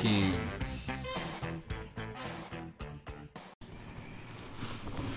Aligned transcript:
Kings. 0.00 1.06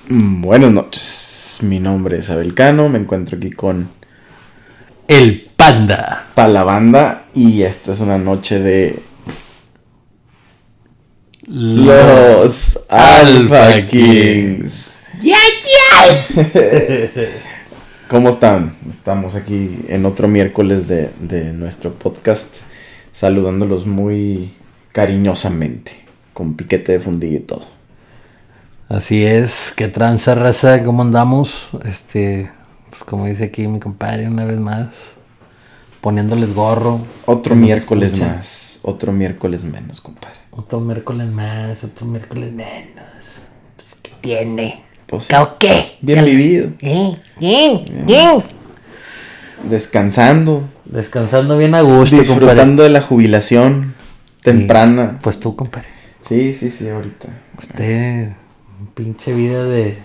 Mm, 0.10 0.42
Buenas 0.42 0.72
noches, 0.72 1.60
mi 1.64 1.80
nombre 1.80 2.20
es 2.20 2.30
Abel 2.30 2.54
Cano, 2.54 2.90
me 2.90 3.00
encuentro 3.00 3.38
aquí 3.38 3.52
con 3.52 3.90
El 5.08 5.50
panda. 5.56 6.28
Palabanda 6.36 7.26
y 7.34 7.64
esta 7.64 7.94
es 7.94 8.00
una 8.00 8.18
noche 8.18 8.60
de 8.60 9.00
los 11.48 12.80
Alpha 12.90 13.86
Kings. 13.88 15.00
¿Cómo 18.08 18.30
están? 18.30 18.76
Estamos 18.88 19.36
aquí 19.36 19.80
en 19.88 20.06
otro 20.06 20.28
miércoles 20.28 20.88
de, 20.88 21.10
de 21.20 21.54
nuestro 21.54 21.94
podcast, 21.94 22.62
saludándolos 23.14 23.86
muy 23.86 24.52
cariñosamente, 24.92 25.94
con 26.34 26.56
piquete 26.56 26.94
de 26.94 27.00
fundillo 27.00 27.38
y 27.38 27.42
todo. 27.42 27.64
Así 28.90 29.24
es, 29.24 29.72
que 29.76 29.88
tranza 29.88 30.36
raza, 30.36 30.84
¿cómo 30.84 31.04
andamos? 31.04 31.70
Este, 31.86 32.52
pues 32.90 33.04
como 33.04 33.28
dice 33.28 33.46
aquí 33.46 33.68
mi 33.68 33.80
compadre 33.80 34.28
una 34.28 34.44
vez 34.44 34.60
más, 34.60 34.88
poniéndoles 36.02 36.54
gorro. 36.54 37.00
Otro 37.26 37.56
miércoles 37.56 38.20
más, 38.20 38.80
otro 38.82 39.12
miércoles 39.14 39.64
menos, 39.64 40.02
compadre. 40.02 40.40
Otro 40.52 40.80
miércoles 40.82 41.28
más, 41.28 41.84
otro 41.84 42.06
miércoles 42.08 42.52
menos. 42.52 43.06
Pues, 43.76 43.96
¿qué 44.02 44.12
tiene? 44.22 44.84
Pues, 45.06 45.28
¿Cao 45.28 45.58
qué? 45.60 45.98
bien 46.02 46.26
vivido, 46.26 46.70
¿Eh? 46.82 47.16
¿Eh? 47.40 48.06
¿Eh? 48.08 48.44
descansando, 49.70 50.64
Descansando 50.86 51.58
bien 51.58 51.76
a 51.76 51.82
gusto, 51.82 52.18
disfrutando 52.18 52.84
de 52.84 52.90
la 52.90 53.02
jubilación 53.02 53.96
temprana. 54.42 55.20
Pues 55.22 55.40
tú, 55.40 55.56
compadre. 55.56 55.88
Sí, 56.20 56.54
sí, 56.54 56.70
sí, 56.70 56.90
ahorita. 56.90 57.30
Usted, 57.58 58.30
pinche 58.94 59.34
vida 59.34 59.64
de, 59.66 59.98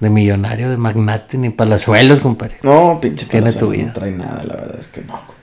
de 0.00 0.10
millonario, 0.10 0.70
de 0.70 0.76
magnate, 0.76 1.38
ni 1.38 1.50
palazuelos, 1.50 2.20
compadre. 2.20 2.58
No, 2.62 2.98
pinche 3.00 3.26
Palazuelos. 3.26 3.86
No 3.86 3.92
trae 3.92 4.10
nada, 4.12 4.44
la 4.44 4.54
verdad 4.54 4.76
es 4.78 4.88
que 4.88 5.00
no, 5.02 5.12
compadre. 5.26 5.41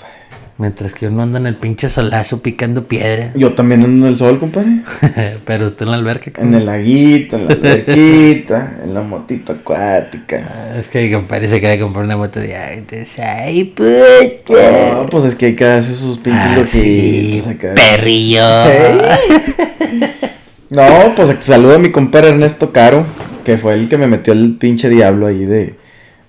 Mientras 0.59 0.93
que 0.93 1.07
uno 1.07 1.23
anda 1.23 1.39
en 1.39 1.47
el 1.47 1.55
pinche 1.55 1.87
solazo 1.87 2.41
picando 2.41 2.83
piedra. 2.83 3.31
Yo 3.33 3.53
también 3.53 3.81
ando 3.81 4.05
en 4.05 4.11
el 4.11 4.17
sol, 4.17 4.41
compadre. 4.41 4.81
Pero 5.45 5.67
usted 5.67 5.85
en 5.85 5.91
la 5.91 5.97
alberca. 5.97 6.31
En 6.35 6.53
el 6.53 6.65
laguito, 6.65 7.37
en 7.37 7.47
la 7.47 7.53
alberquita, 7.53 8.73
en 8.83 8.93
la 8.93 9.01
motito 9.01 9.53
acuática. 9.53 10.75
Es 10.77 10.89
que 10.89 11.03
mi 11.03 11.13
compadre 11.13 11.47
se 11.47 11.61
de 11.61 11.79
comprar 11.79 12.03
una 12.03 12.17
moto 12.17 12.41
de 12.41 12.57
ay, 12.57 13.63
puta. 13.73 14.95
No, 14.95 15.05
pues 15.05 15.23
es 15.23 15.35
que 15.35 15.45
hay 15.45 15.55
que 15.55 15.63
darse 15.63 15.95
sus 15.95 16.17
pinches 16.17 16.43
Ah, 16.45 16.65
sí, 16.65 17.41
perrillo. 17.75 18.43
No, 20.71 21.15
pues 21.15 21.33
saludo 21.39 21.75
a 21.75 21.79
mi 21.79 21.91
compadre 21.91 22.29
Ernesto 22.29 22.73
Caro, 22.73 23.05
que 23.45 23.57
fue 23.57 23.75
el 23.75 23.87
que 23.87 23.97
me 23.97 24.07
metió 24.07 24.33
el 24.33 24.57
pinche 24.57 24.89
diablo 24.89 25.25
ahí 25.25 25.45
de, 25.45 25.75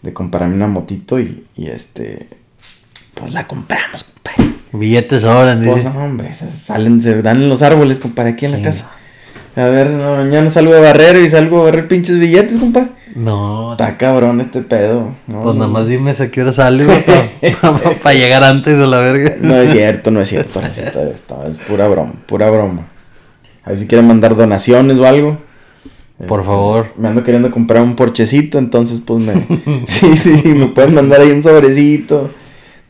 de 0.03 0.13
comprarme 0.13 0.55
una 0.55 0.69
motito 0.69 1.19
y, 1.21 1.45
y 1.57 1.67
este, 1.67 2.27
pues 3.15 3.33
la 3.35 3.47
compramos, 3.47 4.05
compadre. 4.05 4.53
Billetes 4.73 5.23
sobran, 5.23 5.63
Pues 5.65 5.77
dice. 5.77 5.91
no, 5.91 6.05
hombre, 6.05 6.33
se 6.35 6.51
salen, 6.51 7.01
se 7.01 7.21
dan 7.23 7.39
en 7.43 7.49
los 7.49 7.63
árboles, 7.63 7.99
compadre, 7.99 8.31
aquí 8.31 8.47
en 8.47 8.53
Sí. 8.53 8.57
la 8.59 8.63
casa. 8.63 8.91
A 9.57 9.65
ver, 9.65 9.91
no, 9.91 10.17
mañana 10.17 10.49
salgo 10.49 10.75
a 10.75 10.81
barrer 10.81 11.17
y 11.17 11.29
salgo 11.29 11.61
a 11.61 11.65
barrer 11.65 11.89
pinches 11.89 12.19
billetes, 12.21 12.57
compadre. 12.59 12.89
No, 13.17 13.73
Está 13.73 13.97
cabrón 13.97 14.41
este 14.41 14.63
pedo. 14.63 15.09
No, 15.27 15.43
pues 15.43 15.55
no, 15.57 15.67
nada 15.67 15.67
más 15.67 15.89
dime 15.89 16.13
a 16.13 16.31
qué 16.31 16.43
hora 16.43 16.53
sale 16.53 16.87
para 18.03 18.15
llegar 18.15 18.45
antes 18.45 18.79
a 18.79 18.87
la 18.87 18.99
verga. 18.99 19.35
No 19.41 19.57
es 19.57 19.73
cierto, 19.73 20.13
no 20.13 20.21
es 20.21 20.29
cierto, 20.29 20.61
Racita, 20.61 21.03
esto 21.11 21.45
es 21.51 21.59
pura 21.59 21.89
broma, 21.89 22.13
pura 22.27 22.49
broma. 22.51 22.87
A 23.65 23.71
ver 23.71 23.79
si 23.79 23.87
quieren 23.89 24.07
mandar 24.07 24.37
donaciones 24.37 24.99
o 24.99 25.05
algo. 25.07 25.39
Por 26.29 26.45
favor. 26.45 26.89
Me 26.97 27.09
ando 27.09 27.25
queriendo 27.25 27.51
comprar 27.51 27.83
un 27.83 27.97
porchecito, 27.97 28.59
entonces 28.59 29.01
pues 29.05 29.25
me... 29.25 29.35
sí, 29.87 30.17
sí, 30.17 30.43
me 30.55 30.67
pueden 30.69 30.95
mandar 30.95 31.21
ahí 31.23 31.31
un 31.33 31.43
sobrecito. 31.43 32.31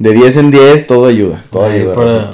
De 0.01 0.15
10 0.15 0.37
en 0.39 0.51
10, 0.51 0.87
todo 0.87 1.07
ayuda, 1.07 1.45
todo 1.51 1.67
Ahí 1.67 1.81
ayuda. 1.81 1.95
para 1.95 2.31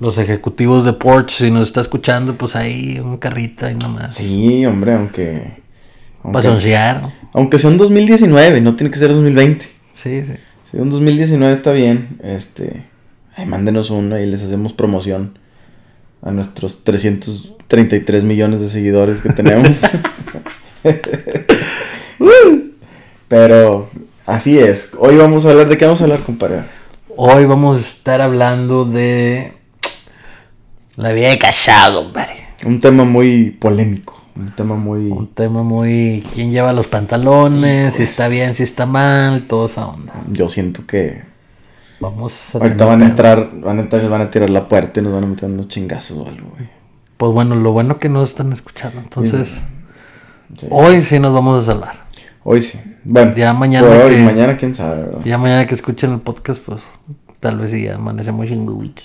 los 0.00 0.18
ejecutivos 0.18 0.84
de 0.84 0.92
Porsche, 0.92 1.44
si 1.44 1.50
nos 1.52 1.68
está 1.68 1.80
escuchando, 1.80 2.34
pues 2.34 2.56
ahí 2.56 2.98
un 2.98 3.18
carrito 3.18 3.64
ahí 3.64 3.76
nomás. 3.76 4.16
Sí, 4.16 4.66
hombre, 4.66 4.94
aunque... 4.94 5.62
Aunque, 6.24 6.48
aunque 7.32 7.58
sea 7.60 7.70
un 7.70 7.78
2019, 7.78 8.60
no 8.60 8.74
tiene 8.74 8.90
que 8.90 8.98
ser 8.98 9.10
2020. 9.10 9.66
Sí, 9.94 10.24
sí. 10.24 10.32
Si 10.68 10.76
un 10.76 10.90
2019 10.90 11.54
está 11.54 11.70
bien, 11.70 12.18
este... 12.24 12.82
Ahí 13.36 13.46
mándenos 13.46 13.90
uno 13.90 14.18
y 14.18 14.26
les 14.26 14.42
hacemos 14.42 14.72
promoción 14.72 15.38
a 16.22 16.32
nuestros 16.32 16.82
333 16.82 18.24
millones 18.24 18.60
de 18.60 18.68
seguidores 18.68 19.20
que 19.20 19.28
tenemos. 19.28 19.82
Pero 23.28 23.88
así 24.26 24.58
es. 24.58 24.92
Hoy 24.98 25.16
vamos 25.16 25.44
a 25.44 25.50
hablar 25.50 25.68
de 25.68 25.76
qué 25.78 25.84
vamos 25.84 26.00
a 26.00 26.04
hablar, 26.04 26.20
compadre. 26.20 26.64
Hoy 27.16 27.44
vamos 27.44 27.76
a 27.76 27.80
estar 27.80 28.20
hablando 28.20 28.84
de 28.84 29.52
la 30.96 31.12
vida 31.12 31.28
de 31.28 31.38
casado, 31.38 32.04
compadre. 32.04 32.44
Un 32.64 32.80
tema 32.80 33.04
muy 33.04 33.50
polémico, 33.50 34.22
un 34.36 34.50
tema 34.52 34.74
muy 34.74 35.10
Un 35.10 35.28
tema 35.28 35.62
muy... 35.62 36.24
¿Quién 36.34 36.50
lleva 36.50 36.72
los 36.72 36.86
pantalones? 36.86 37.94
Si 37.94 38.02
está 38.04 38.28
bien, 38.28 38.54
si 38.54 38.62
está 38.62 38.86
mal, 38.86 39.42
toda 39.42 39.66
esa 39.66 39.86
onda. 39.86 40.12
yo 40.30 40.48
siento 40.48 40.86
que 40.86 41.22
Vamos 42.00 42.54
a 42.54 42.58
ahorita 42.58 42.76
tener 42.76 42.88
van 42.88 43.02
a 43.02 43.06
entrar, 43.06 43.50
van 43.60 43.78
a 43.78 43.82
entrar, 43.82 44.08
van 44.08 44.20
a 44.22 44.30
tirar 44.30 44.50
la 44.50 44.64
puerta 44.68 45.00
y 45.00 45.02
nos 45.02 45.12
van 45.12 45.24
a 45.24 45.26
meter 45.26 45.48
unos 45.48 45.68
chingazos 45.68 46.18
o 46.18 46.28
algo, 46.28 46.48
güey. 46.56 46.68
Pues 47.16 47.32
bueno, 47.32 47.54
lo 47.54 47.72
bueno 47.72 47.98
que 47.98 48.08
nos 48.08 48.30
están 48.30 48.52
escuchando. 48.52 49.00
Entonces, 49.00 49.60
Sí. 50.56 50.66
hoy 50.70 51.02
sí 51.02 51.18
nos 51.18 51.32
vamos 51.32 51.62
a 51.62 51.66
salvar. 51.66 52.03
Hoy 52.44 52.60
sí. 52.62 52.78
Bueno, 53.04 53.34
Ya 53.36 53.52
mañana 53.52 53.86
por 53.88 53.96
hoy, 53.96 54.16
que- 54.16 54.22
mañana 54.22 54.56
quién 54.56 54.74
sabe, 54.74 55.02
¿verdad? 55.02 55.20
Ya 55.24 55.38
mañana 55.38 55.66
que 55.66 55.74
escuchen 55.74 56.12
el 56.12 56.20
podcast, 56.20 56.60
pues 56.60 56.80
tal 57.40 57.58
vez 57.58 57.70
sí 57.70 57.88
amanecemos 57.88 58.48
sin 58.48 58.68
huevitos. 58.68 59.04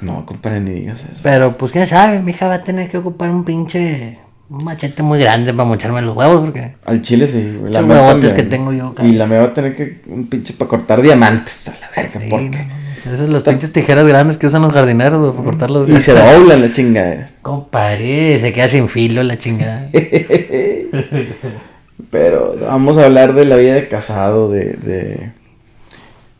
No, 0.00 0.26
compadre, 0.26 0.60
ni 0.60 0.72
digas 0.72 1.04
eso. 1.10 1.20
Pero 1.22 1.56
pues 1.56 1.70
quién 1.70 1.88
sabe, 1.88 2.20
mi 2.20 2.32
hija 2.32 2.48
va 2.48 2.54
a 2.54 2.62
tener 2.62 2.90
que 2.90 2.98
ocupar 2.98 3.30
un 3.30 3.44
pinche 3.44 4.18
un 4.50 4.64
machete 4.64 5.02
muy 5.02 5.18
grande 5.18 5.54
para 5.54 5.66
mocharme 5.68 6.02
los 6.02 6.14
huevos 6.16 6.40
porque 6.42 6.72
Al 6.84 7.00
chile 7.00 7.26
sí, 7.28 7.56
güey. 7.58 7.72
Huevotes 7.72 8.04
también. 8.06 8.34
que 8.36 8.42
tengo 8.42 8.72
yo, 8.72 8.90
Y 8.90 8.94
cabrón. 8.96 9.18
la 9.18 9.26
me 9.26 9.38
va 9.38 9.44
a 9.44 9.54
tener 9.54 9.74
que 9.76 10.02
un 10.08 10.26
pinche 10.26 10.52
para 10.54 10.68
cortar 10.68 11.00
diamantes 11.00 11.68
a 11.68 11.72
la 11.80 11.88
verga, 11.96 12.20
Sí, 12.20 12.26
porque 12.28 12.66
no, 13.06 13.12
esas 13.14 13.30
las 13.30 13.42
pinches 13.44 13.72
tijeras 13.72 14.06
grandes 14.06 14.36
que 14.36 14.48
usan 14.48 14.62
los 14.62 14.74
jardineros 14.74 15.20
güey, 15.20 15.32
para 15.32 15.44
cortar 15.44 15.70
los 15.70 15.88
y 15.88 16.00
se 16.00 16.12
doblan 16.12 16.60
la 16.60 16.70
chingadera. 16.72 17.26
Compadre, 17.40 18.40
se 18.40 18.52
queda 18.52 18.68
sin 18.68 18.88
filo 18.88 19.22
la 19.22 19.38
chingada. 19.38 19.88
Pero 22.10 22.56
vamos 22.60 22.98
a 22.98 23.04
hablar 23.04 23.34
de 23.34 23.44
la 23.44 23.56
vida 23.56 23.74
de 23.74 23.88
casado, 23.88 24.50
de, 24.50 24.74
de, 24.74 25.32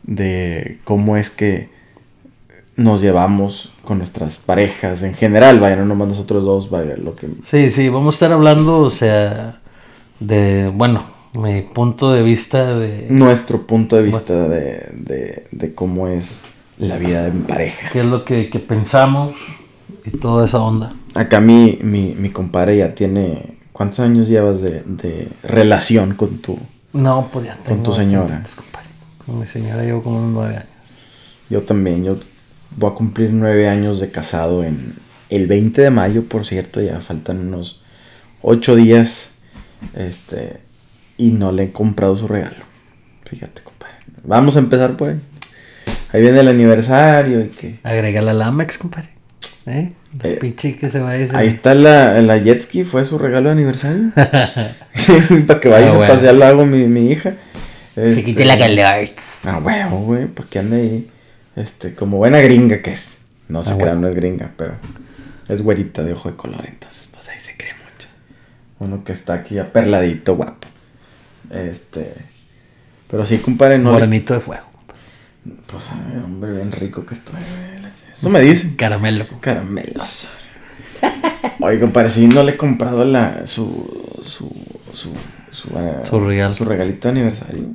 de 0.03 0.79
cómo 0.83 1.17
es 1.17 1.29
que 1.29 1.69
nos 2.75 3.01
llevamos 3.01 3.73
con 3.83 3.97
nuestras 3.99 4.37
parejas 4.37 5.03
en 5.03 5.13
general, 5.13 5.59
vaya, 5.59 5.75
no 5.75 5.85
nomás 5.85 6.09
nosotros 6.09 6.43
dos, 6.43 6.69
vaya, 6.69 6.95
lo 6.97 7.13
que... 7.13 7.27
Sí, 7.45 7.69
sí, 7.71 7.89
vamos 7.89 8.15
a 8.15 8.17
estar 8.17 8.31
hablando, 8.31 8.79
o 8.79 8.89
sea, 8.89 9.61
de, 10.19 10.71
bueno, 10.73 11.03
mi 11.33 11.61
punto 11.61 12.11
de 12.11 12.23
vista 12.23 12.77
de 12.77 13.07
Nuestro 13.09 13.67
punto 13.67 13.95
de 13.95 14.01
vista 14.03 14.47
de, 14.47 14.89
de, 14.93 15.47
de 15.51 15.73
cómo 15.73 16.07
es 16.07 16.43
la 16.77 16.97
vida 16.97 17.27
en 17.27 17.43
pareja. 17.43 17.89
qué 17.91 17.99
es 17.99 18.05
lo 18.05 18.23
que, 18.25 18.49
que 18.49 18.59
pensamos 18.59 19.35
y 20.05 20.11
toda 20.17 20.45
esa 20.45 20.59
onda. 20.59 20.93
Acá 21.13 21.39
mi, 21.39 21.77
mi, 21.81 22.15
mi 22.17 22.29
compadre 22.29 22.77
ya 22.77 22.95
tiene... 22.95 23.57
¿Cuántos 23.73 23.99
años 23.99 24.29
llevas 24.29 24.61
de, 24.61 24.83
de 24.85 25.27
relación 25.43 26.13
con 26.13 26.37
tu... 26.37 26.57
No, 26.93 27.27
pues 27.33 27.47
ya 27.47 27.57
tengo 27.65 27.83
tu 27.83 27.93
señora. 27.93 28.43
Con 29.25 29.39
mi 29.39 29.47
señora 29.47 29.83
llevo 29.83 30.03
como 30.03 30.19
unos 30.19 30.31
nueve 30.31 30.55
años. 30.57 30.69
Yo 31.49 31.63
también, 31.63 32.03
yo 32.03 32.17
voy 32.77 32.91
a 32.91 32.93
cumplir 32.93 33.31
nueve 33.33 33.67
años 33.67 33.99
de 33.99 34.11
casado 34.11 34.63
en 34.63 34.93
el 35.29 35.47
20 35.47 35.81
de 35.81 35.89
mayo, 35.89 36.23
por 36.23 36.45
cierto, 36.45 36.81
ya 36.81 36.99
faltan 36.99 37.39
unos 37.39 37.81
ocho 38.43 38.75
días, 38.75 39.39
este, 39.95 40.59
y 41.17 41.31
no 41.31 41.51
le 41.51 41.63
he 41.63 41.71
comprado 41.71 42.15
su 42.15 42.27
regalo. 42.27 42.63
Fíjate, 43.25 43.63
compadre. 43.63 43.95
Vamos 44.23 44.55
a 44.55 44.59
empezar 44.59 44.95
por 44.95 45.09
ahí. 45.09 45.19
Ahí 46.11 46.21
viene 46.21 46.41
el 46.41 46.47
aniversario 46.47 47.43
y 47.43 47.49
que... 47.49 47.79
Agrégale 47.81 48.29
al 48.29 48.41
Amex, 48.43 48.77
compadre. 48.77 49.09
¿Eh? 49.65 49.93
Eh, 50.23 50.37
pinche 50.41 50.75
que 50.75 50.89
se 50.89 50.99
va 50.99 51.11
a 51.11 51.13
decir. 51.13 51.35
Ahí 51.35 51.47
está 51.47 51.73
la, 51.73 52.21
la 52.21 52.37
jet 52.37 52.61
ski, 52.61 52.83
fue 52.83 53.05
su 53.05 53.17
regalo 53.17 53.47
de 53.49 53.53
aniversario. 53.53 54.11
Para 55.47 55.59
que 55.59 55.69
vaya 55.69 55.91
Ah, 55.93 56.03
a 56.03 56.07
pasear 56.07 56.31
al 56.33 56.39
lago 56.39 56.65
mi, 56.65 56.85
mi 56.87 57.11
hija. 57.11 57.33
Se 57.95 58.09
Este, 58.09 58.23
quite 58.23 58.45
la 58.45 58.57
calor. 58.57 59.09
Ah, 59.45 59.59
huevo, 59.59 59.97
güey, 59.99 60.25
para 60.27 60.49
que 60.49 60.59
ande 60.59 60.75
ahí. 60.81 61.09
Este, 61.55 61.93
como 61.93 62.17
buena 62.17 62.39
gringa 62.39 62.81
que 62.81 62.91
es. 62.91 63.19
No 63.47 63.63
se 63.63 63.73
Ah, 63.73 63.77
crean, 63.77 63.89
huevo. 63.89 64.01
no 64.01 64.07
es 64.09 64.15
gringa, 64.15 64.51
pero 64.57 64.73
es 65.47 65.61
güerita 65.61 66.03
de 66.03 66.13
ojo 66.13 66.29
de 66.29 66.35
color, 66.35 66.63
entonces, 66.67 67.07
pues 67.13 67.29
ahí 67.29 67.39
se 67.39 67.55
cree 67.55 67.73
mucho. 67.73 68.07
Uno 68.79 69.03
que 69.03 69.11
está 69.11 69.33
aquí 69.35 69.59
aperladito, 69.59 70.35
guapo. 70.35 70.67
Este. 71.51 72.13
Pero 73.09 73.25
sí, 73.25 73.37
compadre, 73.37 73.77
no 73.77 73.89
le, 73.91 73.93
Morenito 73.99 74.33
de 74.33 74.39
fuego. 74.39 74.63
Pues, 75.67 75.89
ay, 75.91 76.17
hombre, 76.23 76.53
bien 76.53 76.71
rico 76.71 77.05
que 77.05 77.13
estoy, 77.15 77.35
güey. 77.35 77.91
Eso 78.11 78.29
me 78.29 78.41
dice. 78.41 78.75
Caramelo. 78.75 79.25
Caramelos. 79.41 80.29
Oye, 81.59 81.79
compadre, 81.79 82.09
si 82.09 82.27
no 82.27 82.43
le 82.43 82.53
he 82.53 82.57
comprado 82.57 83.03
la, 83.05 83.45
su, 83.47 84.21
su, 84.23 84.49
su, 84.93 85.11
su, 85.49 85.69
ah, 85.77 86.01
Su 86.07 86.19
regalo. 86.19 86.53
su 86.53 86.63
regalito 86.65 87.07
de 87.07 87.11
aniversario. 87.11 87.65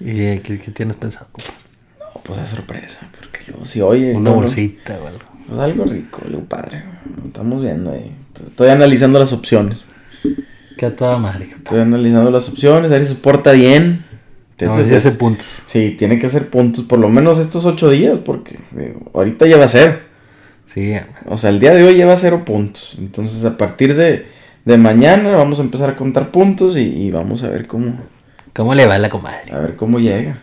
¿Y 0.00 0.20
eh, 0.22 0.40
qué, 0.42 0.58
qué 0.58 0.70
tienes 0.70 0.96
pensado? 0.96 1.26
No, 2.00 2.20
pues 2.22 2.38
es 2.38 2.48
sorpresa, 2.48 3.08
porque 3.18 3.40
luego 3.48 3.66
si 3.66 3.80
oye. 3.80 4.14
Una 4.14 4.30
bolsita 4.30 4.98
o 5.02 5.06
algo. 5.06 5.20
Pues 5.46 5.58
algo 5.58 5.84
rico, 5.84 6.22
algo 6.24 6.44
padre. 6.44 6.82
Estamos 7.26 7.60
viendo 7.60 7.92
ahí. 7.92 8.14
Estoy 8.46 8.70
analizando 8.70 9.18
las 9.18 9.32
opciones. 9.32 9.84
Que 10.78 10.86
a 10.86 10.96
toda 10.96 11.18
madre. 11.18 11.44
compa. 11.50 11.58
Estoy 11.58 11.80
analizando 11.80 12.30
las 12.30 12.48
opciones, 12.48 12.90
a 12.90 12.94
ver 12.94 13.04
si 13.04 13.14
se 13.14 13.20
porta 13.20 13.52
bien. 13.52 14.04
No, 14.66 14.70
Entonces, 14.72 14.92
es- 14.92 15.06
hace 15.06 15.16
puntos. 15.18 15.46
sí, 15.66 15.94
tiene 15.98 16.18
que 16.18 16.26
hacer 16.26 16.48
puntos 16.50 16.84
por 16.84 16.98
lo 16.98 17.08
menos 17.08 17.38
estos 17.38 17.64
ocho 17.66 17.90
días, 17.90 18.18
porque 18.18 18.58
digo, 18.72 19.10
ahorita 19.14 19.46
ya 19.46 19.56
va 19.56 19.64
a 19.64 19.68
ser. 19.68 20.00
Sí, 20.72 20.94
O 21.26 21.36
sea, 21.36 21.50
el 21.50 21.58
día 21.60 21.74
de 21.74 21.84
hoy 21.84 21.94
lleva 21.94 22.16
cero 22.16 22.44
puntos. 22.46 22.96
Entonces, 22.98 23.44
a 23.44 23.58
partir 23.58 23.94
de, 23.94 24.24
de 24.64 24.78
mañana 24.78 25.30
vamos 25.36 25.58
a 25.58 25.62
empezar 25.62 25.90
a 25.90 25.96
contar 25.96 26.30
puntos 26.30 26.76
y, 26.78 26.80
y 26.82 27.10
vamos 27.10 27.42
a 27.42 27.48
ver 27.48 27.66
cómo, 27.66 27.98
¿cómo 28.54 28.74
le 28.74 28.86
va 28.86 28.94
a 28.94 28.98
la 28.98 29.10
comadre? 29.10 29.52
a 29.52 29.58
ver 29.58 29.76
cómo 29.76 30.00
llega. 30.00 30.40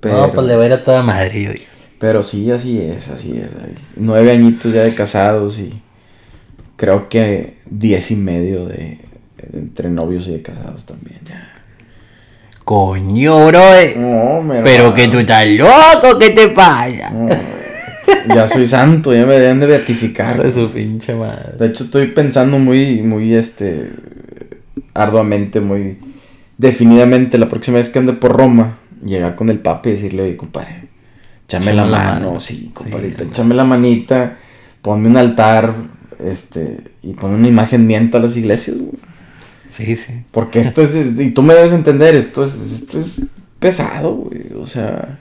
Pero, 0.00 0.16
No, 0.28 0.32
pues 0.32 0.46
le 0.46 0.56
va 0.56 0.62
a 0.62 0.66
ir 0.66 0.72
a 0.72 0.82
toda 0.84 1.02
madre, 1.02 1.42
yo 1.42 1.52
digo. 1.52 1.64
pero 1.98 2.22
sí, 2.22 2.50
así 2.50 2.80
es, 2.80 3.08
así 3.08 3.36
es. 3.36 3.50
Nueve 3.96 4.30
añitos 4.30 4.72
ya 4.72 4.82
de 4.84 4.94
casados 4.94 5.58
y 5.58 5.82
creo 6.76 7.08
que 7.08 7.56
diez 7.68 8.10
y 8.10 8.16
medio 8.16 8.64
de, 8.66 8.98
de 9.50 9.58
entre 9.58 9.90
novios 9.90 10.28
y 10.28 10.32
de 10.32 10.42
casados 10.42 10.84
también 10.86 11.18
ya. 11.26 11.47
Coño, 12.68 13.46
bro. 13.46 13.62
No, 13.96 14.46
Pero 14.62 14.94
que 14.94 15.08
tú 15.08 15.18
estás 15.20 15.46
loco, 15.48 16.18
¿qué 16.18 16.28
te 16.30 16.48
pasa? 16.48 17.08
No, 17.14 18.34
ya 18.34 18.46
soy 18.46 18.66
santo, 18.66 19.14
ya 19.14 19.24
me 19.24 19.38
deben 19.38 19.58
de 19.58 19.66
beatificar. 19.66 20.42
De 20.42 20.52
su 20.52 20.70
pinche 20.70 21.14
madre. 21.14 21.56
De 21.58 21.66
hecho, 21.68 21.84
estoy 21.84 22.08
pensando 22.08 22.58
muy, 22.58 23.00
muy, 23.00 23.32
este, 23.32 23.90
arduamente, 24.92 25.60
muy 25.62 25.96
definidamente 26.58 27.38
la 27.38 27.48
próxima 27.48 27.78
vez 27.78 27.88
que 27.88 28.00
ande 28.00 28.12
por 28.12 28.36
Roma, 28.36 28.76
llegar 29.02 29.34
con 29.34 29.48
el 29.48 29.60
papa 29.60 29.88
y 29.88 29.92
decirle, 29.92 30.24
oye, 30.24 30.36
compadre, 30.36 30.88
échame 31.46 31.72
la 31.72 31.86
mano, 31.86 32.26
mano. 32.32 32.40
sí, 32.40 32.70
compadrita, 32.74 33.22
Sí. 33.24 33.30
échame 33.30 33.54
la 33.54 33.64
manita, 33.64 34.36
ponme 34.82 35.08
un 35.08 35.16
altar, 35.16 35.72
este, 36.22 36.80
y 37.02 37.14
ponme 37.14 37.36
una 37.36 37.48
imagen 37.48 37.86
mía 37.86 37.96
en 37.96 38.10
todas 38.10 38.26
las 38.26 38.36
iglesias, 38.36 38.76
güey. 38.76 38.92
Sí, 39.78 39.96
sí. 39.96 40.24
Porque 40.30 40.60
esto 40.60 40.82
es, 40.82 40.92
de- 41.16 41.24
y 41.24 41.30
tú 41.30 41.42
me 41.42 41.54
debes 41.54 41.72
entender, 41.72 42.14
esto 42.14 42.44
es, 42.44 42.54
esto 42.54 42.98
es 42.98 43.22
pesado, 43.58 44.14
güey, 44.14 44.52
o 44.60 44.66
sea, 44.66 45.18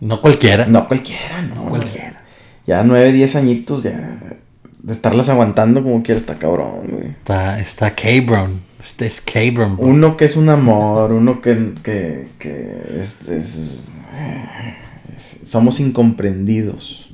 No 0.00 0.20
cualquiera. 0.22 0.64
no 0.66 0.86
cualquiera, 0.88 1.42
no. 1.42 1.64
cualquiera. 1.64 2.22
Ya 2.66 2.82
nueve, 2.84 3.12
diez 3.12 3.34
añitos, 3.36 3.82
ya, 3.82 4.18
de 4.82 4.92
estarlas 4.92 5.28
aguantando 5.28 5.82
como 5.82 6.02
quiera 6.02 6.18
está 6.20 6.38
cabrón, 6.38 6.86
güey. 6.88 7.08
Está, 7.10 7.58
está 7.60 7.94
Cabron. 7.94 8.60
Este 8.82 9.06
es 9.06 9.20
Cabron, 9.20 9.76
bro. 9.76 9.86
Uno 9.86 10.16
que 10.16 10.24
es 10.26 10.36
un 10.36 10.48
amor, 10.48 11.12
uno 11.12 11.40
que, 11.42 11.72
que, 11.82 12.28
que 12.38 13.00
es, 13.00 13.16
es- 13.28 13.90
es- 15.16 15.40
somos 15.44 15.80
incomprendidos. 15.80 17.10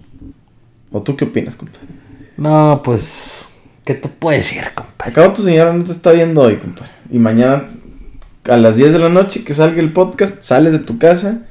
¿O 0.92 1.02
tú 1.02 1.16
qué 1.16 1.24
opinas, 1.24 1.56
compa? 1.56 1.78
No, 2.36 2.82
pues. 2.84 3.43
¿Qué 3.84 3.94
te 3.94 4.08
puedo 4.08 4.36
decir, 4.36 4.62
compa? 4.74 4.94
Acabo 5.06 5.32
tu 5.34 5.42
señora 5.42 5.72
no 5.72 5.84
te 5.84 5.92
está 5.92 6.12
viendo 6.12 6.40
hoy, 6.40 6.56
compa. 6.56 6.84
Y 7.10 7.18
mañana 7.18 7.64
a 8.48 8.56
las 8.56 8.76
10 8.76 8.94
de 8.94 8.98
la 8.98 9.08
noche 9.10 9.44
que 9.44 9.52
salga 9.52 9.80
el 9.80 9.92
podcast, 9.92 10.42
sales 10.42 10.72
de 10.72 10.78
tu 10.78 10.98
casa 10.98 11.42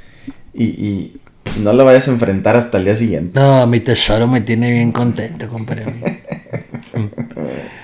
y, 0.54 0.66
y 0.66 1.18
no 1.62 1.74
la 1.74 1.84
vayas 1.84 2.08
a 2.08 2.12
enfrentar 2.12 2.56
hasta 2.56 2.80
el 2.80 2.86
día 2.86 2.96
siguiente. 2.96 3.40
No, 3.40 3.68
mi 3.68 3.80
tesoro 3.80 4.28
me 4.28 4.42
tiene 4.42 4.72
bien 4.72 4.92
contento, 4.92 5.48
compadre. 5.48 5.86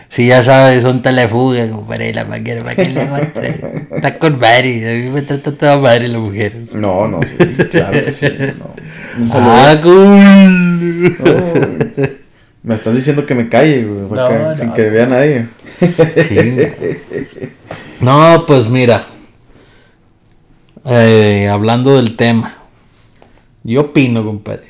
Sí, 0.10 0.25
ya 0.25 0.42
sabes, 0.42 0.84
un 0.86 1.04
telefuga, 1.04 1.69
compadre, 1.69 2.12
la 2.13 2.25
máquina, 2.25 2.63
¿para 2.63 2.75
qué 2.75 2.90
le? 2.90 3.07
Está 3.95 4.18
con 4.18 4.40
Mari, 4.40 4.84
a 4.84 4.94
mí 4.94 5.10
me 5.12 5.22
trata 5.22 5.52
toda 5.52 5.78
madre 5.78 6.07
la 6.07 6.18
mujer. 6.18 6.66
No, 6.74 7.07
no, 7.07 7.19
sí, 7.22 7.38
claro 7.69 8.04
que 8.04 8.12
sí. 8.12 8.28
no. 8.57 8.74
Un 9.22 9.30
saludo. 9.30 9.52
¡Ah, 9.52 9.80
cool! 9.84 11.18
No, 11.19 12.19
me 12.63 12.75
estás 12.75 12.95
diciendo 12.95 13.25
que 13.25 13.35
me 13.35 13.47
calle, 13.50 13.83
güey, 13.85 14.09
No, 14.09 14.21
acá, 14.25 14.39
no, 14.50 14.57
sin 14.57 14.67
no. 14.69 14.73
que 14.73 14.89
vea 14.89 15.06
nadie. 15.06 15.47
Sí. 15.79 16.38
No, 18.01 18.44
pues 18.47 18.69
mira. 18.69 19.07
Eh, 20.85 21.47
hablando 21.50 21.95
del 21.95 22.15
tema. 22.15 22.57
Yo 23.63 23.81
opino, 23.81 24.23
compadre. 24.23 24.69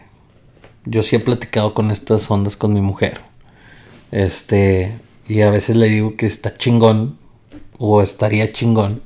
Yo 0.85 1.03
sí 1.03 1.15
he 1.15 1.19
platicado 1.19 1.73
con 1.73 1.91
estas 1.91 2.29
ondas 2.31 2.55
con 2.55 2.73
mi 2.73 2.81
mujer. 2.81 3.21
Este. 4.11 4.97
Y 5.27 5.41
a 5.41 5.51
veces 5.51 5.75
le 5.75 5.87
digo 5.87 6.15
que 6.15 6.25
está 6.25 6.57
chingón. 6.57 7.17
O 7.77 8.01
estaría 8.01 8.51
chingón. 8.51 9.01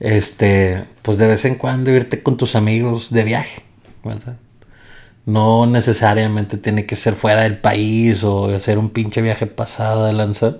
Este. 0.00 0.84
Pues 1.02 1.18
de 1.18 1.26
vez 1.28 1.44
en 1.44 1.54
cuando 1.54 1.90
irte 1.90 2.22
con 2.22 2.36
tus 2.36 2.54
amigos 2.56 3.10
de 3.10 3.24
viaje. 3.24 3.62
¿Verdad? 4.04 4.36
No 5.26 5.66
necesariamente 5.66 6.56
tiene 6.56 6.86
que 6.86 6.96
ser 6.96 7.14
fuera 7.14 7.42
del 7.42 7.58
país 7.58 8.24
o 8.24 8.46
hacer 8.54 8.78
un 8.78 8.90
pinche 8.90 9.22
viaje 9.22 9.46
pasado 9.46 10.06
de 10.06 10.12
lanza. 10.12 10.56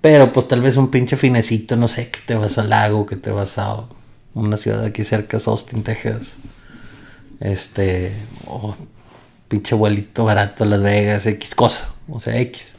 Pero 0.00 0.32
pues 0.32 0.48
tal 0.48 0.62
vez 0.62 0.76
un 0.76 0.90
pinche 0.90 1.16
finecito, 1.16 1.76
no 1.76 1.88
sé, 1.88 2.10
que 2.10 2.20
te 2.24 2.34
vas 2.34 2.56
al 2.58 2.70
lago, 2.70 3.06
que 3.06 3.16
te 3.16 3.30
vas 3.30 3.58
a 3.58 3.84
una 4.34 4.56
ciudad 4.56 4.84
aquí 4.84 5.04
cerca, 5.04 5.38
Austin, 5.44 5.82
Texas. 5.82 6.22
Este, 7.40 8.12
o 8.46 8.74
pinche 9.48 9.74
vuelito 9.74 10.24
barato 10.24 10.64
a 10.64 10.66
Las 10.66 10.82
Vegas, 10.82 11.26
X 11.26 11.54
cosa, 11.54 11.88
o 12.08 12.20
sea, 12.20 12.38
X. 12.38 12.72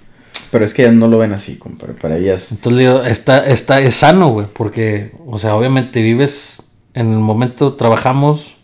Pero 0.51 0.65
es 0.65 0.74
que 0.74 0.83
ellas 0.83 0.95
no 0.95 1.07
lo 1.07 1.18
ven 1.18 1.33
así, 1.33 1.57
compadre. 1.57 1.94
Para 1.94 2.18
ellas. 2.18 2.51
Entonces 2.51 2.77
le 2.77 2.83
digo, 2.83 3.04
está, 3.04 3.45
está, 3.45 3.80
es 3.80 3.95
sano, 3.95 4.30
güey, 4.30 4.47
porque, 4.51 5.12
o 5.27 5.39
sea, 5.39 5.56
obviamente 5.56 6.01
vives 6.01 6.57
en 6.94 7.12
el 7.12 7.19
momento, 7.19 7.75
trabajamos, 7.75 8.56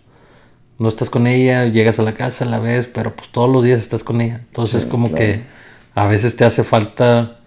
no 0.80 0.90
estás 0.90 1.10
con 1.10 1.28
ella, 1.28 1.66
llegas 1.66 2.00
a 2.00 2.04
la 2.04 2.14
casa, 2.14 2.46
la 2.46 2.60
ves, 2.60 2.88
pero 2.88 3.16
pues 3.16 3.30
todos 3.32 3.50
los 3.50 3.64
días 3.64 3.82
estás 3.82 4.04
con 4.04 4.22
ella. 4.22 4.42
Entonces 4.48 4.84
Sí, 4.84 4.90
como 4.90 5.08
claro. 5.10 5.24
que 5.26 5.42
a 5.96 6.06
veces 6.08 6.36
te 6.36 6.46
hace 6.46 6.64
falta 6.64 7.40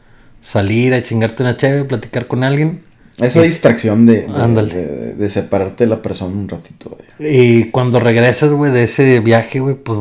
salir 0.43 0.94
a 0.94 1.03
chingarte 1.03 1.43
una 1.43 1.56
chévere, 1.56 1.84
platicar 1.84 2.27
con 2.27 2.43
alguien. 2.44 2.82
Esa 3.19 3.43
distracción 3.43 4.06
de, 4.06 4.22
de, 4.22 4.43
Ándale. 4.43 4.75
de- 4.75 5.15
de 5.15 5.29
separarte 5.29 5.84
de 5.84 5.91
la 5.91 6.01
persona 6.01 6.34
un 6.34 6.49
ratito. 6.49 6.96
güey. 7.19 7.37
Y 7.37 7.65
cuando 7.70 8.01
regresas, 8.01 8.51
güey, 8.51 8.72
de 8.72 8.84
ese 8.84 9.20
viaje, 9.20 9.60
güey, 9.60 9.75
pues 9.75 9.99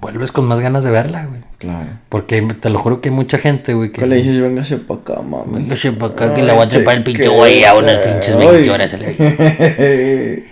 vuelves 0.00 0.30
con 0.30 0.44
más 0.46 0.60
ganas 0.60 0.84
de 0.84 0.92
verla, 0.92 1.26
güey. 1.26 1.40
Claro. 1.58 1.88
Porque 2.08 2.40
te 2.60 2.70
lo 2.70 2.78
juro 2.78 3.00
que 3.00 3.08
hay 3.08 3.14
mucha 3.16 3.38
gente, 3.38 3.74
güey, 3.74 3.90
¿Qué 3.90 4.06
le 4.06 4.16
dices? 4.16 4.40
Véngase 4.40 4.76
para 4.78 5.00
acá, 5.00 5.22
mami. 5.22 5.62
Véngase 5.62 5.90
pa' 5.92 6.06
acá, 6.06 6.34
que 6.34 6.42
la 6.44 6.54
voy 6.54 6.62
a 6.64 6.68
trepar 6.68 6.96
el 6.98 7.02
pinche 7.02 7.26
güey 7.26 7.64
a 7.64 7.74
unas 7.74 7.98
pinches 7.98 8.36
20 8.36 8.56
Ay. 8.56 8.68
horas 8.68 8.92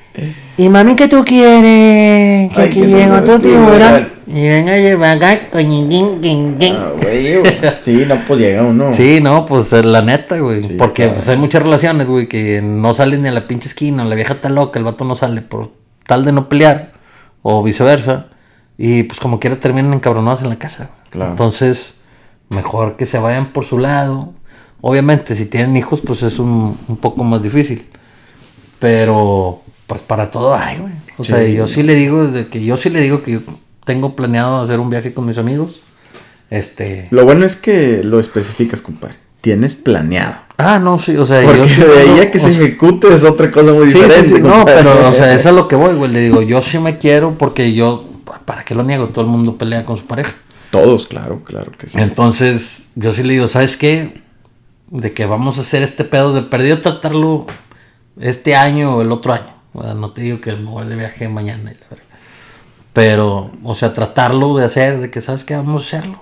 Y 0.57 0.69
mami, 0.69 0.97
¿qué 0.97 1.09
tú 1.09 1.25
quieres? 1.25 2.53
Que 2.53 2.61
Ay, 2.61 2.69
aquí 2.69 2.81
llegó 2.81 3.23
tu 3.23 3.39
tiburón. 3.39 4.09
Y 4.27 4.49
venga, 4.49 4.77
lleva 4.77 5.13
acá. 5.13 5.39
Ah, 5.53 5.61
güey, 7.01 7.39
güey. 7.39 7.53
Sí, 7.81 8.05
no, 8.07 8.17
pues 8.27 8.41
llega 8.41 8.63
uno. 8.63 8.93
Sí, 8.93 9.21
no, 9.21 9.45
pues 9.47 9.73
la 9.73 10.03
neta, 10.03 10.39
güey. 10.39 10.63
Sí, 10.63 10.75
Porque 10.79 11.05
claro. 11.05 11.15
pues, 11.17 11.29
hay 11.29 11.37
muchas 11.37 11.63
relaciones, 11.63 12.07
güey, 12.07 12.29
que 12.29 12.61
no 12.63 12.95
salen 12.95 13.23
ni 13.23 13.29
a 13.29 13.33
la 13.33 13.49
pinche 13.49 13.69
esquina. 13.69 14.05
La 14.05 14.15
vieja 14.15 14.35
está 14.35 14.49
loca, 14.49 14.79
el 14.79 14.85
vato 14.85 15.05
no 15.05 15.15
sale 15.17 15.43
por 15.43 15.73
tal 16.07 16.25
de 16.25 16.33
no 16.33 16.49
pelear. 16.49 16.93
O 17.43 17.63
viceversa. 17.63 18.27
Y 18.79 19.03
pues 19.05 19.19
como 19.19 19.41
quiera 19.41 19.57
terminan 19.57 19.95
encabronados 19.95 20.43
en 20.43 20.51
la 20.51 20.59
casa. 20.59 20.91
Claro. 21.11 21.33
Entonces, 21.33 21.95
mejor 22.51 22.97
que 22.97 23.07
se 23.07 23.19
vayan 23.19 23.53
por 23.53 23.65
su 23.65 23.79
lado. 23.79 24.33
Obviamente, 24.81 25.35
si 25.35 25.47
tienen 25.47 25.77
hijos, 25.77 26.01
pues 26.07 26.23
es 26.23 26.39
un, 26.39 26.79
un 26.87 26.97
poco 26.99 27.25
más 27.25 27.43
difícil. 27.43 27.87
Pero, 28.79 29.63
pues 29.91 30.03
para 30.03 30.31
todo 30.31 30.55
hay, 30.55 30.79
güey. 30.79 30.93
O 31.19 31.25
sea, 31.25 31.45
yo 31.49 31.67
sí 31.67 31.83
le 31.83 31.97
digo 31.97 32.29
de 32.29 32.47
que 32.47 32.63
yo 32.65 32.77
sí 32.77 32.91
le 32.91 33.01
digo 33.01 33.25
que 33.25 33.33
yo 33.33 33.41
tengo 33.85 34.15
planeado 34.15 34.63
hacer 34.63 34.79
un 34.79 34.89
viaje 34.89 35.13
con 35.13 35.27
mis 35.27 35.37
amigos. 35.37 35.81
Este. 36.49 37.09
Lo 37.11 37.25
bueno 37.25 37.45
es 37.45 37.57
que 37.57 38.05
lo 38.05 38.21
especificas, 38.21 38.83
compadre. 38.83 39.17
Tienes 39.41 39.75
planeado. 39.75 40.37
Ah, 40.59 40.79
no, 40.79 41.01
sí, 41.01 41.17
o 41.17 41.27
sea, 41.27 41.43
Porque 41.43 41.67
yo 41.67 41.93
de 41.93 42.03
ahí 42.03 42.21
a 42.21 42.31
que 42.31 42.39
se 42.39 42.55
sea, 42.55 42.63
ejecute 42.63 43.13
es 43.13 43.25
otra 43.25 43.51
cosa 43.51 43.73
muy 43.73 43.91
Sí, 43.91 43.99
diferente. 43.99 44.29
sí, 44.29 44.41
no, 44.41 44.65
pero, 44.65 45.09
o 45.09 45.13
sea, 45.13 45.35
es 45.35 45.45
a 45.47 45.51
lo 45.51 45.67
que 45.67 45.75
voy, 45.75 45.97
güey. 45.97 46.13
Le 46.13 46.21
digo, 46.21 46.41
yo 46.43 46.63
sí 46.63 46.79
me 46.79 46.99
quiero 46.99 47.33
porque 47.37 47.73
yo, 47.73 48.05
¿para 48.45 48.65
qué 48.65 48.77
lo 48.77 48.85
niego? 48.85 49.09
Todo 49.09 49.25
el 49.25 49.31
mundo 49.33 49.59
pelea 49.59 49.85
con 49.85 49.97
su 49.97 50.05
pareja. 50.05 50.35
Todos, 50.71 51.09
claro, 51.09 51.43
claro 51.43 51.73
que 51.77 51.89
sí. 51.89 51.99
Entonces, 52.01 52.85
yo 52.95 53.13
sí 53.13 53.25
le 53.25 53.33
digo, 53.33 53.49
¿sabes 53.49 53.77
qué? 53.77 54.23
De 54.89 55.11
que 55.11 55.27
vamos 55.27 55.59
a 55.59 55.63
hacer 55.63 55.83
este 55.83 56.05
pedo 56.05 56.33
de 56.33 56.43
perdido 56.43 56.81
tratarlo 56.81 57.47
este 58.21 58.55
año 58.55 58.99
o 58.99 59.03
el 59.03 59.11
otro 59.11 59.33
año. 59.33 59.60
O 59.73 59.83
sea, 59.83 59.95
no 59.95 60.11
te 60.13 60.23
digo 60.23 60.41
que 60.41 60.53
me 60.57 60.69
voy 60.71 60.87
de 60.87 60.97
viaje 60.97 61.29
mañana. 61.29 61.73
la. 61.73 61.97
Pero, 62.93 63.51
o 63.63 63.75
sea, 63.75 63.95
tratarlo 63.95 64.57
de 64.57 64.65
hacer, 64.65 65.01
de 65.01 65.11
que, 65.11 65.21
¿sabes 65.21 65.45
qué? 65.45 65.55
Vamos 65.55 65.83
a 65.83 65.87
hacerlo. 65.99 66.21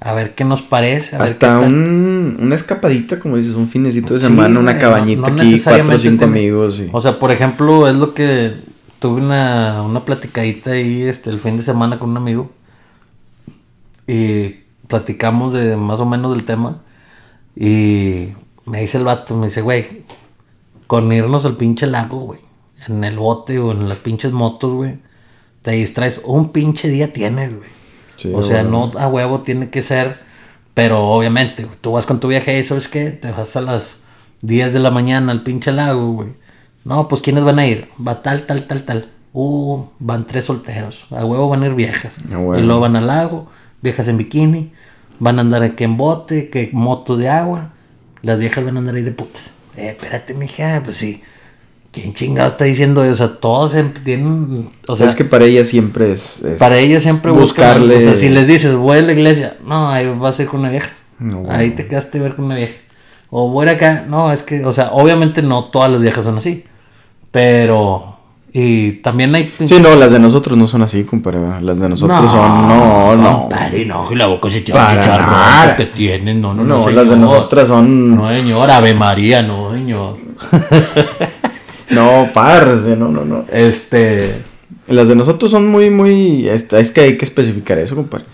A 0.00 0.12
ver 0.12 0.34
qué 0.34 0.44
nos 0.44 0.62
parece. 0.62 1.16
A 1.16 1.18
ver 1.20 1.28
Hasta 1.28 1.60
tal. 1.60 1.64
un, 1.72 2.36
una 2.40 2.54
escapadita, 2.54 3.18
como 3.20 3.36
dices, 3.36 3.54
un 3.54 3.68
finecito 3.68 4.14
de 4.14 4.20
Sí, 4.20 4.26
semana, 4.26 4.58
una 4.60 4.78
cabañita 4.78 5.22
no- 5.30 5.36
no 5.36 5.42
aquí, 5.42 5.60
cuatro 5.60 5.96
o 5.96 5.98
cinco 5.98 6.24
amigos. 6.24 6.82
O 6.92 7.00
sea, 7.00 7.18
por 7.18 7.30
ejemplo, 7.32 7.88
es 7.88 7.94
lo 7.96 8.12
que 8.14 8.54
tuve 8.98 9.20
una, 9.22 9.82
una 9.82 10.04
platicadita 10.04 10.72
ahí 10.72 11.02
este, 11.02 11.30
el 11.30 11.38
fin 11.40 11.56
de 11.56 11.62
semana 11.62 11.98
con 11.98 12.10
un 12.10 12.16
amigo. 12.16 12.50
Y 14.06 14.60
platicamos 14.86 15.52
de 15.52 15.76
más 15.76 16.00
o 16.00 16.06
menos 16.06 16.32
del 16.34 16.44
tema. 16.44 16.78
Y 17.56 18.28
me 18.66 18.80
dice 18.80 18.98
el 18.98 19.04
vato, 19.04 19.36
me 19.36 19.46
dice, 19.48 19.62
güey, 19.62 20.04
con 20.86 21.12
irnos 21.12 21.44
al 21.44 21.56
pinche 21.56 21.86
lago, 21.86 22.20
güey. 22.20 22.40
En 22.88 23.04
el 23.04 23.18
bote 23.18 23.58
o 23.58 23.72
en 23.72 23.88
las 23.88 23.98
pinches 23.98 24.32
motos, 24.32 24.72
güey. 24.72 24.98
Te 25.62 25.72
distraes. 25.72 26.20
Un 26.24 26.50
pinche 26.50 26.88
día 26.88 27.12
tienes, 27.12 27.56
güey. 27.56 27.68
Sí, 28.16 28.32
o 28.34 28.42
sea, 28.42 28.62
güey. 28.62 28.72
no 28.72 28.90
a 28.98 29.08
huevo 29.08 29.40
tiene 29.40 29.70
que 29.70 29.82
ser. 29.82 30.18
Pero 30.74 31.08
obviamente, 31.08 31.64
güey, 31.64 31.76
tú 31.80 31.92
vas 31.92 32.06
con 32.06 32.20
tu 32.20 32.28
viaje 32.28 32.58
y 32.58 32.64
¿sabes 32.64 32.88
qué? 32.88 33.10
Te 33.10 33.30
vas 33.32 33.56
a 33.56 33.60
las 33.60 34.00
10 34.42 34.72
de 34.72 34.78
la 34.78 34.90
mañana 34.90 35.32
al 35.32 35.42
pinche 35.42 35.72
lago, 35.72 36.12
güey. 36.12 36.30
No, 36.84 37.08
pues 37.08 37.20
¿quiénes 37.20 37.44
van 37.44 37.58
a 37.58 37.66
ir? 37.66 37.88
Va 38.06 38.22
tal, 38.22 38.42
tal, 38.42 38.66
tal, 38.66 38.82
tal. 38.84 39.08
Uh, 39.32 39.86
van 39.98 40.26
tres 40.26 40.46
solteros. 40.46 41.04
A 41.10 41.24
huevo 41.24 41.48
van 41.48 41.62
a 41.62 41.66
ir 41.66 41.74
viejas. 41.74 42.12
A 42.32 42.38
huevo. 42.38 42.58
Y 42.58 42.62
luego 42.62 42.80
van 42.80 42.96
al 42.96 43.06
lago, 43.06 43.48
viejas 43.82 44.08
en 44.08 44.16
bikini. 44.16 44.72
Van 45.18 45.38
a 45.38 45.42
andar 45.42 45.62
aquí 45.64 45.84
en 45.84 45.96
bote, 45.96 46.48
que 46.48 46.70
moto 46.72 47.16
de 47.16 47.28
agua. 47.28 47.72
Las 48.22 48.38
viejas 48.38 48.64
van 48.64 48.76
a 48.76 48.78
andar 48.80 48.94
ahí 48.94 49.02
de 49.02 49.12
putas. 49.12 49.50
Eh, 49.76 49.88
espérate, 49.90 50.34
mija, 50.34 50.80
pues 50.84 50.96
sí. 50.96 51.22
¿Quién 51.90 52.12
chingado 52.12 52.48
está 52.50 52.64
diciendo 52.64 53.02
eso? 53.02 53.12
O 53.12 53.28
sea, 53.28 53.36
todos 53.40 53.76
tienen. 54.04 54.68
O 54.86 54.94
sea, 54.94 55.06
es 55.06 55.14
que 55.14 55.24
para 55.24 55.46
ella 55.46 55.64
siempre 55.64 56.12
es, 56.12 56.42
es 56.42 56.58
para 56.58 56.76
ellos 56.78 57.02
siempre 57.02 57.32
buscarle. 57.32 57.96
O 57.96 58.00
sea, 58.00 58.16
si 58.16 58.28
les 58.28 58.46
dices, 58.46 58.74
voy 58.74 58.98
a 58.98 59.02
la 59.02 59.12
iglesia, 59.12 59.56
no, 59.64 59.88
ahí 59.90 60.06
vas 60.18 60.38
a 60.38 60.42
ir 60.42 60.48
con 60.48 60.60
una 60.60 60.68
vieja. 60.68 60.90
No, 61.18 61.38
bueno. 61.38 61.52
Ahí 61.58 61.70
te 61.70 61.86
quedaste 61.86 62.18
a 62.18 62.22
ver 62.22 62.34
con 62.34 62.44
una 62.44 62.56
vieja. 62.56 62.74
O 63.30 63.50
voy 63.50 63.66
a 63.66 63.70
ir 63.72 63.76
acá, 63.76 64.04
no, 64.08 64.32
es 64.32 64.42
que, 64.42 64.64
o 64.64 64.72
sea, 64.72 64.90
obviamente 64.92 65.42
no 65.42 65.64
todas 65.64 65.90
las 65.90 66.00
viejas 66.00 66.24
son 66.24 66.36
así. 66.38 66.64
Pero. 67.30 68.16
Y 68.52 68.92
también 69.02 69.34
hay. 69.34 69.52
Sí, 69.66 69.80
no, 69.80 69.94
las 69.96 70.12
de 70.12 70.18
nosotros 70.18 70.56
no 70.58 70.66
son 70.66 70.82
así, 70.82 71.04
compadre. 71.04 71.40
Las 71.62 71.80
de 71.80 71.88
nosotros 71.88 72.30
son. 72.30 72.68
No, 72.68 73.16
no. 73.16 73.40
Compadre, 73.40 73.84
no, 73.86 74.10
la 74.14 74.26
boca 74.26 74.50
se 74.50 74.62
chicharrón 74.62 75.76
que 75.76 75.86
tienen, 75.86 76.40
no, 76.40 76.52
no, 76.52 76.64
No, 76.64 76.78
no. 76.80 76.90
las 76.90 77.08
de 77.08 77.14
señor. 77.14 77.30
nosotras 77.30 77.68
son. 77.68 78.16
No, 78.16 78.28
señor, 78.28 78.70
Ave 78.70 78.94
María, 78.94 79.42
no, 79.42 79.72
señor. 79.72 80.16
No, 81.90 82.28
parce, 82.34 82.96
no, 82.96 83.08
no, 83.08 83.24
no. 83.24 83.44
Este. 83.52 84.34
Las 84.88 85.08
de 85.08 85.16
nosotros 85.16 85.50
son 85.50 85.66
muy, 85.68 85.90
muy. 85.90 86.48
Es, 86.48 86.64
que 86.92 87.00
hay 87.00 87.16
que 87.18 87.24
especificar 87.24 87.78
eso, 87.78 87.94
compadre. 87.96 88.24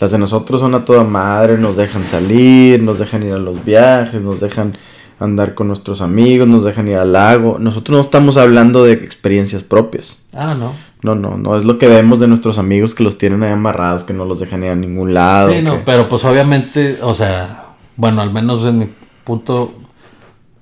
Las 0.00 0.10
de 0.12 0.18
nosotros 0.18 0.60
son 0.60 0.74
a 0.74 0.84
toda 0.84 1.04
madre, 1.04 1.58
nos 1.58 1.76
dejan 1.76 2.06
salir, 2.06 2.82
nos 2.82 2.98
dejan 2.98 3.22
ir 3.24 3.32
a 3.32 3.38
los 3.38 3.64
viajes, 3.64 4.22
nos 4.22 4.40
dejan 4.40 4.76
andar 5.18 5.54
con 5.54 5.66
nuestros 5.66 6.00
amigos, 6.02 6.46
nos 6.46 6.64
dejan 6.64 6.86
ir 6.88 6.96
al 6.96 7.12
lago. 7.12 7.58
Nosotros 7.58 7.96
no 7.96 8.02
estamos 8.02 8.36
hablando 8.36 8.84
de 8.84 8.92
experiencias 8.92 9.62
propias. 9.64 10.16
Ah, 10.32 10.54
no. 10.54 10.72
No, 11.02 11.14
no, 11.14 11.36
no 11.36 11.56
es 11.56 11.64
lo 11.64 11.78
que 11.78 11.86
vemos 11.88 12.20
de 12.20 12.26
nuestros 12.28 12.58
amigos 12.58 12.94
que 12.94 13.04
los 13.04 13.18
tienen 13.18 13.42
ahí 13.42 13.52
amarrados, 13.52 14.02
que 14.04 14.12
no 14.12 14.24
los 14.24 14.40
dejan 14.40 14.64
ir 14.64 14.70
a 14.70 14.74
ningún 14.74 15.14
lado. 15.14 15.50
Sí, 15.52 15.62
no, 15.62 15.76
que- 15.78 15.82
pero 15.84 16.08
pues 16.08 16.24
obviamente, 16.24 16.98
o 17.02 17.14
sea, 17.14 17.66
bueno, 17.96 18.20
al 18.22 18.32
menos 18.32 18.64
en 18.64 18.78
mi 18.78 18.88
punto, 19.24 19.72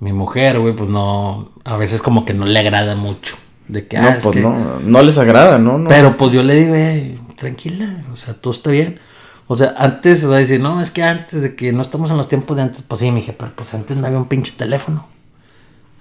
mi 0.01 0.13
mujer, 0.13 0.59
güey, 0.59 0.75
pues 0.75 0.89
no, 0.91 1.51
a 1.65 1.77
veces 1.77 2.03
como 2.03 2.25
que 2.25 2.35
no 2.35 2.45
le 2.47 2.59
agrada 2.59 2.95
mucho. 2.97 3.37
De 3.69 3.87
que, 3.87 3.97
ah, 3.97 4.03
No, 4.03 4.09
es 4.11 4.23
pues 4.23 4.37
que- 4.37 4.43
no, 4.43 4.79
no 4.81 5.03
les 5.03 5.19
agrada, 5.19 5.59
¿no? 5.59 5.77
no. 5.79 5.89
Pero 5.89 6.17
pues 6.17 6.31
yo 6.33 6.43
le 6.43 6.55
digo, 6.55 6.75
"Ey, 6.75 7.19
tranquila, 7.37 8.05
o 8.13 8.17
sea, 8.17 8.35
todo 8.35 8.53
está 8.53 8.71
bien. 8.71 9.01
O 9.49 9.57
sea, 9.57 9.75
antes 9.79 10.29
va 10.29 10.37
a 10.37 10.39
decir, 10.39 10.61
no, 10.61 10.81
es 10.81 10.91
que 10.91 11.03
antes 11.03 11.41
de 11.43 11.55
que 11.57 11.73
no 11.73 11.83
estamos 11.83 12.11
en 12.11 12.17
los 12.17 12.29
tiempos 12.29 12.57
de 12.57 12.63
antes, 12.65 12.83
pues 12.87 13.01
sí, 13.01 13.11
me 13.11 13.17
dije, 13.21 13.33
pero 13.33 13.53
pues 13.57 13.75
antes 13.75 13.97
no 13.97 14.07
había 14.07 14.19
un 14.19 14.27
pinche 14.29 14.53
teléfono. 14.57 15.07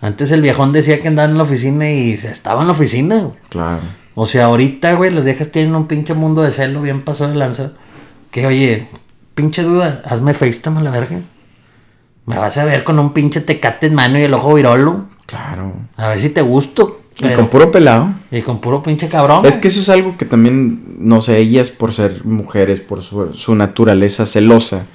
Antes 0.02 0.32
el 0.32 0.42
viejón 0.42 0.72
decía 0.74 1.02
que 1.02 1.08
andaba 1.08 1.30
en 1.30 1.38
la 1.38 1.44
oficina 1.44 1.90
y 1.90 2.18
se 2.18 2.30
estaba 2.32 2.62
en 2.62 2.68
la 2.68 2.74
oficina, 2.74 3.18
güey. 3.18 3.34
Claro. 3.50 3.82
O 4.14 4.26
sea, 4.28 4.46
ahorita, 4.46 4.94
güey, 4.94 5.12
las 5.12 5.24
viejas 5.24 5.52
tienen 5.52 5.76
un 5.76 5.88
pinche 5.88 6.14
mundo 6.14 6.42
de 6.42 6.52
celo 6.52 6.82
bien 6.82 7.04
pasado 7.04 7.32
de 7.32 7.36
lanza. 7.38 7.72
Que, 8.32 8.46
oye, 8.46 8.88
pinche 9.34 9.64
duda, 9.64 10.02
hazme 10.06 10.34
FaceTime 10.34 10.80
a 10.80 10.84
la 10.84 10.92
verga. 10.92 11.20
Me 12.26 12.38
vas 12.38 12.58
a 12.58 12.66
ver 12.66 12.84
con 12.84 12.98
un 13.00 13.14
pinche 13.14 13.42
tecate 13.42 13.88
en 13.88 13.96
mano 13.96 14.18
y 14.18 14.24
el 14.24 14.34
ojo 14.34 14.54
virolo. 14.54 15.06
Claro. 15.26 15.74
A 15.98 16.10
ver 16.10 16.22
si 16.22 16.30
te 16.30 16.42
gusto. 16.42 17.02
Y 17.18 17.30
con 17.34 17.48
puro 17.48 17.72
pelado. 17.72 18.14
y 18.30 18.42
con 18.42 18.60
puro 18.60 18.84
pinche 18.84 19.08
cabrón. 19.08 19.46
Es 19.46 19.56
que 19.56 19.70
eso 19.70 19.80
es 19.80 19.90
algo 19.90 20.18
que 20.18 20.26
también, 20.26 20.98
no 21.00 21.22
sé, 21.22 21.38
ellas 21.38 21.72
por 21.72 21.94
ser 21.94 22.26
mujeres, 22.26 22.82
por 22.82 23.02
su, 23.02 23.34
su 23.34 23.56
naturaleza 23.56 24.26
celosa, 24.26 24.86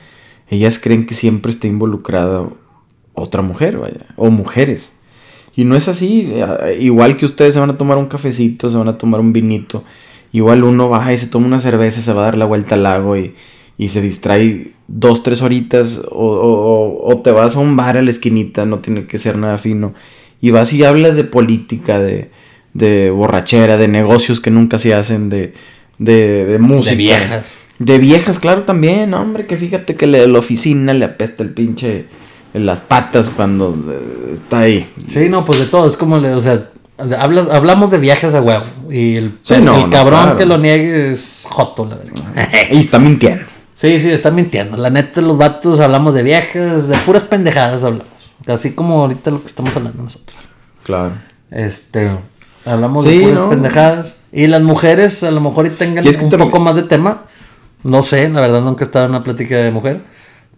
ellas 0.50 0.78
creen 0.78 1.06
que 1.06 1.14
siempre 1.14 1.50
está 1.50 1.66
involucrada 1.66 2.44
otra 3.14 3.40
mujer, 3.42 3.78
vaya, 3.78 4.06
o 4.16 4.30
mujeres. 4.30 4.96
Y 5.56 5.64
no 5.64 5.76
es 5.76 5.88
así, 5.88 6.30
eh, 6.34 6.78
igual 6.80 7.16
que 7.16 7.24
ustedes 7.24 7.54
se 7.54 7.60
van 7.60 7.70
a 7.70 7.78
tomar 7.78 7.96
un 7.96 8.06
cafecito, 8.06 8.68
se 8.68 8.76
van 8.76 8.88
a 8.88 8.98
tomar 8.98 9.20
un 9.20 9.32
vinito, 9.32 9.84
igual 10.32 10.62
uno 10.62 10.88
va 10.88 11.12
y 11.12 11.18
se 11.18 11.26
toma 11.26 11.46
una 11.46 11.60
cerveza, 11.60 12.02
se 12.02 12.12
va 12.12 12.22
a 12.22 12.24
dar 12.26 12.36
la 12.36 12.44
vuelta 12.44 12.74
al 12.74 12.82
lago 12.82 13.16
y, 13.16 13.34
y 13.80 13.88
se 13.88 14.02
distrae 14.02 14.72
dos, 14.88 15.22
tres 15.22 15.40
horitas, 15.40 16.02
o, 16.10 16.26
o- 16.26 17.06
o- 17.06 17.12
o 17.14 17.18
te 17.22 17.30
vas 17.30 17.56
a 17.56 17.60
un 17.60 17.76
bar 17.76 17.96
a 17.96 18.02
la 18.02 18.10
esquinita, 18.10 18.66
no 18.66 18.80
tiene 18.80 19.06
que 19.06 19.16
ser 19.18 19.36
nada 19.38 19.56
fino, 19.56 19.94
y 20.42 20.50
vas 20.50 20.72
y 20.74 20.84
hablas 20.84 21.16
de 21.16 21.24
política, 21.24 21.98
de, 21.98 22.30
de 22.74 23.10
borrachera, 23.10 23.78
de 23.78 23.88
negocios 23.88 24.40
que 24.40 24.50
nunca 24.50 24.76
se 24.78 24.92
hacen, 24.92 25.30
de, 25.30 25.54
de, 25.98 26.44
de 26.44 26.58
música. 26.58 26.90
de 26.90 26.96
viejas. 26.96 27.52
De 27.78 27.96
viejas, 27.98 28.38
claro, 28.38 28.64
también, 28.64 29.14
hombre, 29.14 29.46
que 29.46 29.56
fíjate 29.56 29.94
que 29.96 30.06
le- 30.06 30.26
la 30.26 30.38
oficina 30.38 30.92
le 30.92 31.06
apesta 31.06 31.42
el 31.42 31.48
pinche 31.50 32.04
en 32.52 32.66
las 32.66 32.82
patas 32.82 33.30
cuando 33.30 33.74
eh, 33.88 34.34
está 34.34 34.60
ahí. 34.60 34.86
Sí, 35.08 35.28
no, 35.30 35.44
pues 35.46 35.58
de 35.60 35.64
todo. 35.66 35.88
Es 35.88 35.96
como, 35.96 36.18
le- 36.18 36.34
o 36.34 36.40
sea, 36.42 36.68
hablas, 37.18 37.48
hablamos 37.48 37.90
de 37.90 37.98
viajes 37.98 38.34
a 38.34 38.42
huevo. 38.42 38.64
Y 38.90 39.16
el, 39.16 39.32
Sí, 39.42 39.54
el 39.54 39.64
no, 39.64 39.86
no, 39.86 39.90
cabrón 39.90 40.20
claro. 40.22 40.36
que 40.36 40.44
lo 40.44 40.58
niegue 40.58 41.12
es 41.12 41.44
joto, 41.44 41.86
la. 41.86 41.96
Y 42.70 42.76
está 42.78 42.98
mintiendo. 42.98 43.44
Sí, 43.80 43.98
sí, 44.00 44.10
está 44.10 44.30
mintiendo. 44.30 44.76
La 44.76 44.90
neta, 44.90 45.20
los 45.22 45.38
vatos 45.38 45.80
hablamos 45.80 46.12
de 46.14 46.22
viajes, 46.22 46.86
de 46.88 46.98
puras 46.98 47.22
pendejadas 47.22 47.82
hablamos. 47.82 48.08
Así 48.46 48.72
como 48.74 49.00
ahorita 49.00 49.30
lo 49.30 49.40
que 49.42 49.48
estamos 49.48 49.74
hablando 49.74 50.02
nosotros. 50.02 50.36
Claro. 50.82 51.12
Este, 51.50 52.10
hablamos 52.66 53.04
Sí, 53.04 53.18
de 53.18 53.22
puras 53.24 53.38
¿no? 53.44 53.50
pendejadas. 53.50 54.16
Y 54.32 54.46
las 54.48 54.62
mujeres 54.62 55.22
a 55.22 55.30
lo 55.30 55.40
mejor 55.40 55.66
y 55.66 55.70
tengan 55.70 56.04
Y 56.04 56.08
es 56.08 56.16
que 56.18 56.24
un 56.24 56.30
también- 56.30 56.50
poco 56.50 56.62
más 56.62 56.74
de 56.76 56.82
tema. 56.82 57.24
No 57.82 58.02
sé, 58.02 58.28
la 58.28 58.42
verdad 58.42 58.60
nunca 58.60 58.84
he 58.84 58.86
estado 58.86 59.06
en 59.06 59.12
una 59.12 59.22
plática 59.22 59.56
de 59.56 59.70
mujer. 59.70 60.02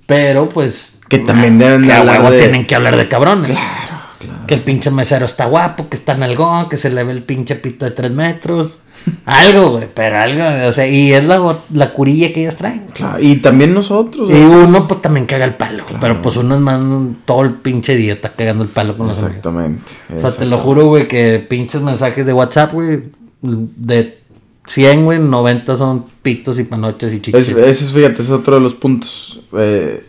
Pero 0.07 0.49
pues... 0.49 0.91
Que 1.09 1.19
también 1.19 1.59
deben 1.59 1.83
de 1.83 1.89
que 1.89 1.95
hablar 1.95 2.29
de- 2.31 2.39
tienen 2.39 2.67
que 2.67 2.75
hablar 2.75 2.97
de 2.97 3.07
cabrones. 3.07 3.51
Claro, 3.51 3.97
claro. 4.19 4.47
Que 4.49 4.55
el 4.55 4.63
pinche 4.63 4.91
mesero 4.91 5.27
está 5.27 5.45
guapo, 5.47 5.89
que 5.89 5.97
está 5.97 6.15
nalgón, 6.17 6.69
que 6.69 6.77
se 6.77 6.91
le 6.91 7.05
ve 7.05 7.13
el 7.13 7.23
pinche 7.23 7.55
pito 7.55 7.85
de 7.85 7.93
tres 7.93 8.11
metros. 8.11 8.73
Algo, 9.25 9.71
güey, 9.71 9.89
pero 9.93 10.19
algo, 10.19 10.69
o 10.69 10.73
sea, 10.73 10.87
y 10.87 11.13
es 11.13 11.25
la, 11.25 11.57
la 11.73 11.93
curilla 11.93 12.33
que 12.33 12.43
ellos 12.43 12.57
traen. 12.57 12.87
Claro, 12.93 13.19
Y 13.21 13.37
también 13.37 13.75
nosotros. 13.75 14.31
Y 14.31 14.35
uno 14.35 14.87
pues 14.87 15.03
también 15.03 15.27
caga 15.27 15.45
el 15.45 15.55
palo, 15.55 15.85
pero 16.01 16.23
pues 16.23 16.37
uno 16.37 16.55
es 16.55 16.61
más 16.61 16.81
todo 17.25 17.43
el 17.43 17.55
pinche 17.55 17.97
día 17.97 18.13
está 18.13 18.33
cagando 18.33 18.63
el 18.63 18.71
palo 18.71 18.97
con 18.97 19.09
los 19.09 19.19
amigos. 19.19 19.37
Exactamente. 19.39 19.83
O 19.83 19.97
sea, 19.97 20.07
te 20.07 20.15
lo 20.15 20.27
exactamente. 20.29 20.63
juro, 20.65 20.87
güey, 20.87 21.09
que 21.09 21.39
pinches 21.41 21.83
mensajes 21.83 22.25
de 22.25 22.33
WhatsApp, 22.33 22.73
güey, 22.73 23.03
de 23.41 24.19
100, 24.67 25.05
güey, 25.05 25.19
90 25.19 25.77
son 25.77 26.05
pitos 26.23 26.59
y 26.61 26.65
panoches 26.65 27.13
y 27.13 27.17
Es, 27.17 27.23
chichis. 27.23 27.49
ese 27.49 27.71
es, 27.85 27.93
fíjate, 27.93 28.23
es 28.23 28.31
otro 28.31 28.55
de 28.55 28.61
los 28.61 28.75
puntos. 28.75 29.41
Eh, 29.59 30.05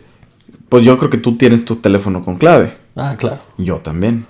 pues 0.68 0.84
yo 0.84 0.96
creo 0.98 1.10
que 1.10 1.18
tú 1.18 1.36
tienes 1.36 1.64
tu 1.64 1.76
teléfono 1.76 2.24
con 2.24 2.36
clave. 2.36 2.74
Ah, 2.96 3.16
claro. 3.18 3.40
Yo 3.58 3.76
también. 3.78 4.26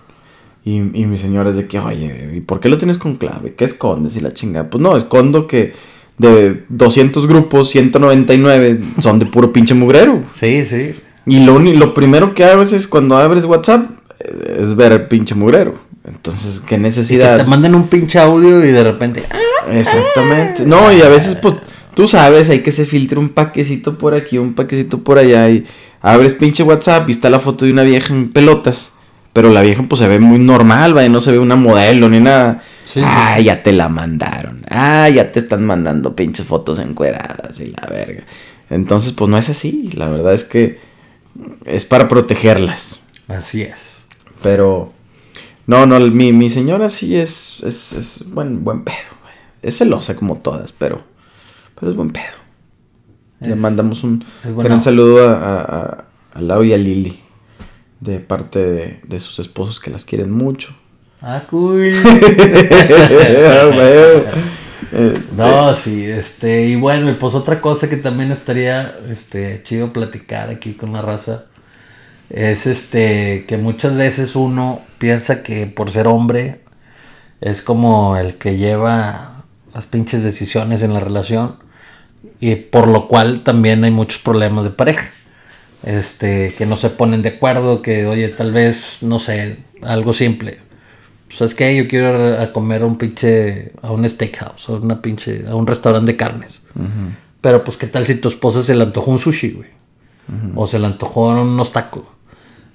Y, 0.65 0.77
y 0.77 1.07
mi 1.07 1.19
señora 1.19 1.51
es 1.51 1.57
de 1.57 1.67
que, 1.67 1.79
oye, 1.79 2.33
¿y 2.35 2.41
por 2.41 2.59
qué 2.61 2.69
lo 2.69 2.79
tienes 2.79 2.97
con 2.99 3.17
clave? 3.17 3.55
¿Qué 3.55 3.65
escondes? 3.65 4.17
Y 4.17 4.21
la 4.21 4.33
chingada. 4.33 4.71
Pues 4.71 4.83
no, 4.83 4.97
escondo 4.97 5.47
que 5.47 5.73
de 6.17 6.65
200 6.69 7.27
grupos, 7.27 7.69
199 7.71 8.79
son 9.01 9.19
de 9.19 9.27
puro 9.27 9.53
pinche 9.53 9.75
mugrero. 9.75 10.23
Sí, 10.33 10.65
sí. 10.65 10.95
Y 11.27 11.41
lo, 11.41 11.59
lo 11.59 11.95
primero 11.95 12.35
que 12.35 12.45
haces 12.45 12.73
es 12.73 12.89
cuando 12.89 13.17
abres 13.17 13.45
WhatsApp 13.45 13.91
es 14.59 14.75
ver 14.75 14.93
el 14.93 15.07
pinche 15.07 15.35
mugrero. 15.35 15.75
Entonces, 16.05 16.61
¿qué 16.61 16.77
Que 16.77 16.79
necesidad? 16.79 17.37
te 17.37 17.45
mandan 17.45 17.75
un 17.75 17.89
pinche 17.89 18.19
audio 18.19 18.65
y 18.65 18.71
de 18.71 18.85
repente, 18.85 19.23
ah, 19.31 19.71
Exactamente. 19.73 20.67
No, 20.67 20.93
y 20.93 21.01
a 21.01 21.09
veces, 21.09 21.37
pues, 21.37 21.55
tú 21.95 22.07
sabes, 22.09 22.51
hay 22.51 22.61
que 22.61 22.73
se 22.73 22.85
filtre 22.85 23.19
un 23.19 23.31
paquecito 23.31 23.97
por 23.97 24.15
aquí, 24.15 24.39
un 24.39 24.55
paquecito 24.55 24.99
por 24.99 25.19
allá. 25.19 25.49
Y 25.51 25.65
abres 26.03 26.35
pinche 26.35 26.63
WhatsApp 26.63 27.09
y 27.09 27.13
está 27.13 27.31
la 27.31 27.41
foto 27.41 27.65
de 27.65 27.73
una 27.73 27.83
vieja 27.83 28.13
en 28.13 28.31
pelotas. 28.31 28.94
Pero 29.35 29.51
la 29.51 29.61
vieja, 29.61 29.83
pues, 29.83 29.99
se 29.99 30.09
ve 30.09 30.19
muy 30.19 30.39
normal, 30.39 30.95
¿vale? 30.95 31.11
No 31.11 31.21
se 31.21 31.33
ve 31.33 31.39
una 31.39 31.57
modelo 31.57 32.09
ni 32.09 32.21
nada. 32.21 32.63
Sí, 32.87 33.01
ah, 33.05 33.39
ya 33.41 33.63
te 33.63 33.73
la 33.73 33.89
mandaron. 33.91 34.65
Ah, 34.71 35.09
ya 35.11 35.31
te 35.31 35.41
están 35.41 35.67
mandando 35.67 36.15
pinches 36.17 36.47
fotos 36.47 36.79
encueradas 36.79 37.61
y 37.61 37.73
la 37.73 37.87
verga. 37.91 38.23
Entonces, 38.71 39.13
pues, 39.13 39.29
no 39.29 39.37
es 39.37 39.51
así. 39.51 39.91
La 39.95 40.09
verdad 40.09 40.33
es 40.33 40.45
que 40.45 40.79
es 41.67 41.85
para 41.85 42.09
protegerlas. 42.09 43.01
así 43.29 43.63
es. 43.63 43.97
Pero, 44.43 44.93
no, 45.67 45.85
no, 45.87 45.99
mi, 46.01 46.33
mi 46.33 46.49
señora 46.51 46.89
sí 46.89 47.17
es, 47.17 47.63
es, 47.65 47.93
es 47.93 48.31
buen, 48.31 48.63
buen 48.65 48.85
pedo. 48.85 48.97
Es 49.63 49.79
celosa 49.79 50.15
como 50.15 50.37
todas, 50.37 50.73
pero, 50.73 51.03
pero 51.79 51.91
es 51.91 51.97
buen 51.97 52.11
pedo. 52.11 52.23
Le 53.41 53.57
mandamos 53.57 54.05
un 54.05 54.25
gran 54.63 54.81
saludo 54.81 55.29
a, 55.29 55.33
a, 55.35 55.61
a- 55.63 56.05
a 56.35 56.41
Lau 56.41 56.63
y 56.65 56.73
a 56.73 56.79
Lili 56.79 57.19
de 58.05 58.21
parte 58.21 58.59
de, 58.59 59.01
de 59.03 59.19
sus 59.19 59.39
esposos 59.39 59.81
que 59.81 59.91
las 59.91 60.05
quieren 60.05 60.31
mucho. 60.31 60.75
Ah, 61.21 61.43
cool. 61.51 61.95
Este, 64.95 65.35
No, 65.37 65.75
sí, 65.75 66.05
este, 66.05 66.67
y 66.67 66.77
bueno, 66.77 67.11
y 67.11 67.15
pues 67.15 67.35
otra 67.35 67.61
cosa 67.61 67.89
que 67.89 67.97
también 67.97 68.31
estaría, 68.31 68.95
este, 69.11 69.63
chido 69.65 69.93
platicar 69.93 70.51
aquí 70.51 70.75
con 70.75 70.93
la 70.93 71.03
raza, 71.03 71.47
es 72.31 72.67
este, 72.67 73.45
que 73.49 73.57
muchas 73.57 73.97
veces 73.97 74.37
uno 74.37 74.83
piensa 74.99 75.43
que 75.43 75.67
por 75.67 75.91
ser 75.91 76.07
hombre 76.07 76.61
es 77.41 77.61
como 77.61 78.17
el 78.17 78.37
que 78.37 78.57
lleva 78.57 79.45
las 79.75 79.87
pinches 79.87 80.23
decisiones 80.23 80.83
en 80.83 80.95
la 80.95 81.01
relación, 81.01 81.57
y 82.41 82.55
por 82.55 82.87
lo 82.87 83.09
cual 83.09 83.43
también 83.43 83.83
hay 83.85 83.91
muchos 83.91 84.23
problemas 84.23 84.65
de 84.65 84.71
pareja, 84.71 85.11
este, 85.85 86.55
que 86.57 86.67
no 86.67 86.77
se 86.77 86.91
ponen 86.91 87.23
de 87.23 87.31
acuerdo, 87.31 87.83
que 87.83 88.07
oye, 88.07 88.29
tal 88.29 88.53
vez, 88.53 88.99
no 89.01 89.19
sé, 89.19 89.59
algo 89.83 90.13
simple, 90.13 90.59
¿Sabes 91.37 91.55
qué? 91.55 91.77
Yo 91.77 91.89
quiero 91.89 92.29
ir 92.29 92.35
a 92.39 92.53
comer 92.53 92.83
a 92.83 92.87
un 92.87 92.97
pinche. 92.97 93.73
a 93.83 93.91
un 93.91 94.09
steakhouse, 94.09 94.69
a 94.69 94.73
una 94.73 95.03
pinche. 95.03 95.45
a 95.49 95.55
un 95.57 95.67
restaurante 95.67 96.13
de 96.13 96.17
carnes. 96.17 96.61
Pero 97.41 97.65
pues, 97.65 97.77
¿qué 97.77 97.87
tal 97.87 98.07
si 98.07 98.15
tu 98.17 98.29
esposa 98.29 98.63
se 98.63 98.75
le 98.75 98.85
antojó 98.85 99.11
un 99.11 99.19
sushi, 99.19 99.51
güey? 99.51 99.69
O 100.55 100.67
se 100.67 100.79
le 100.79 100.87
antojó 100.87 101.29
unos 101.29 101.73
tacos. 101.73 102.05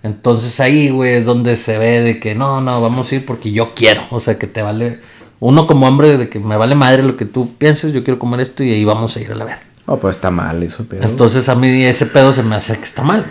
Entonces 0.03 0.59
ahí, 0.59 0.89
güey, 0.89 1.15
es 1.15 1.25
donde 1.25 1.55
se 1.55 1.77
ve 1.77 2.01
de 2.01 2.19
que 2.19 2.35
no, 2.35 2.61
no, 2.61 2.81
vamos 2.81 3.11
a 3.11 3.15
ir 3.15 3.25
porque 3.25 3.51
yo 3.51 3.73
quiero. 3.73 4.03
O 4.11 4.19
sea, 4.19 4.37
que 4.37 4.47
te 4.47 4.61
vale. 4.61 4.99
Uno 5.39 5.65
como 5.65 5.87
hombre, 5.87 6.17
de 6.17 6.27
que 6.27 6.39
me 6.39 6.57
vale 6.57 6.75
madre 6.75 7.03
lo 7.03 7.15
que 7.15 7.25
tú 7.25 7.55
pienses, 7.57 7.93
yo 7.93 8.03
quiero 8.03 8.19
comer 8.19 8.41
esto 8.41 8.63
y 8.63 8.73
ahí 8.73 8.83
vamos 8.83 9.15
a 9.15 9.21
ir 9.21 9.31
a 9.31 9.35
la 9.35 9.45
verga. 9.45 9.63
No, 9.89 9.97
pues 9.99 10.17
está 10.17 10.29
mal 10.29 10.61
eso, 10.61 10.85
pero. 10.87 11.03
Entonces 11.03 11.49
a 11.49 11.55
mí 11.55 11.83
ese 11.83 12.05
pedo 12.05 12.31
se 12.31 12.43
me 12.43 12.55
hace 12.55 12.77
que 12.77 12.83
está 12.83 13.01
mal. 13.03 13.25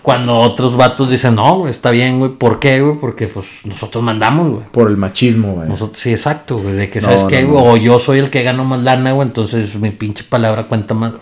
Cuando 0.00 0.38
otros 0.38 0.76
vatos 0.76 1.10
dicen, 1.10 1.36
no, 1.36 1.58
güey, 1.58 1.70
está 1.70 1.90
bien, 1.90 2.18
güey. 2.18 2.32
¿Por 2.32 2.58
qué, 2.60 2.80
güey? 2.80 2.98
Porque 2.98 3.26
pues 3.28 3.46
nosotros 3.64 4.02
mandamos, 4.02 4.50
güey. 4.50 4.62
Por 4.72 4.88
el 4.88 4.96
machismo, 4.96 5.54
güey. 5.54 5.68
Nosotros, 5.68 5.98
sí, 6.00 6.10
exacto, 6.10 6.58
güey. 6.58 6.74
De 6.74 6.90
que, 6.90 7.00
No, 7.00 7.06
¿sabes 7.06 7.22
no, 7.22 7.28
qué, 7.28 7.42
no. 7.42 7.48
güey? 7.50 7.64
O 7.66 7.76
yo 7.76 7.98
soy 7.98 8.18
el 8.18 8.30
que 8.30 8.42
gano 8.42 8.64
más 8.64 8.82
lana, 8.82 9.12
güey. 9.12 9.26
Entonces 9.28 9.74
mi 9.76 9.90
pinche 9.90 10.24
palabra 10.24 10.66
cuenta 10.68 10.94
más. 10.94 11.14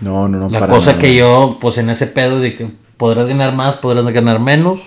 No, 0.00 0.28
no, 0.28 0.38
no. 0.38 0.48
La 0.48 0.60
para 0.60 0.72
cosa 0.72 0.90
nada. 0.92 1.00
que 1.02 1.14
yo, 1.14 1.58
pues 1.60 1.78
en 1.78 1.90
ese 1.90 2.06
pedo 2.06 2.40
de 2.40 2.56
que 2.56 2.70
podrás 2.96 3.26
ganar 3.26 3.54
más, 3.54 3.76
podrás 3.76 4.04
ganar 4.06 4.38
menos. 4.40 4.80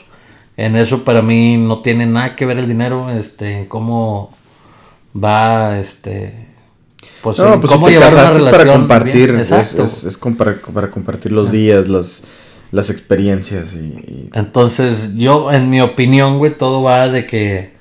En 0.57 0.75
eso 0.75 1.03
para 1.03 1.21
mí 1.21 1.57
no 1.57 1.81
tiene 1.81 2.05
nada 2.07 2.35
que 2.35 2.45
ver 2.45 2.57
el 2.57 2.67
dinero, 2.67 3.11
este, 3.11 3.59
en 3.59 3.65
cómo 3.67 4.31
va, 5.15 5.77
este, 5.77 6.46
pues, 7.21 7.37
No, 7.39 7.59
pues 7.59 7.71
cómo 7.73 7.87
si 7.87 7.93
te 7.93 7.99
llevar 7.99 8.41
una 8.41 8.51
para 8.51 8.65
compartir. 8.73 9.31
bien. 9.31 9.39
Es, 9.41 9.51
Exacto. 9.51 9.83
es, 9.83 10.17
para, 10.37 10.57
para 10.73 10.89
compartir 10.91 11.31
los 11.31 11.51
días, 11.51 11.87
las, 11.87 12.23
las 12.71 12.89
experiencias 12.89 13.73
y. 13.73 13.77
y- 13.77 14.29
Entonces, 14.33 15.15
yo, 15.15 15.51
en 15.51 15.69
mi 15.69 15.81
opinión, 15.81 16.37
güey, 16.37 16.57
todo 16.57 16.83
va 16.83 17.07
de 17.09 17.25
que 17.27 17.73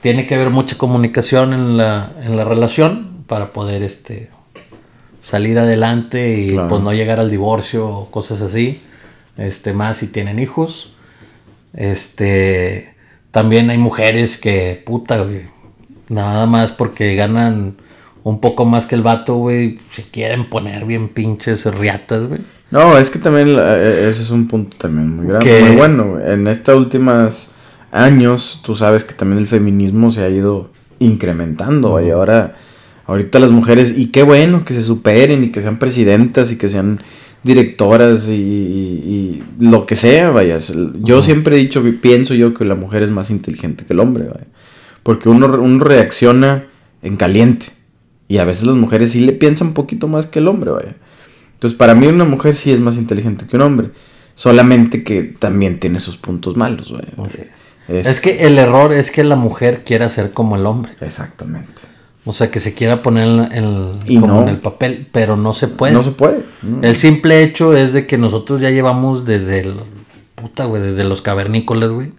tiene 0.00 0.26
que 0.26 0.34
haber 0.34 0.50
mucha 0.50 0.76
comunicación 0.76 1.52
en 1.54 1.76
la, 1.76 2.12
en 2.22 2.36
la 2.36 2.44
relación 2.44 3.24
para 3.26 3.52
poder, 3.52 3.82
este, 3.82 4.28
salir 5.22 5.58
adelante 5.58 6.38
y 6.40 6.48
Claro. 6.50 6.68
pues 6.68 6.82
no 6.82 6.92
llegar 6.92 7.18
al 7.20 7.30
divorcio 7.30 7.88
o 7.88 8.10
cosas 8.10 8.42
así. 8.42 8.82
Este, 9.38 9.72
más 9.72 9.96
si 9.98 10.08
tienen 10.08 10.38
hijos. 10.38 10.92
Este, 11.72 12.94
también 13.30 13.70
hay 13.70 13.78
mujeres 13.78 14.36
que, 14.38 14.82
puta, 14.86 15.18
güey, 15.18 15.48
nada 16.08 16.46
más 16.46 16.70
porque 16.72 17.14
ganan 17.16 17.76
un 18.24 18.40
poco 18.40 18.64
más 18.64 18.86
que 18.86 18.96
el 18.96 19.02
vato, 19.02 19.36
güey, 19.36 19.78
se 19.92 20.02
quieren 20.02 20.48
poner 20.50 20.84
bien 20.86 21.08
pinches 21.10 21.64
riatas, 21.66 22.26
güey. 22.26 22.40
No, 22.72 22.98
es 22.98 23.10
que 23.10 23.20
también 23.20 23.54
la- 23.54 23.78
eh, 23.78 24.08
ese 24.08 24.22
es 24.22 24.30
un 24.30 24.48
punto 24.48 24.76
también 24.76 25.14
muy 25.14 25.26
grande, 25.28 25.46
Que- 25.48 25.60
muy 25.64 25.76
bueno. 25.76 26.04
güey. 26.14 26.32
En 26.32 26.48
estos 26.48 26.74
últimos 26.76 27.52
años, 27.92 28.60
tú 28.64 28.74
sabes 28.74 29.04
que 29.04 29.14
también 29.14 29.38
el 29.38 29.46
feminismo 29.46 30.10
se 30.10 30.22
ha 30.24 30.28
ido 30.28 30.70
incrementando. 30.98 32.00
Y 32.04 32.10
ahora, 32.10 32.56
ahorita 33.06 33.38
las 33.38 33.50
mujeres, 33.52 33.94
y 33.96 34.06
qué 34.08 34.22
bueno 34.22 34.64
que 34.64 34.74
se 34.74 34.82
superen 34.82 35.44
y 35.44 35.52
que 35.52 35.62
sean 35.62 35.78
presidentas 35.78 36.50
y 36.50 36.56
que 36.56 36.68
sean 36.68 37.00
directoras 37.42 38.28
y, 38.28 38.32
y- 38.32 39.04
y 39.06 39.42
lo 39.60 39.84
que 39.86 39.96
sea, 39.96 40.30
vaya. 40.30 40.58
Yo 41.02 41.20
siempre 41.22 41.56
he 41.56 41.58
dicho, 41.58 41.82
pienso 42.00 42.34
yo 42.34 42.54
que 42.54 42.64
la 42.64 42.74
mujer 42.74 43.02
es 43.02 43.10
más 43.10 43.30
inteligente 43.30 43.84
que 43.84 43.92
el 43.92 44.00
hombre, 44.00 44.24
vaya. 44.24 44.46
Porque 45.02 45.28
uno, 45.28 45.46
uno 45.60 45.84
reacciona 45.84 46.64
en 47.02 47.16
caliente. 47.16 47.66
Y 48.28 48.38
a 48.38 48.44
veces 48.44 48.66
las 48.66 48.76
mujeres 48.76 49.12
sí 49.12 49.20
le 49.20 49.32
piensan 49.32 49.68
un 49.68 49.74
poquito 49.74 50.08
más 50.08 50.26
que 50.26 50.38
el 50.38 50.48
hombre, 50.48 50.70
vaya. 50.70 50.94
Entonces, 51.54 51.76
para 51.78 51.94
mí 51.94 52.06
una 52.06 52.24
mujer 52.24 52.54
sí 52.56 52.72
es 52.72 52.80
más 52.80 52.96
inteligente 52.96 53.46
que 53.46 53.56
un 53.56 53.62
hombre. 53.62 53.90
Solamente 54.34 55.04
que 55.04 55.22
también 55.22 55.78
tiene 55.78 56.00
sus 56.00 56.16
puntos 56.16 56.56
malos, 56.56 56.90
güey. 56.92 57.04
Sí. 57.30 57.42
Es- 57.88 58.06
Es 58.06 58.20
que 58.20 58.46
el 58.46 58.58
error 58.58 58.92
es 58.92 59.10
que 59.10 59.22
la 59.24 59.36
mujer 59.36 59.82
quiera 59.84 60.08
ser 60.10 60.32
como 60.32 60.56
el 60.56 60.66
hombre. 60.66 60.92
Exactamente. 61.00 61.82
O 62.26 62.32
sea, 62.32 62.50
que 62.50 62.58
se 62.58 62.72
quiera 62.72 63.02
poner 63.02 63.52
en, 63.52 63.90
Y 64.06 64.18
como 64.18 64.26
no. 64.34 64.42
en 64.42 64.48
el 64.48 64.58
papel, 64.58 65.06
pero 65.12 65.36
no 65.36 65.52
se 65.52 65.68
puede. 65.68 65.92
No 65.92 66.02
se 66.02 66.10
puede. 66.12 66.40
¿no? 66.62 66.82
El 66.82 66.96
simple 66.96 67.42
hecho 67.42 67.76
es 67.76 67.92
de 67.92 68.06
que 68.06 68.16
nosotros 68.16 68.60
ya 68.62 68.70
llevamos 68.70 69.26
desde 69.26 69.60
el, 69.60 69.74
puta, 70.34 70.64
güey, 70.64 70.82
desde 70.82 71.04
los 71.04 71.20
cavernícolas, 71.20 71.90
güey. 71.90 72.12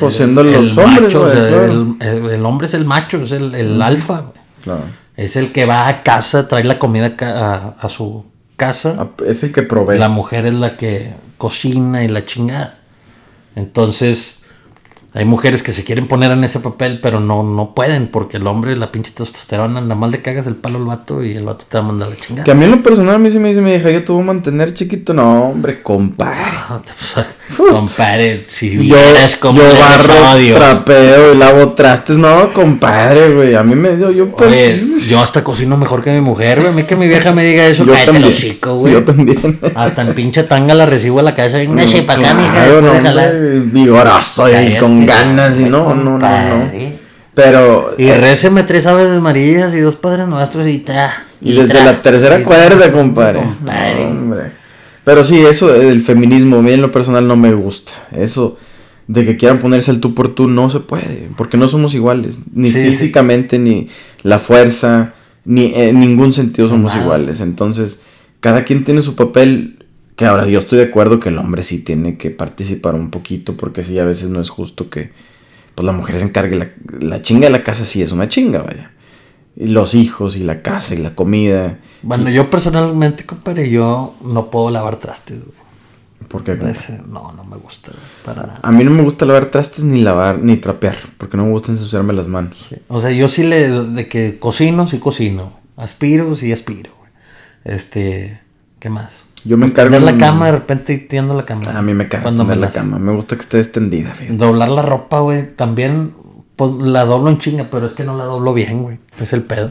Pues 0.00 0.14
el- 0.14 0.16
siendo 0.26 0.40
el 0.40 0.50
los 0.52 0.76
hombres, 0.76 1.02
macho, 1.02 1.22
o 1.22 1.30
sea, 1.30 1.46
claro. 1.48 1.64
el, 1.64 1.96
el- 2.00 2.30
el 2.30 2.44
hombre 2.44 2.66
es 2.66 2.74
el 2.74 2.84
macho, 2.84 3.22
es 3.22 3.32
el, 3.32 3.54
el 3.54 3.80
alfa, 3.80 4.20
güey. 4.20 4.37
Claro. 4.62 4.84
Es 5.16 5.36
el 5.36 5.50
que 5.52 5.64
va 5.66 5.88
a 5.88 6.02
casa, 6.02 6.46
trae 6.48 6.64
la 6.64 6.78
comida 6.78 7.14
a, 7.20 7.74
a 7.80 7.88
su 7.88 8.24
casa. 8.56 8.94
Ah, 8.98 9.08
Es 9.26 9.42
el 9.42 9.52
que 9.52 9.62
provee. 9.62 9.98
La 9.98 10.08
mujer 10.08 10.46
es 10.46 10.54
la 10.54 10.76
que 10.76 11.12
cocina 11.38 12.04
y 12.04 12.08
la 12.08 12.24
chingada. 12.24 12.78
Entonces, 13.56 14.40
hay 15.14 15.24
mujeres 15.24 15.62
que 15.62 15.72
se 15.72 15.82
quieren 15.84 16.06
poner 16.06 16.30
en 16.30 16.44
ese 16.44 16.60
papel, 16.60 17.00
pero 17.00 17.18
no, 17.18 17.42
no 17.42 17.74
pueden, 17.74 18.08
porque 18.08 18.36
el 18.36 18.46
hombre, 18.46 18.76
la 18.76 18.92
pinche 18.92 19.10
testosterona, 19.12 19.80
nada 19.80 19.94
más 19.94 20.10
le 20.12 20.22
cagas 20.22 20.46
el 20.46 20.54
palo 20.54 20.78
al 20.78 20.84
vato 20.84 21.24
y 21.24 21.36
el 21.36 21.44
vato 21.44 21.64
te 21.68 21.78
va 21.78 21.82
a 21.84 21.86
mandar 21.86 22.08
la 22.10 22.14
Que 22.16 22.20
chingada. 22.22 22.52
a 22.52 22.54
mí 22.54 22.64
en 22.64 22.70
lo 22.70 22.82
personal 22.82 23.16
a 23.16 23.18
mí 23.18 23.30
sí 23.30 23.38
me 23.38 23.48
dice 23.48 23.60
mi 23.60 23.72
hija, 23.72 23.90
yo 23.90 24.04
te 24.04 24.12
voy 24.12 24.22
a 24.22 24.26
mantener 24.26 24.74
chiquito. 24.74 25.14
No, 25.14 25.46
hombre, 25.46 25.82
compadre. 25.82 26.84
Compadre, 27.56 28.44
si 28.48 28.76
vieras 28.76 29.36
como 29.36 29.60
yo 29.60 29.68
barro, 29.68 30.54
trapeo 30.54 31.32
y 31.32 31.36
lavo 31.36 31.72
trastes. 31.72 32.16
No, 32.16 32.52
compadre, 32.52 33.30
güey. 33.30 33.54
A 33.54 33.62
mí 33.62 33.74
me 33.74 33.96
dio, 33.96 34.10
yo 34.10 34.28
pues... 34.28 34.50
Oye, 34.50 34.84
yo 35.08 35.20
hasta 35.20 35.42
cocino 35.42 35.76
mejor 35.76 36.02
que 36.02 36.12
mi 36.12 36.20
mujer, 36.20 36.60
güey. 36.60 36.72
A 36.72 36.76
mí 36.76 36.82
que 36.84 36.94
mi 36.96 37.08
vieja 37.08 37.32
me 37.32 37.44
diga 37.44 37.66
eso, 37.66 37.84
yo 37.84 37.92
cállate 37.92 38.12
también. 38.12 38.32
hocico, 38.32 38.76
güey. 38.76 38.92
Yo 38.92 39.04
también. 39.04 39.58
Hasta 39.74 40.02
en 40.02 40.14
pinche 40.14 40.42
tanga 40.44 40.74
la 40.74 40.86
recibo 40.86 41.20
a 41.20 41.22
la 41.22 41.34
casa. 41.34 41.56
Venga, 41.58 41.84
che, 41.86 42.02
pa' 42.02 42.14
acá. 42.14 42.36
Claro, 42.52 42.80
no, 42.82 42.92
de 42.92 42.98
hombre, 42.98 43.60
vigoroso 43.60 44.48
y 44.48 44.76
con 44.76 45.06
ganas 45.06 45.58
y 45.58 45.64
no, 45.64 45.94
no, 45.94 46.18
no, 46.18 46.18
no. 46.18 46.70
Pero... 47.34 47.94
Y 47.96 48.10
réceme 48.10 48.64
tres 48.64 48.84
aves 48.86 49.10
amarillas 49.16 49.72
y 49.72 49.80
dos 49.80 49.96
padres 49.96 50.26
nuestros 50.26 50.66
y 50.66 50.78
ta. 50.78 51.24
Y 51.40 51.56
desde 51.56 51.78
tra- 51.78 51.84
la 51.84 52.02
tercera 52.02 52.42
cuerda, 52.42 52.90
compadre. 52.90 53.38
Compadre. 53.40 54.04
No, 54.06 54.10
hombre. 54.10 54.52
Pero 55.08 55.24
sí, 55.24 55.38
eso 55.38 55.68
del 55.68 56.02
feminismo, 56.02 56.56
a 56.56 56.62
mí 56.62 56.70
en 56.70 56.82
lo 56.82 56.92
personal 56.92 57.26
no 57.26 57.34
me 57.34 57.54
gusta. 57.54 57.92
Eso 58.12 58.58
de 59.06 59.24
que 59.24 59.38
quieran 59.38 59.58
ponerse 59.58 59.90
el 59.90 60.00
tú 60.00 60.12
por 60.14 60.34
tú 60.34 60.48
no 60.50 60.68
se 60.68 60.80
puede, 60.80 61.30
porque 61.34 61.56
no 61.56 61.66
somos 61.66 61.94
iguales, 61.94 62.40
ni 62.52 62.70
Sí, 62.70 62.82
sí. 62.82 62.90
físicamente, 62.90 63.58
ni 63.58 63.88
la 64.22 64.38
fuerza, 64.38 65.14
ni 65.46 65.72
en 65.74 65.98
ningún 65.98 66.34
sentido 66.34 66.68
somos 66.68 66.94
iguales. 66.94 67.40
Entonces, 67.40 68.02
cada 68.40 68.64
quien 68.64 68.84
tiene 68.84 69.00
su 69.00 69.14
papel, 69.14 69.86
que 70.14 70.26
ahora 70.26 70.46
yo 70.46 70.58
estoy 70.58 70.76
de 70.76 70.84
acuerdo 70.84 71.18
que 71.20 71.30
el 71.30 71.38
hombre 71.38 71.62
sí 71.62 71.78
tiene 71.82 72.18
que 72.18 72.28
participar 72.30 72.94
un 72.94 73.08
poquito, 73.10 73.56
porque 73.56 73.84
sí, 73.84 73.98
a 73.98 74.04
veces 74.04 74.28
no 74.28 74.42
es 74.42 74.50
justo 74.50 74.90
que 74.90 75.10
pues 75.74 75.86
la 75.86 75.92
mujer 75.92 76.18
se 76.18 76.26
encargue, 76.26 76.54
la, 76.56 76.68
la 77.00 77.22
chinga 77.22 77.46
de 77.46 77.50
la 77.50 77.62
casa 77.64 77.86
sí 77.86 78.02
es 78.02 78.12
una 78.12 78.28
chinga, 78.28 78.60
vaya. 78.60 78.90
Y 79.60 79.66
los 79.66 79.94
hijos 79.96 80.36
y 80.36 80.44
la 80.44 80.62
casa 80.62 80.94
y 80.94 80.98
la 80.98 81.16
comida. 81.16 81.78
Bueno, 82.02 82.30
yo 82.30 82.48
personalmente, 82.48 83.26
compadre, 83.26 83.68
yo 83.70 84.14
no 84.24 84.50
puedo 84.50 84.70
lavar 84.70 84.96
trastes, 84.96 85.38
güey. 85.40 85.68
Porque 86.28 86.52
Ese- 86.52 87.00
No, 87.08 87.32
no 87.32 87.42
me 87.44 87.56
gusta, 87.56 87.90
güey, 87.90 88.04
para 88.24 88.46
nada. 88.46 88.60
a 88.62 88.70
mí 88.70 88.84
no 88.84 88.90
me 88.92 89.02
gusta 89.02 89.24
lavar 89.26 89.46
trastes 89.46 89.82
ni 89.82 90.00
lavar 90.00 90.38
ni 90.40 90.58
trapear, 90.58 90.96
porque 91.16 91.36
no 91.36 91.44
me 91.46 91.50
gusta 91.52 91.72
ensuciarme 91.72 92.12
las 92.12 92.28
manos. 92.28 92.68
O 92.88 93.00
sea, 93.00 93.10
yo 93.10 93.26
sí 93.28 93.42
le, 93.44 93.68
de 93.70 94.08
que 94.08 94.38
cocino, 94.38 94.86
sí 94.86 94.98
cocino. 94.98 95.58
Aspiro, 95.76 96.34
sí 96.36 96.52
aspiro, 96.52 96.90
güey. 96.98 97.10
Este, 97.64 98.40
¿qué 98.78 98.90
más? 98.90 99.12
Yo 99.44 99.56
me 99.56 99.66
encargo 99.66 99.92
Tender 99.96 100.12
la 100.14 100.18
cama, 100.18 100.46
de 100.46 100.52
repente 100.52 100.92
y 100.92 100.98
tiendo 100.98 101.34
la 101.34 101.44
cama. 101.44 101.62
A 101.74 101.80
mí 101.82 101.94
me 101.94 102.08
caga 102.08 102.24
Cuando 102.24 102.42
tender 102.42 102.58
me 102.58 102.66
la 102.66 102.72
cama. 102.72 102.98
Me 102.98 103.12
gusta 103.12 103.34
que 103.36 103.40
esté 103.42 103.58
extendida, 103.58 104.12
fíjate. 104.12 104.36
Doblar 104.36 104.70
la 104.70 104.82
ropa, 104.82 105.20
güey, 105.20 105.50
también 105.54 106.12
pues, 106.58 106.72
la 106.82 107.06
doblo 107.06 107.30
en 107.30 107.38
chinga, 107.38 107.68
pero 107.70 107.86
es 107.86 107.92
que 107.94 108.04
no 108.04 108.18
la 108.18 108.24
doblo 108.24 108.52
bien, 108.52 108.82
güey. 108.82 108.98
Es 109.18 109.32
el 109.32 109.42
pedo. 109.44 109.70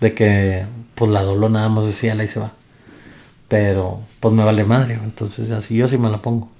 De 0.00 0.12
que, 0.12 0.66
pues 0.94 1.10
la 1.10 1.22
doblo 1.22 1.48
nada 1.48 1.70
más 1.70 1.86
así, 1.86 2.08
la 2.12 2.24
y 2.24 2.28
se 2.28 2.40
va. 2.40 2.52
Pero, 3.48 4.00
pues 4.20 4.34
me 4.34 4.44
vale 4.44 4.64
madre, 4.64 4.96
güey. 4.96 5.06
Entonces, 5.06 5.50
así 5.52 5.76
yo 5.76 5.88
sí 5.88 5.96
me 5.96 6.10
la 6.10 6.18
pongo. 6.18 6.50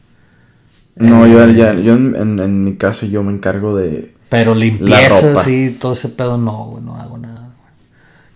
No, 0.97 1.27
Eh. 1.27 1.33
yo, 1.33 1.47
ya, 1.51 1.75
yo 1.75 1.95
en, 1.95 2.15
en- 2.17 2.39
en 2.39 2.65
mi 2.65 2.77
caso 2.77 3.05
yo 3.07 3.23
me 3.25 3.33
encargo 3.33 3.77
de... 3.77 4.15
Pero 4.29 4.55
limpieza, 4.55 5.43
sí, 5.43 5.77
todo 5.81 5.93
ese 5.95 6.09
pedo 6.09 6.39
no, 6.39 6.67
güey, 6.67 6.85
no 6.85 6.95
hago 6.97 7.19
nada. 7.19 7.41
güey. 7.41 7.75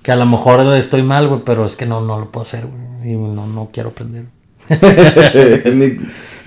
Que 0.02 0.10
a 0.12 0.16
lo 0.16 0.26
mejor 0.26 0.60
estoy 0.74 1.02
mal, 1.02 1.28
güey, 1.28 1.42
pero 1.44 1.64
es 1.64 1.76
que 1.76 1.86
no, 1.86 2.00
no 2.00 2.18
lo 2.18 2.30
puedo 2.32 2.44
hacer, 2.44 2.66
güey. 2.66 3.12
Y 3.12 3.16
no, 3.16 3.46
no 3.46 3.70
quiero 3.72 3.90
aprender. 3.90 4.24
ni, 5.74 5.98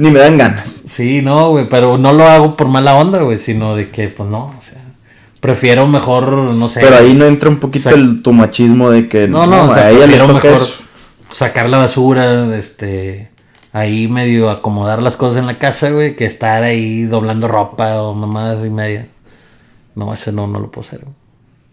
Ni 0.01 0.09
me 0.09 0.19
dan 0.19 0.35
ganas. 0.35 0.67
Sí, 0.67 1.21
no, 1.21 1.51
güey, 1.51 1.69
pero 1.69 1.95
no 1.99 2.11
lo 2.11 2.23
hago 2.23 2.57
por 2.57 2.67
mala 2.67 2.95
onda, 2.95 3.19
güey, 3.19 3.37
sino 3.37 3.75
de 3.75 3.91
que, 3.91 4.07
pues 4.07 4.27
no, 4.27 4.45
o 4.45 4.61
sea, 4.63 4.81
prefiero 5.39 5.85
mejor, 5.85 6.55
no 6.55 6.69
sé. 6.69 6.81
Pero 6.81 6.95
ahí 6.95 7.13
no 7.13 7.25
entra 7.25 7.49
un 7.51 7.59
poquito 7.59 7.91
el, 7.91 8.23
tu 8.23 8.33
machismo 8.33 8.89
de 8.89 9.07
que 9.07 9.27
No, 9.27 9.45
no, 9.45 9.69
o 9.69 9.73
sea, 9.75 9.83
a 9.83 9.89
ella 9.91 9.99
le 9.99 10.05
prefiero 10.05 10.25
toca 10.25 10.47
mejor 10.47 10.63
eso. 10.63 10.83
sacar 11.31 11.69
la 11.69 11.77
basura, 11.77 12.57
este, 12.57 13.29
ahí 13.73 14.07
medio 14.07 14.49
acomodar 14.49 15.03
las 15.03 15.17
cosas 15.17 15.37
en 15.37 15.45
la 15.45 15.59
casa, 15.59 15.91
güey, 15.91 16.15
que 16.15 16.25
estar 16.25 16.63
ahí 16.63 17.03
doblando 17.03 17.47
ropa 17.47 18.01
o 18.01 18.15
mamadas 18.15 18.65
y 18.65 18.71
media. 18.71 19.07
No, 19.93 20.15
ese 20.15 20.31
no, 20.31 20.47
no 20.47 20.57
lo 20.57 20.71
puedo 20.71 20.87
hacer, 20.87 21.01
güey. 21.01 21.13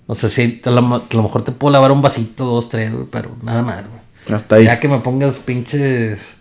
O 0.07 0.15
sea, 0.17 0.29
sí, 0.29 0.61
a 0.67 0.69
lo, 0.69 0.97
a 0.97 1.03
lo 1.11 1.23
mejor 1.23 1.45
te 1.45 1.53
puedo 1.53 1.73
lavar 1.73 1.93
un 1.93 2.03
vasito, 2.03 2.45
dos, 2.45 2.69
tres, 2.69 2.93
güey, 2.93 3.07
pero 3.11 3.31
nada 3.43 3.63
más, 3.63 3.85
güey. 3.89 4.37
Hasta 4.37 4.57
ahí. 4.57 4.67
Ya 4.67 4.79
que 4.81 4.89
me 4.89 4.99
pongas 4.99 5.39
pinches 5.39 6.38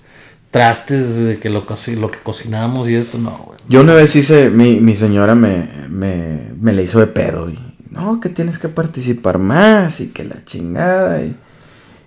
trastes 0.51 1.15
de 1.17 1.37
que 1.37 1.49
lo, 1.49 1.65
lo 1.99 2.11
que 2.11 2.19
cocinamos 2.19 2.89
y 2.89 2.95
esto, 2.95 3.17
no, 3.17 3.31
güey. 3.45 3.59
Yo 3.69 3.81
una 3.81 3.93
vez 3.93 4.15
hice, 4.15 4.49
mi, 4.49 4.79
mi 4.79 4.95
señora 4.95 5.35
me, 5.35 5.87
me, 5.89 6.51
me 6.59 6.73
le 6.73 6.83
hizo 6.83 6.99
de 6.99 7.07
pedo 7.07 7.49
y 7.49 7.59
no, 7.91 8.19
que 8.21 8.29
tienes 8.29 8.57
que 8.57 8.69
participar 8.69 9.39
más 9.39 9.99
y 9.99 10.07
que 10.07 10.23
la 10.23 10.43
chingada 10.45 11.21
y, 11.21 11.35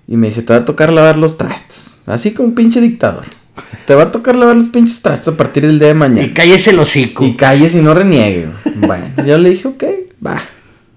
y 0.08 0.16
me 0.16 0.28
dice, 0.28 0.42
te 0.42 0.52
va 0.52 0.60
a 0.60 0.64
tocar 0.64 0.92
lavar 0.92 1.18
los 1.18 1.36
trastes, 1.36 2.00
así 2.06 2.32
como 2.32 2.48
un 2.48 2.54
pinche 2.54 2.80
dictador. 2.80 3.24
Te 3.86 3.94
va 3.94 4.04
a 4.04 4.12
tocar 4.12 4.36
lavar 4.36 4.56
los 4.56 4.68
pinches 4.68 5.02
trastes 5.02 5.28
a 5.28 5.36
partir 5.36 5.66
del 5.66 5.78
día 5.78 5.88
de 5.88 5.94
mañana. 5.94 6.22
Y 6.22 6.32
cállese 6.32 6.70
el 6.70 6.78
hocico. 6.78 7.24
Y 7.24 7.34
calles 7.36 7.74
y 7.74 7.82
no 7.82 7.92
reniegue. 7.92 8.48
Bueno, 8.76 9.06
yo 9.26 9.36
le 9.36 9.50
dije, 9.50 9.68
ok, 9.68 9.84
va. 10.24 10.40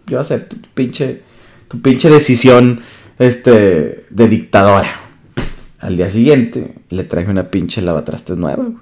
Yo 0.07 0.19
acepto 0.19 0.55
tu 0.55 0.69
pinche, 0.69 1.21
tu 1.67 1.81
pinche 1.81 2.09
decisión 2.09 2.81
este, 3.19 4.05
de 4.09 4.27
dictadora. 4.27 4.93
Al 5.83 5.97
día 5.97 6.09
siguiente 6.09 6.75
le 6.89 7.03
traje 7.03 7.29
una 7.29 7.51
pinche 7.51 7.81
lavatrastes 7.81 8.37
nueva. 8.37 8.63
güey. 8.63 8.77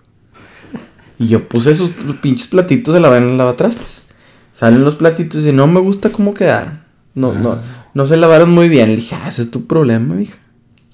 Y 1.19 1.27
yo 1.27 1.47
puse 1.47 1.71
esos 1.71 1.91
pinches 2.21 2.47
platitos 2.47 2.93
de 2.93 2.99
lavar 2.99 3.21
en 3.21 3.29
el 3.29 3.37
lavatrastes. 3.37 4.07
Salen 4.53 4.83
los 4.83 4.95
platitos 4.95 5.45
y 5.45 5.51
no 5.51 5.67
me 5.67 5.79
gusta 5.79 6.09
cómo 6.09 6.33
quedaron. 6.33 6.81
No, 7.13 7.33
no, 7.33 7.59
no 7.93 8.05
se 8.05 8.17
lavaron 8.17 8.51
muy 8.51 8.69
bien. 8.69 8.89
Le 8.89 8.95
dije, 8.97 9.15
ah, 9.15 9.27
ese 9.27 9.41
es 9.43 9.51
tu 9.51 9.65
problema, 9.67 10.13
mija. 10.15 10.37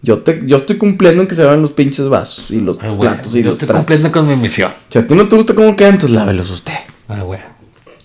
Yo, 0.01 0.19
te, 0.19 0.43
yo 0.45 0.57
estoy 0.57 0.77
cumpliendo 0.77 1.21
en 1.21 1.27
que 1.27 1.35
se 1.35 1.43
laven 1.43 1.61
los 1.61 1.71
pinches 1.73 2.07
vasos 2.07 2.51
y 2.51 2.59
los 2.61 2.77
Ah, 2.81 2.95
platos 2.99 3.35
y 3.35 3.39
yo 3.39 3.45
los 3.45 3.53
estoy 3.53 3.67
trastes. 3.67 3.85
cumpliendo 3.85 4.11
con 4.11 4.27
mi 4.27 4.35
misión. 4.35 4.71
Si 4.89 4.99
a 4.99 5.07
ti 5.07 5.15
no 5.15 5.27
te 5.27 5.35
gusta 5.35 5.55
cómo 5.55 5.75
quedan, 5.75 5.95
entonces 5.95 6.15
lávelos 6.15 6.49
usted. 6.51 6.73
Ah, 7.09 7.21
güey. 7.23 7.39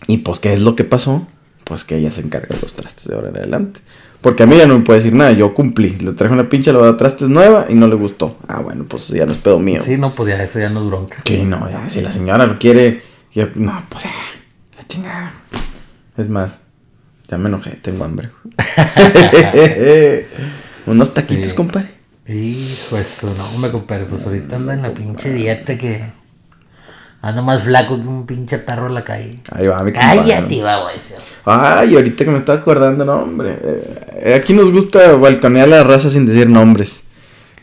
Y 0.09 0.19
pues, 0.19 0.41
¿qué 0.41 0.53
es 0.55 0.63
lo 0.63 0.75
que 0.75 0.85
pasó? 0.85 1.27
Pues 1.65 1.85
que 1.85 1.97
ella 1.99 2.11
se 2.11 2.23
encarga 2.23 2.55
de 2.57 2.61
los 2.63 2.75
trastes 2.75 3.07
de 3.07 3.15
ahora 3.15 3.29
en 3.29 3.37
adelante. 3.37 3.81
Porque 4.23 4.45
a 4.45 4.47
mí 4.47 4.57
ya 4.57 4.67
no 4.67 4.79
me 4.79 4.85
puede 4.85 5.01
decir 5.01 5.13
nada, 5.15 5.33
yo 5.33 5.53
cumplí. 5.53 5.91
Le 5.99 6.13
traje 6.13 6.33
una 6.33 6.49
pinche 6.49 6.73
lavada 6.73 6.93
de 6.93 6.99
trastes 6.99 7.29
nueva 7.29 7.67
y 7.69 7.75
no 7.75 7.89
le 7.89 7.97
gustó. 7.97 8.39
Ah, 8.49 8.61
bueno, 8.61 8.85
pues 8.89 9.09
ya 9.09 9.27
no 9.27 9.33
es 9.33 9.39
pedo 9.39 9.59
mío. 9.59 9.83
Sí, 9.85 9.97
no, 9.99 10.15
pues 10.15 10.35
ya 10.37 10.43
eso 10.43 10.61
ya 10.61 10.71
no 10.71 10.81
es 10.83 10.87
bronca. 10.87 11.19
Que 11.25 11.45
no, 11.45 11.69
ya, 11.69 11.89
si 11.91 12.01
la 12.01 12.13
señora 12.13 12.47
lo 12.47 12.59
quiere, 12.59 13.03
yo- 13.35 13.49
no, 13.57 13.85
pues 13.89 14.05
ya, 14.05 14.11
la 14.79 14.87
chingada. 14.87 15.33
Es 16.17 16.29
más, 16.29 16.67
ya 17.29 17.37
me 17.37 17.49
enojé, 17.49 17.71
tengo 17.83 18.05
hambre. 18.05 18.31
Unos 20.87 21.15
taquitos, 21.15 21.49
Sí. 21.49 21.55
compadre. 21.57 21.91
Hijo 22.29 22.97
eso, 22.99 23.35
no, 23.37 23.59
me 23.59 23.71
compadre, 23.71 24.05
pues 24.05 24.25
ahorita 24.25 24.57
anda 24.57 24.75
en 24.75 24.83
la 24.83 24.95
pinche 24.95 25.33
dieta 25.33 25.77
que 25.77 26.05
anda 27.23 27.41
más 27.41 27.63
flaco 27.63 27.97
que 27.97 28.07
un 28.07 28.27
pinche 28.27 28.59
perro 28.59 28.89
en 28.89 28.95
la 28.95 29.05
calle. 29.05 29.37
Ahí 29.53 29.67
va, 29.67 29.83
mi. 29.83 29.93
Cállate, 29.93 30.63
va, 30.63 30.83
güey. 30.83 30.97
Ay, 31.45 31.95
ahorita 31.95 32.25
que 32.25 32.31
me 32.31 32.39
estaba 32.39 32.59
acordando, 32.59 33.05
no, 33.05 33.23
hombre. 33.23 33.59
eh, 33.63 34.35
aquí 34.35 34.53
nos 34.53 34.71
gusta 34.71 35.15
balconear 35.17 35.69
la 35.69 35.83
raza 35.85 36.11
sin 36.11 36.27
decir 36.27 36.49
nombres. 36.49 37.05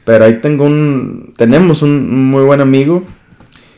Pero 0.05 0.25
ahí 0.25 0.39
tengo 0.41 0.65
un. 0.65 1.33
Tenemos 1.37 1.81
un, 1.81 1.91
un 1.91 2.31
muy 2.31 2.43
buen 2.43 2.61
amigo 2.61 3.03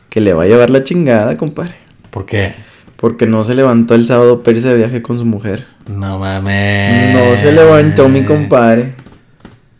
que 0.08 0.20
le 0.20 0.32
va 0.32 0.44
a 0.44 0.46
llevar 0.46 0.70
la 0.70 0.84
chingada, 0.84 1.36
compadre. 1.36 1.74
¿Por 2.10 2.26
qué? 2.26 2.54
Porque 2.96 3.26
no 3.26 3.42
se 3.42 3.54
levantó 3.54 3.94
el 3.94 4.04
sábado 4.06 4.42
para 4.42 4.56
irse 4.56 4.68
de 4.68 4.76
viaje 4.76 5.02
con 5.02 5.18
su 5.18 5.24
mujer. 5.24 5.66
No 5.88 6.18
mames. 6.20 7.14
No 7.14 7.36
se 7.36 7.50
levantó 7.52 8.08
mi 8.08 8.24
compadre. 8.24 8.94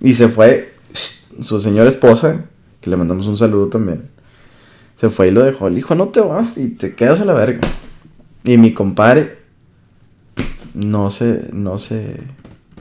Y 0.01 0.15
se 0.15 0.29
fue 0.29 0.73
su 1.41 1.61
señora 1.61 1.89
esposa, 1.89 2.45
que 2.81 2.91
le 2.91 2.97
mandamos 2.97 3.29
un 3.29 3.37
saludo 3.37 3.69
también. 3.69 4.11
Se 5.03 5.11
fue 5.11 5.27
y 5.27 5.31
lo 5.33 5.43
dejó. 5.43 5.69
Le 5.69 5.75
dijo, 5.75 5.97
no 5.97 6.11
te 6.11 6.21
vas 6.21 6.57
y 6.59 6.77
te 6.77 6.95
quedas 6.95 7.21
a 7.21 7.25
la 7.25 7.33
verga. 7.33 7.59
Y 8.45 8.57
mi 8.57 8.73
compadre 8.73 9.37
no 10.75 11.11
se, 11.11 11.49
no 11.53 11.77
se, 11.79 12.21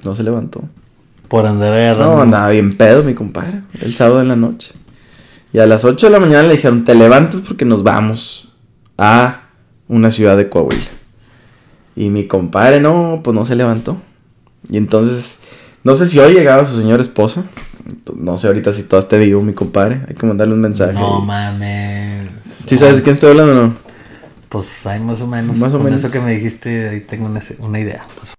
no 0.05 0.13
se 0.13 0.21
levantó. 0.21 0.61
Por 1.27 1.47
andar 1.47 1.73
agarrando. 1.73 2.17
No, 2.17 2.21
andaba 2.21 2.49
bien 2.49 2.77
pedo 2.77 3.01
mi 3.01 3.15
compadre, 3.15 3.63
el 3.81 3.95
sábado 3.95 4.21
en 4.21 4.27
la 4.27 4.35
noche. 4.35 4.75
Y 5.51 5.57
a 5.57 5.65
las 5.65 5.83
8 5.83 6.05
de 6.05 6.11
la 6.11 6.19
mañana 6.19 6.43
le 6.43 6.57
dijeron, 6.57 6.83
te 6.83 6.93
levantas 6.93 7.39
porque 7.39 7.65
nos 7.65 7.81
vamos 7.81 8.53
a 8.99 9.41
una 9.87 10.11
ciudad 10.11 10.37
de 10.37 10.47
Coahuila. 10.47 10.91
Y 11.95 12.11
mi 12.11 12.27
compadre 12.27 12.79
no, 12.79 13.21
pues 13.23 13.33
no 13.33 13.47
se 13.47 13.55
levantó. 13.55 13.97
Y 14.69 14.77
entonces, 14.77 15.41
no 15.83 15.95
sé 15.95 16.05
si 16.05 16.19
hoy 16.19 16.35
llegaba 16.35 16.67
su 16.67 16.77
señora 16.77 17.01
esposa. 17.01 17.45
No 18.15 18.37
sé 18.37 18.45
ahorita 18.45 18.73
si 18.73 18.83
todo 18.83 18.99
esté 18.99 19.17
vivo 19.17 19.41
mi 19.41 19.53
compadre. 19.53 20.03
Hay 20.07 20.13
que 20.13 20.27
mandarle 20.27 20.53
un 20.53 20.61
mensaje. 20.61 20.93
No 20.93 21.19
mames. 21.21 22.00
¿Sí 22.71 22.77
sabes 22.77 22.97
de 22.97 23.03
quién 23.03 23.15
estoy 23.15 23.31
hablando 23.31 23.51
o 23.51 23.55
no? 23.67 23.73
Pues 24.47 24.85
hay 24.85 25.01
más 25.01 25.19
o 25.19 25.27
menos. 25.27 25.57
Más 25.57 25.73
o 25.73 25.77
Con 25.77 25.87
menos. 25.87 26.01
eso 26.01 26.09
que 26.13 26.21
me 26.23 26.31
dijiste, 26.31 26.87
ahí 26.87 27.01
tengo 27.01 27.25
una, 27.25 27.41
una 27.59 27.79
idea. 27.81 28.01
pues. 28.15 28.31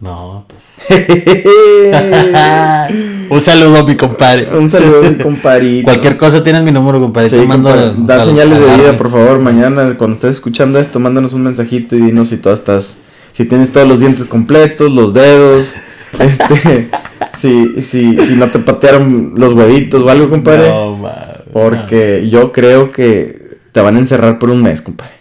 No, 0.00 0.46
pues. 0.48 0.62
un 3.30 3.40
saludo 3.42 3.76
a 3.78 3.82
mi 3.82 3.94
compadre. 3.94 4.48
un 4.56 4.70
saludo 4.70 5.06
a 5.06 5.10
mi 5.10 5.18
compadrito. 5.22 5.84
Cualquier 5.84 6.16
cosa 6.16 6.42
tienes 6.42 6.62
mi 6.62 6.72
número, 6.72 6.98
compadre. 6.98 7.28
Sí, 7.28 7.36
mando 7.46 7.68
compadre, 7.70 7.94
da 8.06 8.14
al- 8.14 8.22
señales 8.22 8.58
de 8.58 8.76
vida, 8.76 8.96
por 8.96 9.10
favor. 9.10 9.38
Mañana, 9.38 9.98
cuando 9.98 10.14
estés 10.16 10.30
escuchando 10.32 10.78
esto, 10.78 10.98
mándanos 10.98 11.34
un 11.34 11.42
mensajito 11.42 11.94
y 11.94 12.00
dinos 12.00 12.30
si 12.30 12.38
todas 12.38 12.60
estás. 12.60 12.96
Si 13.32 13.44
tienes 13.44 13.70
todos 13.70 13.86
los 13.86 14.00
dientes 14.00 14.24
completos, 14.24 14.90
los 14.90 15.12
dedos. 15.12 15.74
Este. 16.18 16.88
si, 17.34 17.82
si, 17.82 18.16
si 18.26 18.34
no 18.36 18.50
te 18.50 18.58
patearon 18.58 19.34
los 19.36 19.52
huevitos 19.52 20.02
o 20.02 20.08
algo, 20.08 20.28
compadre. 20.28 20.68
No, 20.68 20.96
mames. 20.96 21.18
porque 21.52 22.28
yo 22.30 22.52
creo 22.52 22.90
que 22.90 23.58
te 23.72 23.80
van 23.80 23.96
a 23.96 23.98
encerrar 23.98 24.38
por 24.38 24.50
un 24.50 24.62
mes, 24.62 24.82
compadre. 24.82 25.14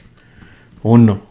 Uno. 0.84 1.22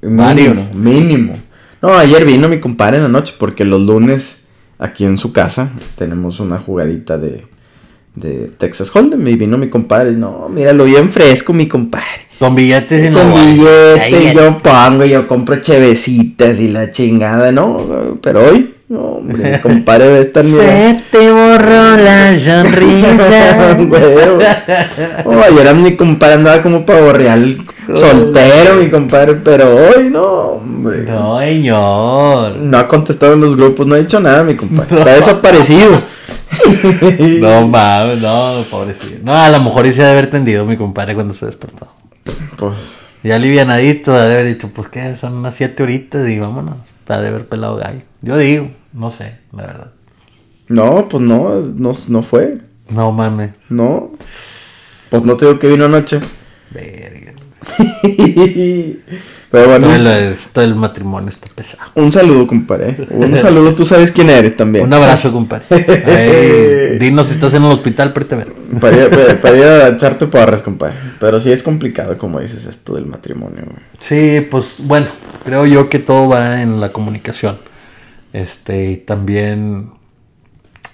Mínimo, 0.00 0.68
mínimo. 0.74 1.34
No, 1.80 1.94
ayer 1.94 2.24
vino 2.24 2.48
mi 2.48 2.58
compadre 2.60 2.96
en 2.96 3.04
la 3.04 3.08
noche 3.08 3.34
porque 3.38 3.64
los 3.64 3.80
lunes 3.80 4.48
aquí 4.78 5.04
en 5.04 5.16
su 5.18 5.32
casa 5.32 5.70
tenemos 5.96 6.40
una 6.40 6.58
jugadita 6.58 7.18
de, 7.18 7.46
de 8.16 8.50
Texas 8.58 8.90
Hold'em 8.94 9.26
y 9.28 9.36
vino 9.36 9.58
mi 9.58 9.68
compadre. 9.68 10.12
No, 10.12 10.48
míralo 10.48 10.84
bien 10.84 11.08
fresco, 11.08 11.52
mi 11.52 11.68
compadre. 11.68 12.26
Con 12.38 12.54
billetes 12.56 13.04
en 13.04 13.14
la 13.14 13.20
Con 13.22 13.30
bolsa. 13.32 13.46
billete, 13.46 14.10
Cállate. 14.10 14.34
yo 14.34 14.58
pongo, 14.58 15.04
yo 15.04 15.28
compro 15.28 15.60
chevecitas 15.60 16.58
y 16.60 16.68
la 16.68 16.90
chingada, 16.90 17.52
no, 17.52 18.18
pero 18.22 18.44
hoy, 18.44 18.74
no, 18.92 19.00
hombre, 19.00 19.52
mi 19.52 19.58
compadre 19.60 20.08
va 20.10 20.16
a 20.16 20.20
estar 20.20 20.44
mira. 20.44 20.64
Se 20.64 21.00
te 21.10 21.30
borró 21.30 21.96
la 21.96 22.38
sonrisa. 22.38 23.78
Oh, 25.24 25.40
ayer 25.40 25.74
mi 25.74 25.96
compadre 25.96 26.34
andaba 26.34 26.62
como 26.62 26.84
pavo 26.84 27.10
real 27.12 27.56
soltero, 27.96 28.74
mi 28.76 28.90
compadre, 28.90 29.36
pero 29.36 29.74
hoy 29.74 30.10
no, 30.10 30.22
hombre. 30.22 31.04
no, 31.04 31.40
señor. 31.40 32.56
No 32.56 32.76
ha 32.76 32.86
contestado 32.86 33.32
en 33.32 33.40
los 33.40 33.56
grupos, 33.56 33.86
no 33.86 33.94
ha 33.94 33.98
dicho 33.98 34.20
nada, 34.20 34.44
mi 34.44 34.56
compadre. 34.56 34.98
Está 34.98 35.14
desaparecido. 35.14 36.02
No 37.40 37.66
mames, 37.66 38.20
no, 38.20 38.62
pobrecito. 38.70 39.20
No, 39.24 39.34
a 39.34 39.48
lo 39.48 39.58
mejor 39.62 39.86
hice 39.86 40.02
de 40.02 40.10
haber 40.10 40.28
tendido 40.28 40.66
mi 40.66 40.76
compadre 40.76 41.14
cuando 41.14 41.32
se 41.32 41.46
despertó. 41.46 41.88
Pues, 42.58 42.92
Ya 43.22 43.36
alivianadito, 43.36 44.12
de 44.12 44.20
haber 44.20 44.46
dicho, 44.46 44.68
pues 44.74 44.88
qué, 44.88 45.16
son 45.16 45.38
unas 45.38 45.54
siete 45.54 45.82
horitas 45.82 46.28
y 46.28 46.38
vámonos. 46.38 46.91
Para 47.06 47.22
de 47.22 47.28
haber 47.28 47.48
pelado 47.48 47.76
gallo. 47.76 48.02
Yo 48.22 48.36
digo, 48.36 48.70
no 48.92 49.10
sé, 49.10 49.38
la 49.52 49.66
verdad. 49.66 49.92
no, 50.68 51.08
pues 51.08 51.22
no, 51.22 51.60
no, 51.60 51.92
no 52.08 52.22
fue. 52.22 52.60
No 52.90 53.12
mames. 53.12 53.52
No. 53.68 54.12
Pues 55.10 55.22
no 55.24 55.36
te 55.36 55.46
digo 55.46 55.58
que 55.58 55.68
vino 55.68 55.84
anoche. 55.84 56.20
Verga. 56.70 57.32
Pero 59.52 59.68
bueno, 59.68 59.86
Todo 59.86 59.96
el, 60.16 60.34
todo 60.52 60.64
el 60.64 60.74
matrimonio 60.74 61.28
está 61.28 61.46
pesado. 61.54 61.82
un 61.94 62.10
saludo, 62.10 62.46
compadre. 62.46 63.06
Un 63.10 63.36
saludo, 63.36 63.74
tú 63.74 63.84
sabes 63.84 64.10
quién 64.10 64.30
eres 64.30 64.56
también. 64.56 64.84
Un 64.86 64.92
abrazo, 64.94 65.30
compadre. 65.30 65.66
Ay, 65.70 66.98
dinos 66.98 67.26
si 67.28 67.34
estás 67.34 67.52
en 67.52 67.62
el 67.64 67.70
hospital, 67.72 68.12
pero 68.14 68.24
te 68.26 68.36
ver. 68.36 68.52
Para 68.80 68.96
ir, 68.96 69.10
para- 69.10 69.40
para 69.40 69.56
ir 69.58 69.64
a 69.64 69.88
echarte 69.94 70.26
porras, 70.26 70.62
compadre. 70.62 70.94
Pero 71.20 71.38
sí 71.38 71.52
es 71.52 71.62
complicado, 71.62 72.16
como 72.16 72.40
dices, 72.40 72.64
esto 72.64 72.94
del 72.94 73.04
matrimonio. 73.06 73.62
güey. 73.66 73.78
Sí, 74.00 74.40
pues 74.50 74.76
bueno, 74.78 75.08
creo 75.44 75.66
yo 75.66 75.90
que 75.90 75.98
todo 75.98 76.28
va 76.30 76.62
en 76.62 76.80
la 76.80 76.90
comunicación. 76.90 77.58
Este, 78.32 78.90
y 78.92 78.96
también, 78.96 79.90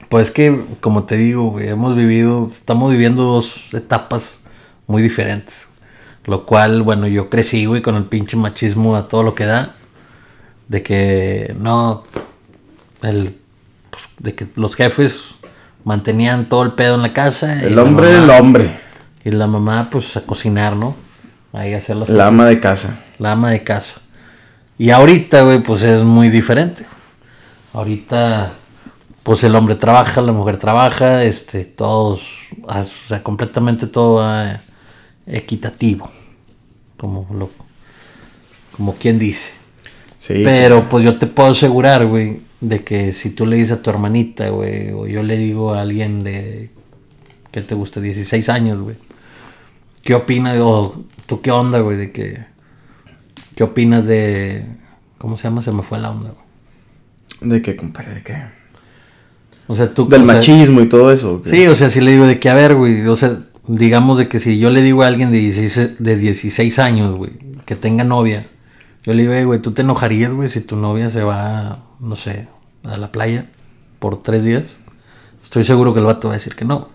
pues 0.08 0.32
que, 0.32 0.60
como 0.80 1.04
te 1.04 1.16
digo, 1.16 1.50
güey, 1.52 1.68
hemos 1.68 1.94
vivido, 1.94 2.50
estamos 2.52 2.90
viviendo 2.90 3.22
dos 3.22 3.72
etapas 3.72 4.24
muy 4.88 5.00
diferentes. 5.00 5.67
Lo 6.28 6.44
cual, 6.46 6.82
bueno, 6.82 7.08
yo 7.08 7.28
crecí, 7.30 7.64
güey, 7.66 7.82
con 7.82 7.96
el 7.96 8.04
pinche 8.04 8.36
machismo 8.36 8.94
a 8.94 9.08
todo 9.08 9.22
lo 9.24 9.34
que 9.34 9.46
da. 9.46 9.74
De 10.68 10.82
que 10.82 11.56
no, 11.58 12.04
el, 13.02 13.34
pues, 13.90 14.04
de 14.18 14.34
que 14.34 14.46
los 14.54 14.76
jefes 14.76 15.20
mantenían 15.84 16.46
todo 16.50 16.62
el 16.64 16.72
pedo 16.72 16.94
en 16.96 17.02
la 17.02 17.12
casa. 17.12 17.60
El 17.62 17.78
hombre, 17.78 18.12
mamá- 18.12 18.24
el 18.24 18.30
hombre. 18.40 18.80
Y 19.24 19.30
la 19.30 19.46
mamá, 19.46 19.88
pues, 19.90 20.16
a 20.16 20.20
cocinar, 20.20 20.76
¿no? 20.76 20.94
Ahí 21.54 21.72
a 21.72 21.78
hacer 21.78 21.96
las 21.96 22.10
La 22.10 22.14
cosas. 22.24 22.28
ama 22.28 22.46
de 22.46 22.60
casa. 22.60 23.00
La 23.18 23.32
ama 23.32 23.50
de 23.50 23.64
casa. 23.64 24.00
Y 24.76 24.90
ahorita, 24.90 25.42
güey, 25.42 25.62
pues 25.62 25.82
es 25.82 26.02
muy 26.04 26.28
diferente. 26.28 26.84
Ahorita, 27.72 28.52
pues 29.22 29.42
el 29.44 29.54
hombre 29.54 29.74
trabaja, 29.76 30.20
la 30.20 30.32
mujer 30.32 30.58
trabaja, 30.58 31.22
este, 31.24 31.64
todos, 31.64 32.20
o 32.62 32.84
sea, 32.84 33.22
completamente 33.22 33.86
todo 33.86 34.16
va 34.16 34.60
equitativo. 35.26 36.10
Como 36.98 37.26
lo, 37.32 37.48
como 38.76 38.96
quien 38.96 39.18
dice. 39.18 39.52
Sí. 40.18 40.42
Pero 40.44 40.90
pues 40.90 41.04
yo 41.04 41.18
te 41.18 41.26
puedo 41.26 41.50
asegurar, 41.50 42.04
güey, 42.06 42.40
de 42.60 42.84
que 42.84 43.14
si 43.14 43.30
tú 43.30 43.46
le 43.46 43.56
dices 43.56 43.78
a 43.78 43.82
tu 43.82 43.88
hermanita, 43.88 44.50
güey, 44.50 44.90
o 44.92 45.06
yo 45.06 45.22
le 45.22 45.38
digo 45.38 45.72
a 45.72 45.80
alguien 45.80 46.22
de, 46.22 46.70
que 47.50 47.60
te 47.60 47.74
gusta? 47.74 48.00
16 48.00 48.48
años, 48.48 48.80
güey. 48.80 48.96
¿Qué 50.02 50.14
opinas? 50.14 50.58
O 50.60 51.04
tú 51.26 51.40
qué 51.40 51.50
onda, 51.50 51.80
güey, 51.80 51.96
de 51.96 52.12
que... 52.12 52.46
¿Qué 53.54 53.64
opinas 53.64 54.06
de... 54.06 54.64
¿Cómo 55.18 55.36
se 55.36 55.44
llama? 55.44 55.62
Se 55.62 55.72
me 55.72 55.82
fue 55.82 55.98
la 55.98 56.10
onda, 56.10 56.30
güey. 56.30 57.50
¿De 57.52 57.62
qué, 57.62 57.76
compadre? 57.76 58.14
¿De 58.14 58.22
qué? 58.22 58.36
O 59.66 59.74
sea, 59.74 59.92
tú... 59.92 60.08
Del 60.08 60.22
o 60.22 60.26
sea, 60.26 60.34
machismo 60.34 60.80
y 60.80 60.88
todo 60.88 61.12
eso. 61.12 61.34
¿o 61.34 61.42
qué? 61.42 61.50
Sí, 61.50 61.66
o 61.66 61.74
sea, 61.74 61.88
si 61.88 62.00
le 62.00 62.12
digo 62.12 62.26
de 62.26 62.38
que, 62.38 62.48
a 62.48 62.54
ver, 62.54 62.74
güey, 62.74 63.06
o 63.06 63.16
sea, 63.16 63.38
digamos 63.68 64.18
de 64.18 64.28
que 64.28 64.40
si 64.40 64.58
yo 64.58 64.70
le 64.70 64.82
digo 64.82 65.02
a 65.02 65.06
alguien 65.06 65.30
de 65.30 65.38
16, 65.38 65.96
de 65.98 66.16
16 66.16 66.78
años, 66.78 67.14
güey, 67.14 67.32
que 67.66 67.76
tenga 67.76 68.02
novia, 68.02 68.46
yo 69.04 69.12
le 69.12 69.22
digo, 69.22 69.34
"Eh, 69.34 69.44
güey, 69.44 69.60
¿tú 69.60 69.72
te 69.72 69.82
enojarías, 69.82 70.32
güey, 70.32 70.48
si 70.48 70.60
tu 70.60 70.74
novia 70.76 71.10
se 71.10 71.22
va, 71.22 71.84
no 72.00 72.16
sé, 72.16 72.48
a 72.82 72.96
la 72.96 73.12
playa 73.12 73.46
por 73.98 74.22
tres 74.22 74.42
días? 74.42 74.64
Estoy 75.44 75.64
seguro 75.64 75.92
que 75.92 76.00
el 76.00 76.06
vato 76.06 76.28
va 76.28 76.34
a 76.34 76.38
decir 76.38 76.54
que 76.54 76.64
no. 76.64 76.88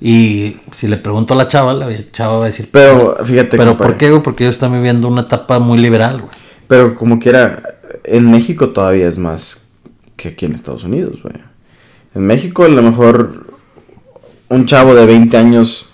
Y 0.00 0.56
si 0.72 0.86
le 0.86 0.96
pregunto 0.96 1.34
a 1.34 1.36
la 1.36 1.48
chava, 1.48 1.74
la 1.74 1.88
chava 2.10 2.38
va 2.38 2.44
a 2.44 2.46
decir, 2.46 2.68
Pero 2.72 3.16
fíjate, 3.24 3.56
¿pero 3.56 3.70
compadre, 3.70 3.92
por 3.92 3.98
qué, 3.98 4.10
güey? 4.10 4.22
Porque 4.22 4.44
ellos 4.44 4.56
están 4.56 4.72
viviendo 4.72 5.08
una 5.08 5.22
etapa 5.22 5.58
muy 5.58 5.78
liberal, 5.78 6.20
güey. 6.20 6.32
Pero 6.68 6.94
como 6.94 7.18
quiera, 7.18 7.80
en 8.04 8.30
México 8.30 8.70
todavía 8.70 9.08
es 9.08 9.18
más 9.18 9.68
que 10.16 10.28
aquí 10.28 10.46
en 10.46 10.54
Estados 10.54 10.84
Unidos, 10.84 11.20
güey. 11.22 11.34
En 12.14 12.26
México 12.26 12.64
a 12.64 12.68
lo 12.68 12.82
mejor 12.82 13.46
un 14.48 14.66
chavo 14.66 14.94
de 14.94 15.06
20 15.06 15.36
años 15.36 15.88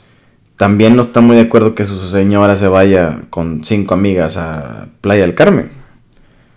también 0.56 0.94
no 0.96 1.02
está 1.02 1.20
muy 1.20 1.36
de 1.36 1.42
acuerdo 1.42 1.74
que 1.74 1.84
su 1.84 1.98
señora 2.08 2.56
se 2.56 2.68
vaya 2.68 3.22
con 3.30 3.64
cinco 3.64 3.94
amigas 3.94 4.36
a 4.36 4.86
Playa 5.00 5.22
del 5.22 5.34
Carmen. 5.34 5.70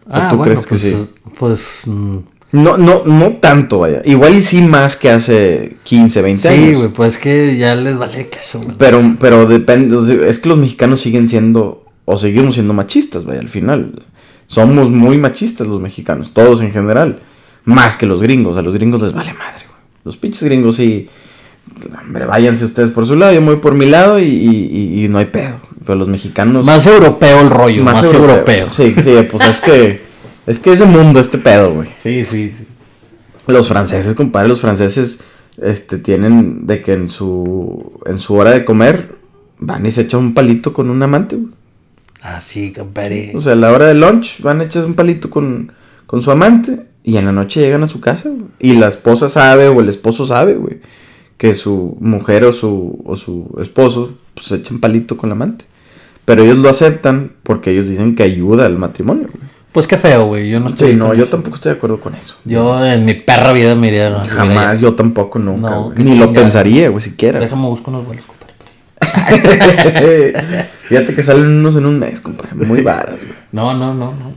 Ah, 0.10 0.28
tú 0.30 0.38
bueno, 0.38 0.44
crees 0.54 0.66
que 0.68 0.70
pues, 0.70 0.82
sí? 0.82 0.90
eh, 0.90 1.06
pues, 1.38 1.62
mm, 1.86 2.18
No, 2.52 2.78
no, 2.78 3.04
no 3.06 3.32
tanto, 3.34 3.80
vaya. 3.80 4.02
Igual 4.06 4.36
y 4.36 4.42
sí 4.42 4.62
más 4.62 4.96
que 4.96 5.10
hace 5.10 5.78
15, 5.84 6.22
20 6.22 6.42
sí, 6.42 6.48
años. 6.48 6.78
güey, 6.78 6.90
pues 6.90 7.18
que 7.18 7.58
ya 7.58 7.76
les 7.76 7.98
vale 7.98 8.30
que 8.30 8.40
eso. 8.40 8.64
Pero, 8.78 9.02
pero 9.20 9.46
depende, 9.46 9.98
es 10.30 10.40
que 10.40 10.50
los 10.50 10.58
mexicanos 10.58 11.02
siguen 11.02 11.28
siendo, 11.28 11.86
o 12.06 12.16
seguimos 12.18 12.54
siendo 12.56 12.74
machistas, 12.74 13.26
vaya, 13.26 13.42
al 13.42 13.50
final. 13.50 14.02
Somos 14.48 14.90
muy 14.90 15.18
machistas 15.18 15.68
los 15.68 15.82
mexicanos, 15.82 16.32
todos 16.34 16.62
en 16.62 16.72
general. 16.72 17.20
Más 17.66 17.98
que 17.98 18.06
los 18.06 18.22
gringos, 18.22 18.56
a 18.56 18.62
los 18.62 18.74
gringos 18.76 19.02
les 19.02 19.12
vale 19.12 19.34
madre, 19.34 19.66
güey. 19.68 19.82
Los 20.06 20.16
pinches 20.16 20.44
gringos 20.44 20.78
sí, 20.78 21.10
hombre, 22.02 22.26
váyanse 22.26 22.66
ustedes 22.66 22.90
por 22.92 23.06
su 23.06 23.16
lado, 23.16 23.34
yo 23.34 23.42
me 23.42 23.48
voy 23.48 23.58
por 23.58 23.74
mi 23.74 23.86
lado 23.86 24.20
y, 24.20 24.24
y- 24.26 24.70
y- 25.00 25.06
y 25.06 25.08
no 25.10 25.18
hay 25.20 25.26
pedo. 25.26 25.60
Pero 25.86 25.98
los 26.00 26.08
mexicanos... 26.08 26.66
Más 26.66 26.86
europeo 26.88 27.42
el 27.42 27.50
rollo, 27.50 27.84
más, 27.84 28.04
europeo. 28.04 28.70
Sí, 28.70 28.94
sí, 29.02 29.16
pues 29.32 29.48
es 29.48 29.62
que, 29.62 30.02
es 30.46 30.60
que 30.60 30.74
ese 30.74 30.86
mundo, 30.86 31.20
este 31.20 31.38
pedo, 31.38 31.74
güey. 31.74 31.88
Sí, 31.98 32.26
sí, 32.26 32.52
sí. 32.58 32.66
Los 33.48 33.68
franceses, 33.70 34.14
compadre, 34.14 34.50
los 34.50 34.60
franceses 34.60 35.22
este, 35.62 35.98
tienen 35.98 36.68
de 36.68 36.82
que 36.82 36.94
en 36.94 37.08
su, 37.08 37.94
en 38.06 38.20
su 38.20 38.34
hora 38.36 38.52
de 38.52 38.66
comer 38.66 39.16
van 39.60 39.86
y 39.86 39.92
se 39.92 40.02
echan 40.02 40.20
un 40.20 40.34
palito 40.34 40.74
con 40.74 40.90
un 40.90 41.02
amante. 41.02 41.38
güey. 41.38 41.54
Ah, 42.22 42.42
sí, 42.42 42.74
compadre. 42.74 43.32
O 43.36 43.40
sea, 43.42 43.54
a 43.54 43.56
la 43.56 43.72
hora 43.72 43.86
de 43.88 43.94
lunch 43.94 44.42
van 44.42 44.60
a 44.60 44.66
echar 44.66 44.84
un 44.84 44.96
palito 44.96 45.30
con, 45.30 45.72
con 46.06 46.22
su 46.22 46.32
amante 46.32 46.82
y 47.04 47.16
en 47.16 47.26
la 47.26 47.32
noche 47.32 47.62
llegan 47.62 47.84
a 47.84 47.88
su 47.88 48.02
casa. 48.02 48.28
güey. 48.28 48.44
Y 48.60 48.74
la 48.74 48.90
esposa 48.90 49.30
sabe 49.30 49.70
o 49.70 49.80
el 49.80 49.88
esposo 49.88 50.26
sabe, 50.26 50.56
güey, 50.56 50.82
que 51.38 51.54
su 51.56 51.98
mujer 52.00 52.44
o 52.46 52.52
su, 52.52 53.02
o 53.06 53.16
su 53.16 53.56
esposo 53.62 54.18
pues, 54.34 54.48
se 54.48 54.56
echan 54.56 54.80
palito 54.80 55.18
con 55.18 55.30
la 55.30 55.36
amante. 55.36 55.66
Pero 56.26 56.44
ellos 56.44 56.58
lo 56.58 56.70
aceptan 56.70 57.32
porque 57.44 57.72
ellos 57.72 57.88
dicen 57.88 58.16
que 58.16 58.24
ayuda 58.24 58.66
al 58.66 58.78
matrimonio. 58.78 59.28
güey. 59.32 59.48
Pues 59.72 59.86
qué 59.88 59.98
feo, 59.98 60.26
güey. 60.26 60.50
Yo 60.50 60.60
no 60.60 60.68
estoy. 60.68 60.92
Sí, 60.92 60.98
no, 60.98 61.14
yo 61.14 61.24
eso. 61.24 61.32
tampoco 61.32 61.56
estoy 61.56 61.72
de 61.74 61.78
acuerdo 61.78 62.00
con 62.00 62.16
eso. 62.16 62.36
Yo 62.46 62.84
en 62.86 63.06
mi 63.06 63.14
perra 63.14 63.52
vida 63.54 63.76
me 63.76 63.88
iría. 63.90 64.08
iría- 64.10 64.26
Jamás, 64.26 64.80
yo 64.80 64.94
tampoco, 64.96 65.38
nunca. 65.40 65.70
No, 65.70 65.94
Ni 65.96 66.16
lo 66.16 66.34
pensaría, 66.34 66.90
güey, 66.90 67.00
siquiera. 67.02 67.40
Déjame 67.40 67.68
buscar 67.68 67.90
unos 67.94 68.06
vuelos, 68.08 68.26
compadre. 68.26 68.54
Fíjate 70.88 71.16
que 71.16 71.24
salen 71.24 71.46
unos 71.48 71.76
en 71.76 71.86
un 71.86 72.00
mes, 72.00 72.20
compadre. 72.22 72.56
Muy 72.56 72.82
baratos. 72.82 73.20
güey. 73.20 73.34
No, 73.52 73.74
no, 73.74 73.94
no, 73.94 74.14
no. 74.14 74.34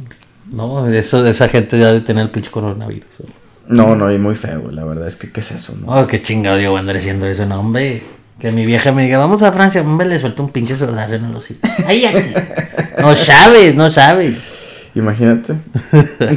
No, 0.52 0.86
eso, 0.92 1.24
esa 1.26 1.48
gente 1.48 1.78
ya 1.78 1.86
debe 1.88 2.00
tener 2.00 2.24
el 2.24 2.30
pinche 2.30 2.50
coronavirus. 2.50 3.06
güey. 3.18 3.32
No, 3.70 3.94
no, 3.94 4.12
y 4.12 4.18
muy 4.18 4.34
feo, 4.34 4.60
güey. 4.60 4.74
La 4.74 4.84
verdad 4.84 5.08
es 5.08 5.16
que, 5.16 5.30
¿qué 5.30 5.40
es 5.40 5.52
eso? 5.52 5.76
No? 5.80 5.92
Oh, 5.92 6.06
qué 6.06 6.20
chingado 6.22 6.58
yo 6.58 6.76
andar 6.76 6.96
haciendo 6.96 7.26
eso, 7.26 7.46
no, 7.46 7.60
hombre. 7.60 8.02
Que 8.38 8.50
mi 8.52 8.64
vieja 8.64 8.90
me 8.92 9.04
diga, 9.04 9.18
vamos 9.18 9.42
a 9.42 9.52
Francia, 9.52 9.82
hombre, 9.82 10.08
le 10.08 10.18
suelto 10.18 10.42
un 10.42 10.50
pinche 10.50 10.74
sordazo 10.76 11.14
en 11.14 11.26
el 11.26 11.36
hocico. 11.36 11.60
Ay, 11.86 12.06
aquí. 12.06 12.32
No 13.00 13.14
sabes, 13.14 13.74
no 13.74 13.90
sabes. 13.90 14.36
Imagínate. 14.94 15.54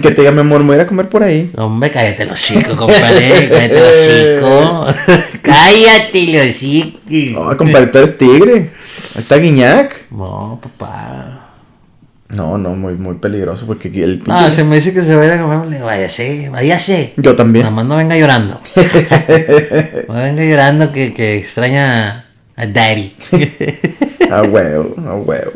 que 0.01 0.11
te 0.11 0.21
diga, 0.21 0.31
mi 0.31 0.41
amor, 0.41 0.59
me 0.59 0.67
voy 0.67 0.73
a 0.73 0.77
ir 0.77 0.81
a 0.81 0.85
comer 0.85 1.09
por 1.09 1.23
ahí. 1.23 1.51
Hombre, 1.57 1.91
cállate 1.91 2.25
los 2.25 2.39
hocico, 2.39 2.75
compadre. 2.75 3.49
Cállate 3.49 3.79
los 3.79 3.93
hocico. 3.97 4.85
cállate 5.41 6.27
los 6.27 6.55
hocico. 6.55 7.43
No, 7.43 7.57
compadre, 7.57 7.87
tú 7.87 7.97
eres 7.97 8.17
tigre. 8.17 8.71
Está 9.17 9.37
Guiñac. 9.37 10.11
No, 10.11 10.59
papá. 10.61 11.42
No, 12.35 12.57
no, 12.57 12.75
muy, 12.75 12.95
muy 12.95 13.15
peligroso 13.15 13.65
porque 13.65 13.87
el 13.87 14.19
pinche. 14.19 14.43
Ah, 14.45 14.51
se 14.51 14.63
me 14.63 14.75
dice 14.75 14.93
que 14.93 15.03
se 15.03 15.15
va 15.15 15.23
a 15.23 15.25
ir 15.25 15.31
a 15.33 15.41
comer. 15.41 15.67
Le 15.67 15.75
digo, 15.75 15.85
váyase, 15.85 16.49
váyase. 16.49 17.13
Yo 17.17 17.35
también. 17.35 17.63
Nada 17.63 17.75
más 17.75 17.85
no 17.85 17.97
venga 17.97 18.17
llorando. 18.17 18.59
no 20.07 20.13
venga 20.13 20.43
llorando 20.43 20.91
que, 20.91 21.13
que 21.13 21.37
extraña 21.37 22.25
a 22.55 22.65
Daddy. 22.65 23.13
A 24.31 24.41
huevo, 24.43 24.95
a 25.07 25.15
huevo. 25.15 25.51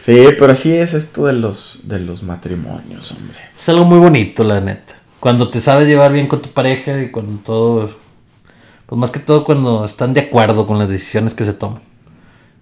Sí, 0.00 0.18
pero 0.38 0.52
así 0.52 0.74
es 0.74 0.94
esto 0.94 1.26
de 1.26 1.32
los, 1.32 1.80
de 1.84 2.00
los 2.00 2.24
matrimonios, 2.24 3.12
hombre. 3.12 3.38
es 3.56 3.68
algo 3.68 3.84
muy 3.84 3.98
bonito, 3.98 4.42
la 4.42 4.60
neta. 4.60 4.94
Cuando 5.20 5.48
te 5.48 5.60
sabes 5.60 5.86
llevar 5.86 6.12
bien 6.12 6.26
con 6.26 6.42
tu 6.42 6.50
pareja 6.50 7.00
y 7.00 7.10
cuando 7.10 7.40
todo. 7.42 7.90
Pues 8.86 8.98
más 8.98 9.10
que 9.10 9.20
todo 9.20 9.44
cuando 9.44 9.86
están 9.86 10.12
de 10.12 10.22
acuerdo 10.22 10.66
con 10.66 10.78
las 10.78 10.88
decisiones 10.88 11.34
que 11.34 11.44
se 11.44 11.52
toman. 11.52 11.80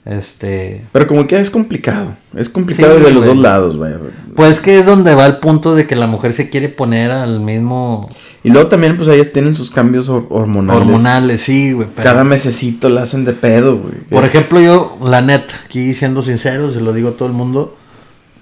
Este. 0.05 0.87
Pero 0.93 1.07
como 1.07 1.27
que 1.27 1.39
es 1.39 1.51
complicado. 1.51 2.15
Es 2.35 2.49
complicado 2.49 2.97
Sí, 2.99 3.05
de 3.05 3.11
los 3.11 3.23
güey. 3.25 3.35
dos 3.35 3.39
lados, 3.43 3.79
vaya. 3.79 3.99
Pues 4.35 4.59
que 4.61 4.79
es 4.79 4.87
donde 4.87 5.15
va 5.15 5.27
el 5.27 5.37
punto 5.39 5.75
de 5.75 5.87
que 5.87 5.95
la 5.95 6.07
mujer 6.07 6.33
se 6.33 6.49
quiere 6.49 6.69
poner 6.71 7.11
al 7.11 7.41
mismo. 7.41 8.09
Y 8.43 8.49
luego 8.49 8.69
también, 8.69 8.97
pues 8.97 9.09
ellas 9.09 9.31
tienen 9.33 9.55
sus 9.55 9.71
cambios 9.71 10.09
hor- 10.09 10.27
hormonales. 10.31 10.83
Hormonales, 10.83 11.41
sí, 11.43 11.73
güey. 11.73 11.87
pero- 11.95 12.09
Cada 12.09 12.25
mesecito 12.25 12.89
la 12.89 13.03
hacen 13.03 13.27
de 13.27 13.35
pedo, 13.35 13.77
güey. 13.79 13.95
Por 14.09 14.25
Es- 14.25 14.31
ejemplo, 14.31 14.59
yo, 14.61 14.97
la 15.05 15.21
neta, 15.21 15.55
aquí 15.67 15.93
siendo 15.93 16.23
sincero, 16.23 16.73
se 16.73 16.81
lo 16.81 16.95
digo 16.95 17.11
a 17.11 17.13
todo 17.13 17.29
el 17.29 17.35
mundo. 17.35 17.77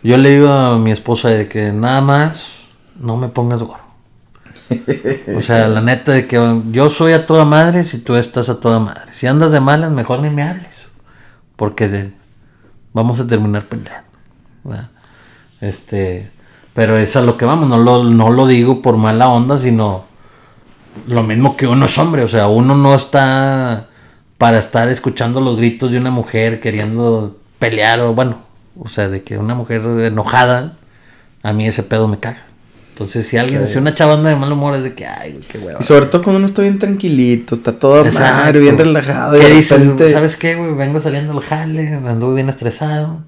Yo 0.04 0.16
le 0.16 0.30
digo 0.30 0.48
a 0.50 0.78
mi 0.78 0.92
esposa 0.92 1.28
de 1.30 1.48
que 1.48 1.72
nada 1.72 2.00
más 2.00 2.50
no 3.00 3.16
me 3.16 3.28
pongas 3.28 3.62
gorro. 3.64 3.88
O 5.36 5.40
sea, 5.40 5.66
la 5.66 5.80
neta 5.80 6.12
de 6.12 6.26
que 6.28 6.60
yo 6.70 6.90
soy 6.90 7.12
a 7.14 7.26
toda 7.26 7.44
madre 7.44 7.82
si 7.84 7.98
tú 7.98 8.14
estás 8.14 8.48
a 8.48 8.60
toda 8.60 8.78
madre. 8.78 9.00
Si 9.12 9.26
andas 9.26 9.50
de 9.50 9.58
malas, 9.60 9.90
mejor 9.90 10.20
ni 10.22 10.30
me 10.30 10.42
hables. 10.42 10.77
Porque 11.58 12.12
vamos 12.94 13.18
a 13.18 13.26
terminar 13.26 13.64
peleando. 13.64 14.08
Este, 15.60 16.30
pero 16.72 16.96
es 16.96 17.16
a 17.16 17.20
lo 17.20 17.36
que 17.36 17.44
vamos, 17.44 17.68
no 17.68 17.78
lo, 17.78 18.04
no 18.04 18.30
lo 18.30 18.46
digo 18.46 18.80
por 18.80 18.96
mala 18.96 19.28
onda, 19.28 19.58
sino 19.58 20.04
lo 21.08 21.24
mismo 21.24 21.56
que 21.56 21.66
uno 21.66 21.86
es 21.86 21.98
hombre, 21.98 22.22
o 22.22 22.28
sea, 22.28 22.46
uno 22.46 22.76
no 22.76 22.94
está 22.94 23.88
para 24.38 24.58
estar 24.58 24.88
escuchando 24.88 25.40
los 25.40 25.56
gritos 25.56 25.90
de 25.90 25.98
una 25.98 26.12
mujer 26.12 26.60
queriendo 26.60 27.36
pelear 27.58 28.00
o 28.02 28.14
bueno, 28.14 28.38
o 28.78 28.88
sea, 28.88 29.08
de 29.08 29.24
que 29.24 29.36
una 29.36 29.56
mujer 29.56 29.82
enojada, 29.82 30.76
a 31.42 31.52
mí 31.52 31.66
ese 31.66 31.82
pedo 31.82 32.06
me 32.06 32.20
caga. 32.20 32.44
Entonces, 32.98 33.28
si 33.28 33.36
alguien, 33.36 33.68
si 33.68 33.78
una 33.78 33.94
chava 33.94 34.14
anda 34.14 34.28
de 34.30 34.34
mal 34.34 34.50
humor, 34.50 34.74
es 34.74 34.82
de 34.82 34.92
que, 34.92 35.06
ay, 35.06 35.34
güey, 35.34 35.44
qué 35.44 35.58
hueva. 35.58 35.78
Y 35.80 35.84
sobre 35.84 36.06
todo 36.06 36.20
cuando 36.22 36.38
uno 36.38 36.46
está 36.48 36.62
bien 36.62 36.80
tranquilito, 36.80 37.54
está 37.54 37.78
todo 37.78 38.04
madre, 38.12 38.58
bien 38.58 38.76
relajado. 38.76 39.36
Y 39.38 39.40
¿Qué 39.40 39.48
dices? 39.50 39.78
repente- 39.78 40.12
¿Sabes 40.12 40.36
qué, 40.36 40.56
güey? 40.56 40.74
Vengo 40.74 40.98
saliendo 40.98 41.32
del 41.32 41.42
jale, 41.42 41.94
ando 41.94 42.34
bien 42.34 42.48
estresado. 42.48 43.22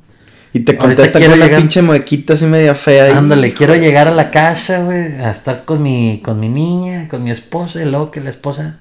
Y 0.52 0.60
te 0.60 0.76
contesta 0.76 1.20
con 1.20 1.32
una 1.34 1.44
llegar- 1.46 1.60
pinche 1.60 1.82
muequita 1.82 2.32
así 2.32 2.46
media 2.46 2.74
fea. 2.74 3.10
y- 3.10 3.12
Ándale, 3.12 3.54
quiero 3.54 3.76
llegar 3.76 4.08
a 4.08 4.10
la 4.10 4.32
casa, 4.32 4.82
güey, 4.82 5.14
a 5.22 5.30
estar 5.30 5.64
con 5.64 5.80
mi, 5.84 6.20
con 6.24 6.40
mi 6.40 6.48
niña, 6.48 7.06
con 7.08 7.22
mi 7.22 7.30
esposa, 7.30 7.80
y 7.80 7.84
luego 7.84 8.10
que 8.10 8.20
la 8.20 8.30
esposa, 8.30 8.80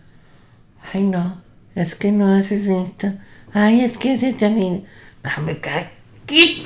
ay 0.91 1.03
no, 1.03 1.39
es 1.75 1.93
que 1.93 2.11
no 2.11 2.33
haces 2.35 2.65
esto, 2.67 3.13
ay 3.53 3.81
es 3.81 3.95
que 3.99 4.17
se 4.17 4.33
te 4.33 4.47
olvida, 4.47 4.79
no 5.37 5.43
me 5.45 5.59
cae, 5.59 5.87
güey, 6.27 6.63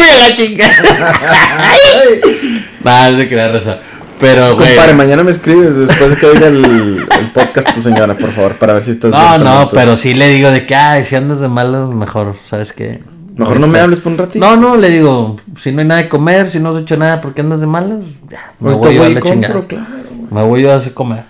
a 0.00 0.28
la 0.28 0.36
chingada. 0.36 1.12
Va, 2.86 3.16
se 3.16 3.28
crea 3.28 3.48
raza. 3.48 3.78
Pero, 4.20 4.54
güey. 4.56 4.68
Compadre, 4.68 4.94
mañana 4.94 5.24
me 5.24 5.32
escribes 5.32 5.74
después 5.74 6.10
de 6.10 6.16
que 6.16 6.26
oiga 6.26 6.46
el, 6.46 6.64
el 6.64 7.30
podcast 7.34 7.72
tu 7.74 7.82
señora, 7.82 8.14
por 8.16 8.30
favor, 8.30 8.54
para 8.54 8.72
ver 8.74 8.82
si 8.82 8.92
estás 8.92 9.10
No, 9.12 9.30
bien 9.30 9.44
no, 9.44 9.68
pero 9.68 9.96
sí 9.96 10.14
le 10.14 10.28
digo 10.28 10.50
de 10.50 10.64
que, 10.64 10.74
ay, 10.76 11.04
si 11.04 11.16
andas 11.16 11.40
de 11.40 11.48
malas, 11.48 11.88
mejor, 11.88 12.36
¿sabes 12.48 12.72
qué? 12.72 13.00
Mejor 13.36 13.58
no 13.58 13.66
me 13.66 13.80
hables 13.80 13.98
por 14.00 14.12
un 14.12 14.18
ratito. 14.18 14.44
No, 14.44 14.56
no, 14.56 14.76
le 14.76 14.90
digo, 14.90 15.36
si 15.58 15.72
no 15.72 15.80
hay 15.80 15.88
nada 15.88 16.02
de 16.02 16.08
comer, 16.08 16.50
si 16.50 16.60
no 16.60 16.70
has 16.70 16.82
hecho 16.82 16.96
nada, 16.96 17.20
¿por 17.20 17.34
qué 17.34 17.40
andas 17.40 17.60
de 17.60 17.66
malas? 17.66 18.04
Ya, 18.30 18.52
me 18.60 18.74
voy 18.74 18.94
a 18.96 19.00
voy 19.00 19.10
y 19.10 19.14
la 19.14 19.20
compro, 19.20 19.30
chingada. 19.32 19.66
claro. 19.66 19.86
Me 20.30 20.42
voy 20.44 20.62
yo 20.62 20.72
a 20.72 20.76
hacer 20.76 20.92
comer. 20.94 21.24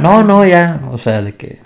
No, 0.00 0.24
no, 0.24 0.44
ya, 0.44 0.80
o 0.90 0.98
sea, 0.98 1.22
de 1.22 1.34
que 1.34 1.60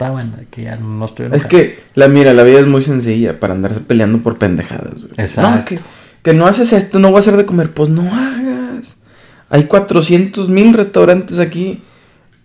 está 0.00 0.10
bueno, 0.10 0.32
que 0.50 0.62
ya 0.62 0.76
no 0.76 1.04
estoy 1.04 1.28
Es 1.32 1.44
que, 1.44 1.78
la 1.94 2.08
mira, 2.08 2.32
la 2.32 2.42
vida 2.42 2.60
es 2.60 2.66
muy 2.66 2.80
sencilla 2.80 3.38
para 3.38 3.52
andarse 3.52 3.80
peleando 3.80 4.22
por 4.22 4.38
pendejadas, 4.38 5.02
güey. 5.02 5.12
Exacto. 5.18 5.58
No, 5.58 5.64
que, 5.66 5.78
que 6.22 6.32
no 6.32 6.46
haces 6.46 6.72
esto, 6.72 6.98
no 6.98 7.08
voy 7.08 7.16
a 7.16 7.20
hacer 7.20 7.36
de 7.36 7.44
comer. 7.44 7.70
Pues 7.72 7.90
no 7.90 8.14
hagas. 8.14 8.96
Hay 9.50 9.64
400 9.64 10.48
mil 10.48 10.72
restaurantes 10.72 11.38
aquí, 11.38 11.82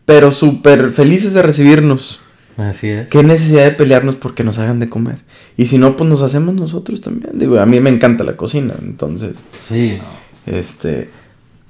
pero 0.06 0.32
súper 0.32 0.92
felices 0.92 1.34
de 1.34 1.44
recibirnos. 1.44 2.20
Así 2.58 2.90
es. 2.90 3.08
¿Qué 3.08 3.24
necesidad 3.24 3.64
de 3.64 3.72
pelearnos 3.72 4.16
porque 4.16 4.44
nos 4.44 4.60
hagan 4.60 4.82
de 4.82 4.90
comer? 4.90 5.20
Y 5.56 5.68
si 5.68 5.78
no, 5.78 5.96
pues 5.96 6.10
nos 6.10 6.24
hacemos 6.24 6.56
nosotros 6.56 7.00
también. 7.00 7.40
Digo, 7.40 7.58
a 7.60 7.66
mí 7.66 7.80
me 7.80 7.90
encanta 7.90 8.26
la 8.26 8.36
cocina, 8.36 8.74
entonces, 8.82 9.46
Sí, 9.68 10.00
este... 10.46 11.10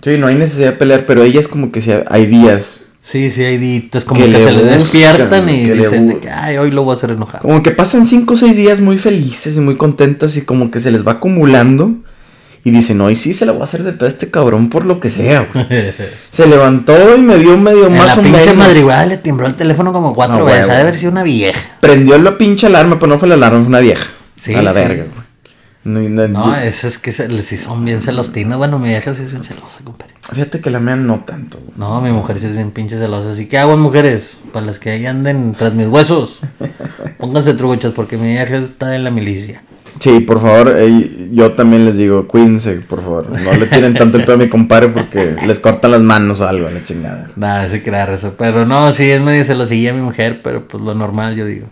Sí, 0.01 0.17
no 0.17 0.27
hay 0.27 0.35
necesidad 0.35 0.71
de 0.71 0.77
pelear, 0.77 1.05
pero 1.05 1.23
ella 1.23 1.39
es 1.39 1.47
como 1.47 1.71
que 1.71 1.81
si 1.81 1.91
hay 1.91 2.25
días 2.27 2.84
sí, 3.05 3.31
sí, 3.31 3.43
hay 3.43 3.57
ditas 3.57 4.03
como 4.03 4.19
Que 4.19 4.25
se 4.31 4.51
le 4.51 4.61
buscan, 4.61 4.79
despiertan 4.79 5.49
y 5.49 5.69
dicen 5.69 6.07
de 6.07 6.19
que, 6.19 6.29
ay, 6.29 6.57
hoy 6.57 6.71
lo 6.71 6.83
voy 6.83 6.93
a 6.93 6.97
hacer 6.97 7.11
enojado. 7.11 7.41
Como 7.43 7.61
que 7.61 7.71
pasan 7.71 8.05
5 8.05 8.33
o 8.33 8.37
6 8.37 8.55
días 8.55 8.79
muy 8.81 8.97
felices 8.97 9.55
y 9.55 9.59
muy 9.59 9.77
contentas 9.77 10.35
y 10.37 10.41
como 10.41 10.71
que 10.71 10.79
se 10.79 10.91
les 10.91 11.05
va 11.07 11.13
acumulando. 11.13 11.91
Y 12.63 12.71
dicen, 12.71 12.99
hoy 13.01 13.15
sí 13.15 13.31
se 13.33 13.45
la 13.45 13.51
voy 13.51 13.61
a 13.61 13.65
hacer 13.65 13.83
de 13.83 13.93
pedo 13.93 14.05
a 14.05 14.07
este 14.07 14.31
cabrón 14.31 14.69
por 14.71 14.87
lo 14.87 14.99
que 14.99 15.11
sea, 15.11 15.47
güey. 15.53 15.67
Se 16.31 16.47
levantó 16.47 17.15
y 17.15 17.21
me 17.21 17.37
dio 17.37 17.55
medio 17.59 17.85
En 17.85 17.95
más 17.95 18.07
la 18.07 18.13
o 18.15 18.23
pinche 18.23 18.39
menos. 18.39 18.55
madrugada 18.55 19.05
le 19.05 19.17
timbró 19.17 19.45
el 19.45 19.53
teléfono 19.53 19.93
como 19.93 20.15
cuatro 20.15 20.39
No, 20.39 20.45
veces. 20.45 20.67
Ha 20.69 20.73
de 20.73 20.81
haber 20.81 20.97
sido 20.97 21.11
una 21.11 21.21
vieja. 21.21 21.59
Prendió 21.79 22.17
la 22.17 22.39
pinche 22.39 22.65
alarma, 22.65 22.97
pero 22.97 23.11
no 23.11 23.19
fue 23.19 23.27
la 23.27 23.35
alarma, 23.35 23.59
fue 23.59 23.67
una 23.67 23.81
vieja. 23.81 24.07
Sí, 24.35 24.55
a 24.55 24.63
la 24.63 24.73
sí. 24.73 24.79
verga, 24.79 25.03
güey. 25.13 25.24
No, 25.85 25.99
no, 26.01 26.27
No, 26.27 26.55
eso 26.55 26.87
es 26.87 26.97
que 26.97 27.11
se, 27.11 27.41
si 27.43 27.57
son 27.57 27.85
bien 27.85 28.01
celostinos. 28.01 28.57
Bueno, 28.57 28.79
mi 28.79 28.89
vieja 28.89 29.13
sí 29.13 29.21
es 29.21 29.31
bien 29.31 29.43
celosa, 29.43 29.81
compadre. 29.83 30.15
Fíjate 30.33 30.59
que 30.59 30.71
la 30.71 30.79
mía 30.79 30.95
no 30.95 31.19
tanto, 31.19 31.59
güey. 31.59 31.73
No, 31.77 32.01
mi 32.01 32.11
mujer 32.11 32.39
sí 32.39 32.47
es 32.47 32.53
bien 32.53 32.71
pinche 32.71 32.97
celosa. 32.97 33.33
Así 33.33 33.45
que 33.45 33.59
hago 33.59 33.77
mujeres, 33.77 34.31
para 34.51 34.65
las 34.65 34.79
que 34.79 34.89
ahí 34.89 35.05
anden 35.05 35.53
tras 35.53 35.75
mis 35.75 35.87
huesos. 35.87 36.39
Pónganse 37.19 37.53
truchas 37.53 37.93
porque 37.93 38.17
mi 38.17 38.29
vieja 38.29 38.57
está 38.57 38.95
en 38.95 39.03
la 39.03 39.11
milicia. 39.11 39.61
Sí, 39.99 40.21
por 40.21 40.41
favor, 40.41 40.75
eh, 40.75 41.29
yo 41.31 41.51
también 41.53 41.85
les 41.85 41.97
digo, 41.97 42.27
cuídense, 42.27 42.73
por 42.77 43.03
favor. 43.03 43.29
No 43.29 43.53
le 43.53 43.67
tiren 43.67 43.93
tanto 43.93 44.17
el 44.17 44.23
pedo 44.23 44.35
a 44.35 44.39
mi 44.39 44.49
compadre 44.49 44.89
porque 44.89 45.35
les 45.45 45.59
cortan 45.59 45.91
las 45.91 46.01
manos 46.01 46.41
o 46.41 46.47
algo, 46.47 46.67
la 46.67 46.83
chingada. 46.83 47.29
Nada, 47.35 47.69
se 47.69 47.83
crea 47.83 48.11
eso. 48.11 48.33
Pero 48.37 48.65
no, 48.65 48.91
sí 48.91 49.09
es 49.09 49.21
medio 49.21 49.45
celosilla 49.45 49.93
mi 49.93 50.01
mujer, 50.01 50.41
pero 50.43 50.67
pues 50.67 50.83
lo 50.83 50.95
normal 50.95 51.35
yo 51.35 51.45
digo. 51.45 51.67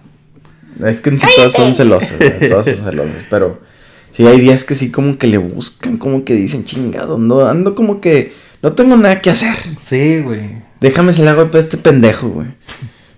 Es 0.85 1.01
que 1.01 1.09
en 1.09 1.19
sí 1.19 1.27
todas 1.35 1.53
son 1.53 1.73
celosas, 1.75 2.19
todas 2.49 2.67
son 2.67 2.85
celosas, 2.85 3.23
pero 3.29 3.72
sí 4.13 4.25
hay 4.25 4.39
días 4.39 4.63
que 4.63 4.75
sí 4.75 4.91
como 4.91 5.17
que 5.17 5.27
le 5.27 5.37
buscan, 5.37 5.97
como 5.97 6.23
que 6.23 6.35
dicen, 6.35 6.63
chingado, 6.63 7.15
ando, 7.15 7.47
ando 7.47 7.75
como 7.75 7.99
que 7.99 8.31
no 8.61 8.71
tengo 8.71 8.95
nada 8.95 9.19
que 9.21 9.29
hacer. 9.29 9.55
Sí, 9.83 10.21
güey. 10.21 10.61
Déjame 10.79 11.11
se 11.11 11.23
le 11.23 11.29
hago 11.29 11.49
a 11.53 11.59
este 11.59 11.77
pendejo, 11.77 12.29
güey. 12.29 12.47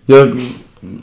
Yo, 0.08 0.28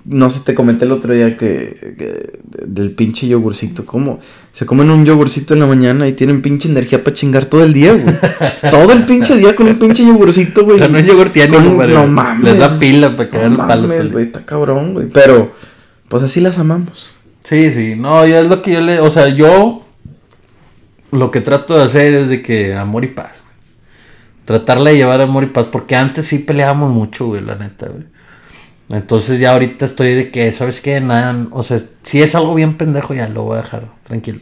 no 0.04 0.30
sé, 0.30 0.40
te 0.40 0.54
comenté 0.54 0.84
el 0.84 0.92
otro 0.92 1.12
día 1.12 1.36
que, 1.36 1.94
que 1.98 2.40
del 2.66 2.92
pinche 2.92 3.28
yogurcito, 3.28 3.84
¿cómo? 3.84 4.20
Se 4.50 4.66
comen 4.66 4.90
un 4.90 5.04
yogurcito 5.04 5.54
en 5.54 5.60
la 5.60 5.66
mañana 5.66 6.08
y 6.08 6.12
tienen 6.12 6.42
pinche 6.42 6.68
energía 6.68 7.04
para 7.04 7.14
chingar 7.14 7.44
todo 7.44 7.62
el 7.62 7.72
día, 7.72 7.92
güey. 7.92 8.14
todo 8.70 8.92
el 8.92 9.04
pinche 9.04 9.36
día 9.36 9.54
con 9.54 9.68
un 9.68 9.78
pinche 9.78 10.04
yogurcito, 10.04 10.64
güey. 10.64 10.78
Con 10.78 10.94
un 10.94 11.04
yogurtiano, 11.04 11.54
Con 11.54 11.64
compadre. 11.64 11.94
No 11.94 12.06
mames. 12.06 12.44
Les 12.44 12.58
da 12.58 12.78
pila 12.78 13.16
para 13.16 13.30
cagar 13.30 13.50
No 13.50 13.62
el 13.62 13.68
palo 13.68 13.88
mames, 13.88 14.12
güey, 14.12 14.24
está 14.24 14.44
cabrón, 14.44 14.94
güey. 14.94 15.08
Pero, 15.08 15.52
pues 16.08 16.22
así 16.22 16.40
las 16.40 16.58
amamos. 16.58 17.11
Sí, 17.44 17.72
sí, 17.72 17.94
no, 17.96 18.26
ya 18.26 18.40
es 18.40 18.46
lo 18.46 18.62
que 18.62 18.72
yo 18.72 18.80
le, 18.80 19.00
o 19.00 19.10
sea, 19.10 19.28
yo 19.28 19.84
lo 21.10 21.30
que 21.30 21.40
trato 21.40 21.76
de 21.76 21.84
hacer 21.84 22.14
es 22.14 22.28
de 22.28 22.42
que 22.42 22.74
amor 22.74 23.04
y 23.04 23.08
paz, 23.08 23.42
güey. 23.44 23.52
Tratarle 24.44 24.92
de 24.92 24.96
llevar 24.96 25.20
amor 25.20 25.44
y 25.44 25.46
paz, 25.46 25.66
porque 25.70 25.94
antes 25.96 26.26
sí 26.26 26.38
peleábamos 26.38 26.92
mucho, 26.92 27.26
güey, 27.26 27.42
la 27.42 27.54
neta, 27.54 27.88
güey. 27.88 28.04
Entonces 28.90 29.40
ya 29.40 29.52
ahorita 29.52 29.86
estoy 29.86 30.14
de 30.14 30.30
que, 30.30 30.52
¿sabes 30.52 30.80
qué? 30.80 31.00
Nada, 31.00 31.46
o 31.50 31.62
sea, 31.62 31.80
si 32.02 32.22
es 32.22 32.34
algo 32.34 32.54
bien 32.54 32.74
pendejo 32.74 33.14
ya 33.14 33.28
lo 33.28 33.44
voy 33.44 33.58
a 33.58 33.62
dejar, 33.62 33.88
tranquilo. 34.04 34.40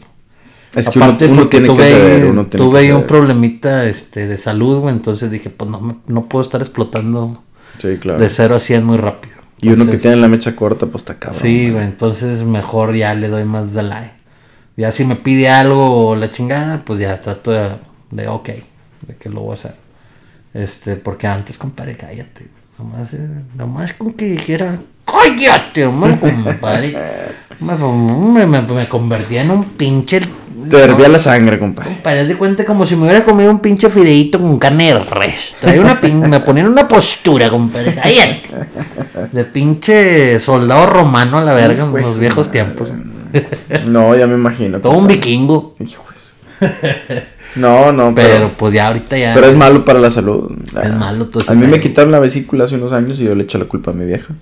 Es 0.75 0.89
que 0.89 0.99
Aparte 0.99 1.27
uno, 1.27 1.49
tiene 1.49 1.69
que 1.69 1.83
ceder, 1.83 2.25
uno 2.27 2.47
tiene 2.47 2.65
tuve 2.65 2.87
que 2.87 2.95
un 2.95 3.05
problemita 3.05 3.87
este, 3.87 4.27
de 4.27 4.37
salud, 4.37 4.81
güey, 4.81 4.95
entonces 4.95 5.31
dije, 5.31 5.51
pues 5.51 5.71
no, 5.71 6.03
no 6.07 6.27
puedo 6.27 6.45
estar 6.45 6.61
explotando 6.61 7.43
Sí, 7.79 7.97
claro. 7.99 8.21
de 8.21 8.29
0 8.29 8.57
a 8.57 8.61
100 8.61 8.85
muy 8.85 8.97
rápido. 8.97 9.40
Y 9.63 9.69
uno 9.69 9.87
que 9.87 9.99
tiene 9.99 10.17
la 10.17 10.29
mecha 10.29 10.57
corta, 10.57 10.87
pues 10.87 11.03
está 11.03 11.19
cabrón. 11.19 11.43
Sí, 11.43 11.71
güey, 11.71 11.85
entonces 11.85 12.43
mejor 12.45 12.95
ya 12.95 13.15
le 13.15 13.29
doy 13.29 13.45
más 13.45 13.75
de 13.75 13.83
like. 13.83 14.13
Ya 14.77 14.93
si 14.93 15.05
me 15.05 15.17
pide 15.17 15.49
algo 15.49 16.09
o 16.09 16.17
la 16.17 16.33
chingada, 16.33 16.83
pues 16.85 17.01
ya 17.01 17.21
trato 17.21 17.51
de, 17.51 17.71
de 18.11 18.29
ok, 18.29 18.49
de 19.07 19.17
que 19.19 19.29
lo 19.29 19.43
voy 19.43 19.51
a 19.51 19.55
hacer. 19.55 19.75
Este, 20.55 20.97
porque 20.97 21.27
antes, 21.27 21.59
compadre, 21.59 21.97
cállate. 21.97 22.49
Nomás, 22.79 23.13
eh, 23.15 23.29
nomás 23.55 23.93
con 23.93 24.15
que 24.15 24.25
dijera, 24.25 24.81
cállate, 25.05 25.85
hombre, 25.87 26.19
compadre. 26.19 26.97
me, 27.61 28.47
me, 28.47 28.63
me 28.63 28.89
convertía 28.89 29.43
en 29.43 29.51
un 29.51 29.65
pinche. 29.65 30.21
Te 30.69 30.79
hervía 30.83 31.09
la 31.09 31.19
sangre, 31.19 31.59
compadre. 31.59 31.91
Compadre, 31.95 32.27
de 32.27 32.37
cuenta 32.37 32.65
como 32.65 32.85
si 32.85 32.97
me 32.97 33.03
hubiera 33.05 33.25
comido 33.25 33.51
un 33.51 33.61
pinche 33.61 33.89
fideíto 33.89 34.41
con 34.41 34.59
carne 34.59 34.93
de 34.95 35.05
res. 35.05 35.57
Traía 35.61 35.81
una 35.81 36.01
pin- 36.01 36.29
me 36.29 36.41
ponían 36.41 36.69
una 36.69 36.87
postura, 36.89 37.49
compadre. 37.49 37.95
Cállate. 37.95 38.41
De 39.33 39.45
pinche 39.45 40.39
soldado 40.41 40.87
romano 40.87 41.39
a 41.39 41.45
la 41.45 41.55
verga 41.55 41.85
en 41.85 41.93
los 41.93 42.19
viejos 42.19 42.47
madre. 42.49 42.63
tiempos. 42.65 42.89
No, 43.87 44.17
ya 44.17 44.27
me 44.27 44.35
imagino. 44.35 44.81
Todo 44.81 44.93
un 44.99 45.07
vikingo. 45.07 45.77
No, 47.57 47.91
no, 47.91 48.15
Pero 48.15 48.29
pero, 48.29 48.53
pues 48.57 48.73
ya 48.75 48.87
ahorita 48.87 49.19
ya. 49.19 49.35
pero 49.35 49.47
es 49.49 49.57
malo 49.57 49.85
para 49.85 49.99
la 49.99 50.11
salud. 50.11 50.53
Es 50.83 50.95
malo 50.95 51.27
todo 51.27 51.41
ese 51.43 51.51
A 51.51 51.55
mí 51.57 51.67
me 51.67 51.81
quitaron 51.81 52.13
la 52.13 52.21
vesícula 52.21 52.65
hace 52.65 52.77
unos 52.77 52.93
años 52.93 53.19
y 53.21 53.25
yo 53.25 53.35
le 53.35 53.43
echo 53.43 53.59
la 53.59 53.65
culpa 53.65 53.91
a 53.91 53.95
mi 53.95 54.05
vieja. 54.05 54.35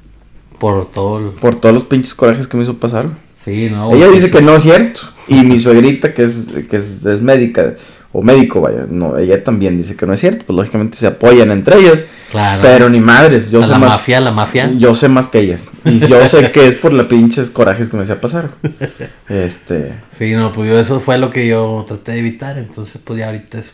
Por 0.59 0.90
todo. 0.90 1.35
Por 1.37 1.54
todos 1.54 1.74
los 1.74 1.85
pinches 1.85 2.14
corajes 2.14 2.46
que 2.48 2.57
me 2.57 2.64
hizo 2.64 2.74
pasar. 2.74 3.07
Sí, 3.48 3.68
no. 3.70 3.94
Ella 3.94 4.08
dice 4.08 4.30
que 4.30 4.42
no 4.42 4.54
es 4.56 4.62
cierto. 4.62 5.00
Y 5.26 5.42
mi 5.42 5.58
suegrita, 5.58 6.12
que 6.12 6.24
es, 6.24 6.52
que 6.68 6.76
es, 6.76 7.04
es 7.06 7.22
médica, 7.22 7.74
o 8.12 8.22
médico, 8.22 8.61
vaya, 8.61 8.87
no, 8.90 9.16
ella 9.18 9.42
también 9.44 9.76
dice 9.76 9.96
que 9.96 10.06
no 10.06 10.12
es 10.12 10.20
cierto. 10.20 10.44
Pues 10.46 10.56
lógicamente 10.56 10.96
se 10.98 11.06
apoyan 11.06 11.50
entre 11.50 11.78
ellas. 11.78 12.04
Claro. 12.30 12.61
Pero 12.62 12.88
ni 12.90 13.00
madres, 13.00 13.50
yo 13.50 13.61
a 13.61 13.64
sé 13.64 13.70
la 13.70 13.78
más. 13.78 13.88
mafia, 13.90 14.20
la 14.20 14.32
mafia. 14.32 14.70
Yo 14.76 14.94
sé 14.94 15.08
más 15.08 15.28
que 15.28 15.40
ellas. 15.40 15.70
Y 15.87 15.98
yo 15.98 16.26
sé 16.26 16.50
que 16.52 16.66
es 16.68 16.76
por 16.76 16.92
los 16.92 17.06
pinches 17.06 17.48
corajes 17.50 17.88
que 17.88 17.96
me 17.96 18.02
hacía 18.02 18.20
pasar. 18.20 18.50
Este. 19.28 19.94
Sí, 20.18 20.32
no, 20.32 20.52
pues 20.52 20.68
yo 20.68 20.78
eso 20.78 21.00
fue 21.00 21.16
lo 21.16 21.30
que 21.30 21.46
yo 21.46 21.84
traté 21.88 22.12
de 22.12 22.18
evitar. 22.18 22.58
Entonces, 22.58 23.00
pues 23.02 23.18
ya 23.18 23.26
ahorita 23.26 23.61
es. 23.61 23.72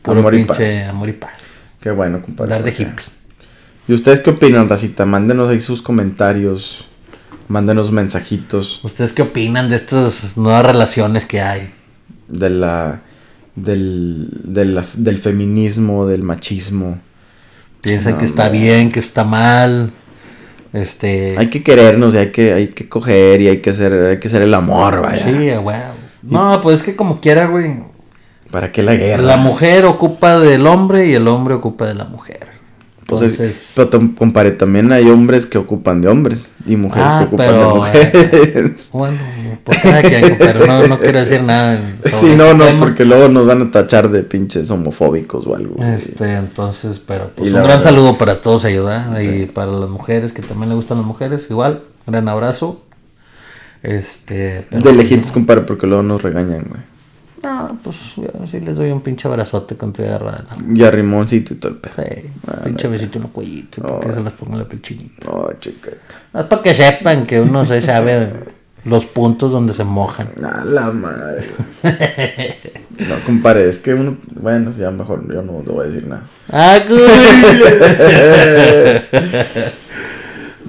Puro 0.00 0.20
Amor 0.20 0.34
y 0.34 0.38
pinche 0.44 0.80
paz. 0.80 0.88
amor 0.88 1.08
y 1.08 1.12
paz. 1.12 1.32
Qué 1.80 1.90
bueno, 1.90 2.22
compadre. 2.22 2.50
Dar 2.50 2.62
de 2.62 2.72
hippies. 2.72 3.10
¿Y 3.88 3.92
ustedes 3.94 4.20
qué 4.20 4.30
opinan, 4.30 4.68
Racita? 4.68 5.04
Mándenos 5.04 5.48
ahí 5.48 5.60
sus 5.60 5.82
comentarios. 5.82 6.88
Mándenos 7.48 7.92
mensajitos 7.92 8.80
¿Ustedes 8.84 9.12
qué 9.12 9.22
opinan 9.22 9.68
de 9.70 9.76
estas 9.76 10.36
nuevas 10.36 10.64
relaciones 10.66 11.26
que 11.26 11.40
hay? 11.40 11.72
de 12.28 12.50
la. 12.50 13.00
Del, 13.54 14.28
de 14.44 14.64
la- 14.66 14.84
del 14.94 15.18
feminismo, 15.18 16.06
del 16.06 16.22
machismo. 16.22 16.98
¿Piensan 17.80 18.14
No, 18.14 18.18
que 18.18 18.24
está 18.24 18.48
bien, 18.48 18.90
que 18.92 18.98
está 19.00 19.24
mal? 19.24 19.92
Este. 20.72 21.36
Hay 21.38 21.48
que 21.48 21.62
querernos 21.62 22.14
y 22.14 22.18
hay 22.18 22.32
que, 22.32 22.52
hay 22.52 22.68
que 22.68 22.88
coger 22.88 23.40
y 23.40 23.48
hay 23.48 23.58
que 23.58 23.70
hacer, 23.70 23.92
hay 23.94 24.18
que 24.18 24.28
hacer 24.28 24.42
el 24.42 24.52
amor, 24.52 25.00
vaya. 25.00 25.22
Sí, 25.22 25.54
güey. 25.54 25.78
No, 26.22 26.60
pues 26.60 26.80
es 26.80 26.82
que 26.82 26.96
como 26.96 27.20
quiera, 27.20 27.46
güey. 27.46 27.76
¿Para 28.50 28.72
qué 28.72 28.82
la 28.82 28.94
guerra? 28.94 29.22
La 29.22 29.36
mujer 29.36 29.84
ocupa 29.86 30.38
del 30.38 30.66
hombre 30.66 31.06
y 31.06 31.14
el 31.14 31.26
hombre 31.28 31.54
ocupa 31.54 31.86
de 31.86 31.94
la 31.94 32.04
mujer. 32.04 32.48
Pues 33.06 33.22
es- 33.22 33.32
Entonces, 33.38 33.72
pero 33.76 34.14
compadre, 34.16 34.50
también 34.50 34.90
hay 34.90 35.08
hombres 35.08 35.46
que 35.46 35.58
ocupan 35.58 36.00
de 36.00 36.08
hombres 36.08 36.54
y 36.66 36.74
mujeres 36.74 37.08
Ah, 37.08 37.18
que 37.20 37.24
ocupan 37.26 37.46
pero, 37.46 37.68
de 37.68 37.74
mujeres. 37.74 38.90
bueno, 38.92 39.16
por 39.62 39.80
cada 39.80 40.02
quien, 40.02 40.36
pero 40.38 40.66
no, 40.66 40.86
no 40.88 40.98
quiero 40.98 41.20
decir 41.20 41.40
nada. 41.42 41.78
Sí, 42.04 42.34
no, 42.36 42.44
ese 42.46 42.54
no, 42.54 42.64
tema. 42.66 42.78
porque 42.80 43.04
luego 43.04 43.28
nos 43.28 43.46
van 43.46 43.62
a 43.62 43.70
tachar 43.70 44.10
de 44.10 44.24
pinches 44.24 44.70
homofóbicos 44.72 45.46
o 45.46 45.54
algo. 45.54 45.80
Este, 45.84 46.32
entonces, 46.34 46.98
pero 46.98 47.30
pues 47.36 47.48
un 47.48 47.54
gran 47.54 47.66
verdad- 47.68 47.82
saludo 47.84 48.18
para 48.18 48.40
todos 48.40 48.64
ayuda 48.64 49.22
y 49.22 49.46
para 49.46 49.70
las 49.70 49.88
mujeres 49.90 50.32
que 50.32 50.42
también 50.42 50.70
le 50.70 50.74
gustan 50.74 50.98
las 50.98 51.06
mujeres, 51.06 51.46
igual, 51.48 51.84
gran 52.08 52.28
abrazo. 52.28 52.82
Este, 53.82 54.66
pero- 54.68 54.82
De 54.82 54.92
lejitos, 54.92 55.30
compadre, 55.30 55.60
porque 55.62 55.86
luego 55.86 56.02
nos 56.02 56.22
regañan, 56.22 56.64
güey. 56.68 56.80
No, 57.42 57.78
pues 57.82 57.96
yo 58.16 58.28
sí 58.50 58.60
les 58.60 58.76
doy 58.76 58.90
un 58.90 59.00
pinche 59.00 59.28
abrazote 59.28 59.76
con 59.76 59.92
tu 59.92 60.02
agarrada. 60.02 60.46
Y 60.74 60.82
a 60.82 60.90
Rimoncito 60.90 61.54
y 61.54 61.56
todo 61.56 61.72
el 61.72 61.78
pedo. 61.78 61.94
Sí, 61.96 62.22
pinche 62.64 62.88
besito 62.88 63.18
en 63.18 63.24
el 63.24 63.30
cuellito, 63.30 63.82
para 63.82 64.00
que 64.00 64.12
se 64.12 64.20
las 64.20 64.32
ponga 64.32 64.58
la 64.58 64.64
piel 64.64 64.82
chinita. 64.82 65.26
No, 65.26 65.48
chiquita. 65.60 65.96
No 66.32 66.40
es 66.40 66.46
para 66.46 66.62
que 66.62 66.74
sepan 66.74 67.26
que 67.26 67.40
uno 67.40 67.64
se 67.64 67.80
sabe 67.82 68.32
los 68.84 69.04
puntos 69.04 69.52
donde 69.52 69.74
se 69.74 69.84
mojan. 69.84 70.28
A 70.42 70.64
la 70.64 70.90
madre. 70.90 71.44
no, 72.98 73.16
compadre, 73.26 73.68
es 73.68 73.78
que 73.78 73.94
uno. 73.94 74.16
Bueno, 74.34 74.70
ya 74.70 74.90
mejor 74.90 75.30
yo 75.32 75.42
no 75.42 75.52
te 75.64 75.70
voy 75.70 75.86
a 75.86 75.88
decir 75.88 76.06
nada. 76.06 76.22
¡Ah, 76.50 76.78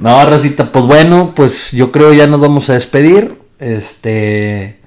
No, 0.02 0.30
Rosita, 0.30 0.72
pues 0.72 0.86
bueno, 0.86 1.34
pues 1.36 1.72
yo 1.72 1.92
creo 1.92 2.14
ya 2.14 2.28
nos 2.28 2.40
vamos 2.40 2.70
a 2.70 2.74
despedir. 2.74 3.36
Este. 3.60 4.80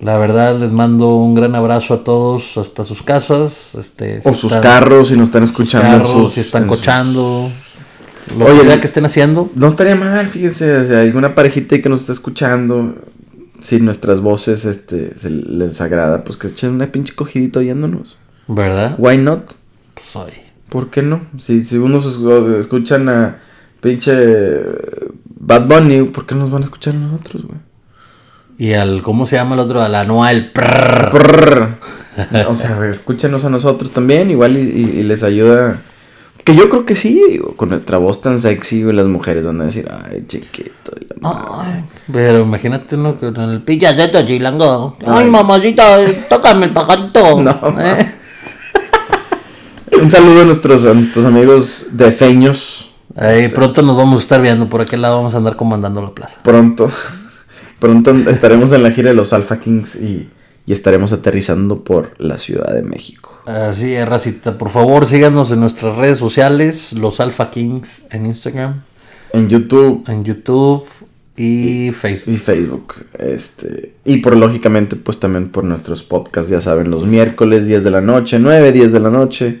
La 0.00 0.16
verdad, 0.16 0.58
les 0.58 0.70
mando 0.70 1.16
un 1.16 1.34
gran 1.34 1.54
abrazo 1.54 1.94
a 1.94 2.04
todos 2.04 2.56
hasta 2.56 2.84
sus 2.84 3.02
casas. 3.02 3.70
Este, 3.76 4.20
o 4.24 4.32
sus 4.32 4.54
carros, 4.56 5.08
si 5.08 5.16
nos 5.16 5.28
están 5.28 5.42
escuchando. 5.42 6.08
Carros, 6.08 6.32
si 6.32 6.40
están 6.40 6.68
cochando. 6.68 7.50
Lo 8.38 8.44
Oye, 8.44 8.60
que 8.60 8.66
sea 8.66 8.80
que 8.80 8.86
estén 8.86 9.06
haciendo. 9.06 9.50
No 9.54 9.66
estaría 9.66 9.96
mal, 9.96 10.26
fíjense, 10.28 10.86
si 10.86 10.94
hay 10.94 11.08
alguna 11.08 11.34
parejita 11.34 11.80
que 11.80 11.88
nos 11.88 12.00
está 12.00 12.12
escuchando, 12.12 12.94
si 13.60 13.80
nuestras 13.80 14.20
voces 14.20 14.64
este, 14.64 15.16
se 15.16 15.30
les 15.30 15.80
agrada, 15.80 16.22
pues 16.22 16.36
que 16.36 16.48
echen 16.48 16.70
una 16.70 16.92
pinche 16.92 17.14
cogidita 17.14 17.58
oyéndonos. 17.60 18.18
¿Verdad? 18.46 18.94
Why 18.98 19.18
not? 19.18 19.54
Pues 19.94 20.14
hoy. 20.14 20.32
¿Por 20.68 20.90
qué 20.90 21.02
no? 21.02 21.22
Si, 21.38 21.64
si 21.64 21.76
unos 21.76 22.06
escuchan 22.58 23.08
a 23.08 23.40
pinche 23.80 24.12
Bad 25.24 25.66
Bunny, 25.66 26.04
¿por 26.04 26.26
qué 26.26 26.34
nos 26.34 26.50
van 26.50 26.62
a 26.62 26.64
escuchar 26.64 26.94
a 26.94 26.98
nosotros, 26.98 27.44
güey? 27.44 27.67
Y 28.58 28.74
al, 28.74 29.02
¿cómo 29.02 29.24
se 29.24 29.36
llama 29.36 29.54
el 29.54 29.60
otro? 29.60 29.80
Al 29.80 29.94
anual. 29.94 30.50
o 32.48 32.54
sea, 32.56 32.86
escúchenos 32.88 33.44
a 33.44 33.50
nosotros 33.50 33.92
también, 33.92 34.32
igual 34.32 34.56
y, 34.56 35.04
les 35.04 35.22
ayuda. 35.22 35.78
Que 36.42 36.56
yo 36.56 36.68
creo 36.68 36.84
que 36.84 36.96
sí, 36.96 37.40
con 37.56 37.68
nuestra 37.68 37.98
voz 37.98 38.20
tan 38.20 38.40
sexy, 38.40 38.82
las 38.92 39.06
mujeres 39.06 39.46
van 39.46 39.60
a 39.60 39.64
decir, 39.64 39.88
ay, 39.88 40.24
chiquito. 40.26 40.92
pero 42.12 42.40
imagínate 42.40 42.96
uno 42.96 43.16
con 43.20 43.38
el 43.38 43.62
pillaceto 43.62 44.26
chilango. 44.26 44.96
Ay, 45.06 45.24
ay 45.24 45.30
mamacita, 45.30 45.98
tócame 46.28 46.66
el 46.66 46.72
pajarito. 46.72 47.40
No, 47.42 47.80
¿Eh? 47.80 48.14
Un 50.02 50.10
saludo 50.10 50.42
a 50.42 50.44
nuestros, 50.44 50.84
a 50.84 50.94
nuestros 50.94 51.24
amigos 51.26 51.88
de 51.92 52.10
Feños. 52.10 52.90
Ahí 53.14 53.48
pronto 53.48 53.82
nos 53.82 53.96
vamos 53.96 54.18
a 54.18 54.22
estar 54.22 54.42
viendo, 54.42 54.68
por 54.68 54.80
aquel 54.80 55.02
lado 55.02 55.16
vamos 55.16 55.34
a 55.34 55.36
andar 55.36 55.54
comandando 55.54 56.02
la 56.02 56.10
plaza. 56.10 56.38
Pronto. 56.42 56.90
Pronto 57.78 58.10
estaremos 58.28 58.72
en 58.72 58.82
la 58.82 58.90
gira 58.90 59.10
de 59.10 59.14
los 59.14 59.32
Alpha 59.32 59.60
Kings 59.60 59.96
y, 59.96 60.28
estaremos 60.66 61.14
aterrizando 61.14 61.82
por 61.82 62.12
la 62.18 62.36
Ciudad 62.36 62.74
de 62.74 62.82
México. 62.82 63.40
Así 63.46 63.94
es, 63.94 64.06
Racita. 64.06 64.58
Por 64.58 64.68
favor, 64.68 65.06
síganos 65.06 65.50
en 65.50 65.60
nuestras 65.60 65.96
redes 65.96 66.18
sociales, 66.18 66.92
los 66.92 67.20
Alpha 67.20 67.50
Kings 67.50 68.02
en 68.10 68.26
Instagram. 68.26 68.82
En 69.32 69.48
YouTube. 69.48 70.04
En 70.06 70.24
YouTube 70.24 70.84
y, 71.38 71.92
Facebook. 71.92 72.34
Y 72.34 72.36
Facebook. 72.36 72.94
Este, 73.18 73.94
y 74.04 74.16
por 74.18 74.36
lógicamente, 74.36 74.96
pues 74.96 75.20
también 75.20 75.48
por 75.48 75.64
nuestros 75.64 76.02
podcasts, 76.02 76.50
ya 76.50 76.60
saben, 76.60 76.90
los 76.90 77.06
miércoles 77.06 77.66
10 77.66 77.84
de 77.84 77.90
la 77.90 78.00
noche, 78.00 78.38
9, 78.38 78.72
10 78.72 78.92
de 78.92 79.00
la 79.00 79.10
noche. 79.10 79.60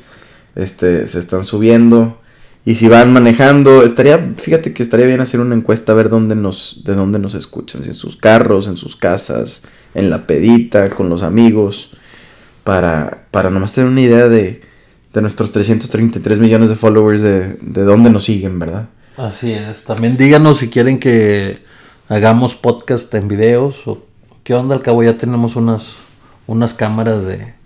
Este, 0.56 1.06
se 1.06 1.20
están 1.20 1.44
subiendo. 1.44 2.18
Y 2.64 2.74
si 2.74 2.88
van 2.88 3.12
manejando, 3.12 3.82
estaría, 3.82 4.34
fíjate 4.36 4.72
que 4.74 4.82
estaría 4.82 5.06
bien 5.06 5.20
hacer 5.20 5.40
una 5.40 5.54
encuesta 5.54 5.92
a 5.92 5.94
ver 5.94 6.08
dónde 6.10 6.34
nos, 6.34 6.82
de 6.84 6.94
dónde 6.94 7.18
nos 7.18 7.34
escuchan, 7.34 7.82
si 7.82 7.88
en 7.88 7.94
sus 7.94 8.16
carros, 8.16 8.66
en 8.66 8.76
sus 8.76 8.94
casas, 8.96 9.62
en 9.94 10.10
la 10.10 10.26
pedita, 10.26 10.90
con 10.90 11.08
los 11.08 11.22
amigos, 11.22 11.96
para, 12.64 13.26
para 13.30 13.48
nomás 13.50 13.72
tener 13.72 13.90
una 13.90 14.02
idea 14.02 14.28
de, 14.28 14.60
de 15.14 15.20
nuestros 15.22 15.52
333 15.52 16.38
millones 16.38 16.68
de 16.68 16.74
followers, 16.74 17.22
de, 17.22 17.58
de 17.60 17.82
dónde 17.84 18.10
nos 18.10 18.24
siguen, 18.24 18.58
¿verdad? 18.58 18.88
Así 19.16 19.52
es. 19.52 19.84
También 19.84 20.16
díganos 20.16 20.58
si 20.58 20.68
quieren 20.68 21.00
que 21.00 21.60
hagamos 22.08 22.54
podcast 22.54 23.12
en 23.14 23.28
videos 23.28 23.86
o 23.86 24.04
qué 24.44 24.54
onda, 24.54 24.74
al 24.74 24.82
cabo 24.82 25.02
ya 25.02 25.16
tenemos 25.18 25.56
unas, 25.56 25.94
unas 26.46 26.74
cámaras 26.74 27.24
de 27.24 27.57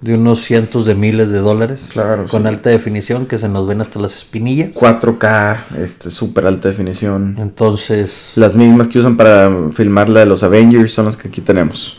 de 0.00 0.14
unos 0.14 0.42
cientos 0.42 0.86
de 0.86 0.94
miles 0.94 1.30
de 1.30 1.38
dólares. 1.38 1.88
Claro. 1.92 2.26
Con 2.26 2.46
alta 2.46 2.70
definición 2.70 3.26
que 3.26 3.38
se 3.38 3.48
nos 3.48 3.66
ven 3.66 3.80
hasta 3.80 3.98
las 3.98 4.16
espinillas. 4.16 4.72
4K, 4.72 5.78
este, 5.82 6.10
súper 6.10 6.46
alta 6.46 6.68
definición. 6.68 7.36
Entonces. 7.38 8.32
Las 8.36 8.56
mismas 8.56 8.88
que 8.88 8.98
usan 8.98 9.16
para 9.16 9.50
filmar 9.72 10.08
la 10.08 10.20
de 10.20 10.26
los 10.26 10.42
Avengers 10.42 10.92
son 10.92 11.06
las 11.06 11.16
que 11.16 11.28
aquí 11.28 11.40
tenemos. 11.40 11.98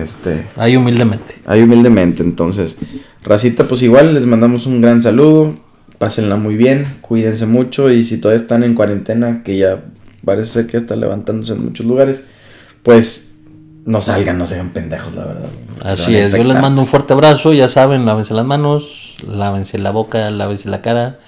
Este. 0.00 0.46
Ahí 0.56 0.76
humildemente. 0.76 1.34
Ahí 1.44 1.62
humildemente. 1.62 2.22
Entonces, 2.22 2.76
Racita, 3.24 3.64
pues 3.64 3.82
igual 3.82 4.14
les 4.14 4.24
mandamos 4.26 4.66
un 4.66 4.80
gran 4.80 5.02
saludo. 5.02 5.56
Pásenla 5.98 6.36
muy 6.36 6.56
bien, 6.56 6.96
cuídense 7.00 7.46
mucho. 7.46 7.90
Y 7.90 8.02
si 8.02 8.18
todavía 8.18 8.40
están 8.40 8.62
en 8.62 8.74
cuarentena, 8.74 9.42
que 9.44 9.58
ya 9.58 9.84
parece 10.24 10.48
ser 10.48 10.66
que 10.66 10.76
está 10.76 10.96
levantándose 10.96 11.52
en 11.52 11.64
muchos 11.64 11.84
lugares, 11.84 12.24
pues 12.82 13.31
no 13.84 14.00
salgan, 14.00 14.38
no 14.38 14.46
sean 14.46 14.70
pendejos, 14.70 15.14
la 15.14 15.24
verdad. 15.24 15.48
Así 15.84 16.14
es, 16.14 16.32
yo 16.32 16.44
les 16.44 16.60
mando 16.60 16.82
un 16.82 16.86
fuerte 16.86 17.12
abrazo, 17.12 17.52
ya 17.52 17.68
saben, 17.68 18.06
lávense 18.06 18.34
las 18.34 18.44
manos, 18.44 19.16
lávense 19.26 19.78
la 19.78 19.90
boca, 19.90 20.30
lávense 20.30 20.68
la 20.68 20.82
cara 20.82 21.18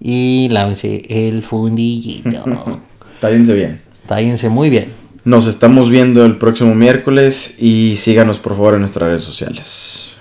y 0.00 0.48
lávense 0.50 1.02
el 1.08 1.42
fundillito. 1.44 2.80
Tállense 3.20 3.54
bien. 3.54 3.80
Tállense 4.06 4.48
muy 4.48 4.70
bien. 4.70 4.92
Nos 5.24 5.46
estamos 5.46 5.90
viendo 5.90 6.24
el 6.24 6.38
próximo 6.38 6.74
miércoles 6.74 7.56
y 7.60 7.96
síganos 7.96 8.38
por 8.38 8.54
favor 8.54 8.74
en 8.74 8.80
nuestras 8.80 9.08
redes 9.08 9.22
sociales. 9.22 10.12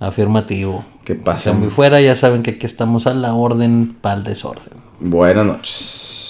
Afirmativo. 0.00 0.84
Que 1.04 1.14
pasen. 1.14 1.58
muy 1.60 1.70
fuera, 1.70 2.00
ya 2.00 2.14
saben 2.14 2.42
que 2.42 2.50
aquí 2.50 2.66
estamos 2.66 3.06
a 3.06 3.14
la 3.14 3.32
orden 3.32 3.96
para 4.00 4.16
el 4.16 4.24
desorden. 4.24 4.74
Buenas 5.00 5.46
noches. 5.46 6.27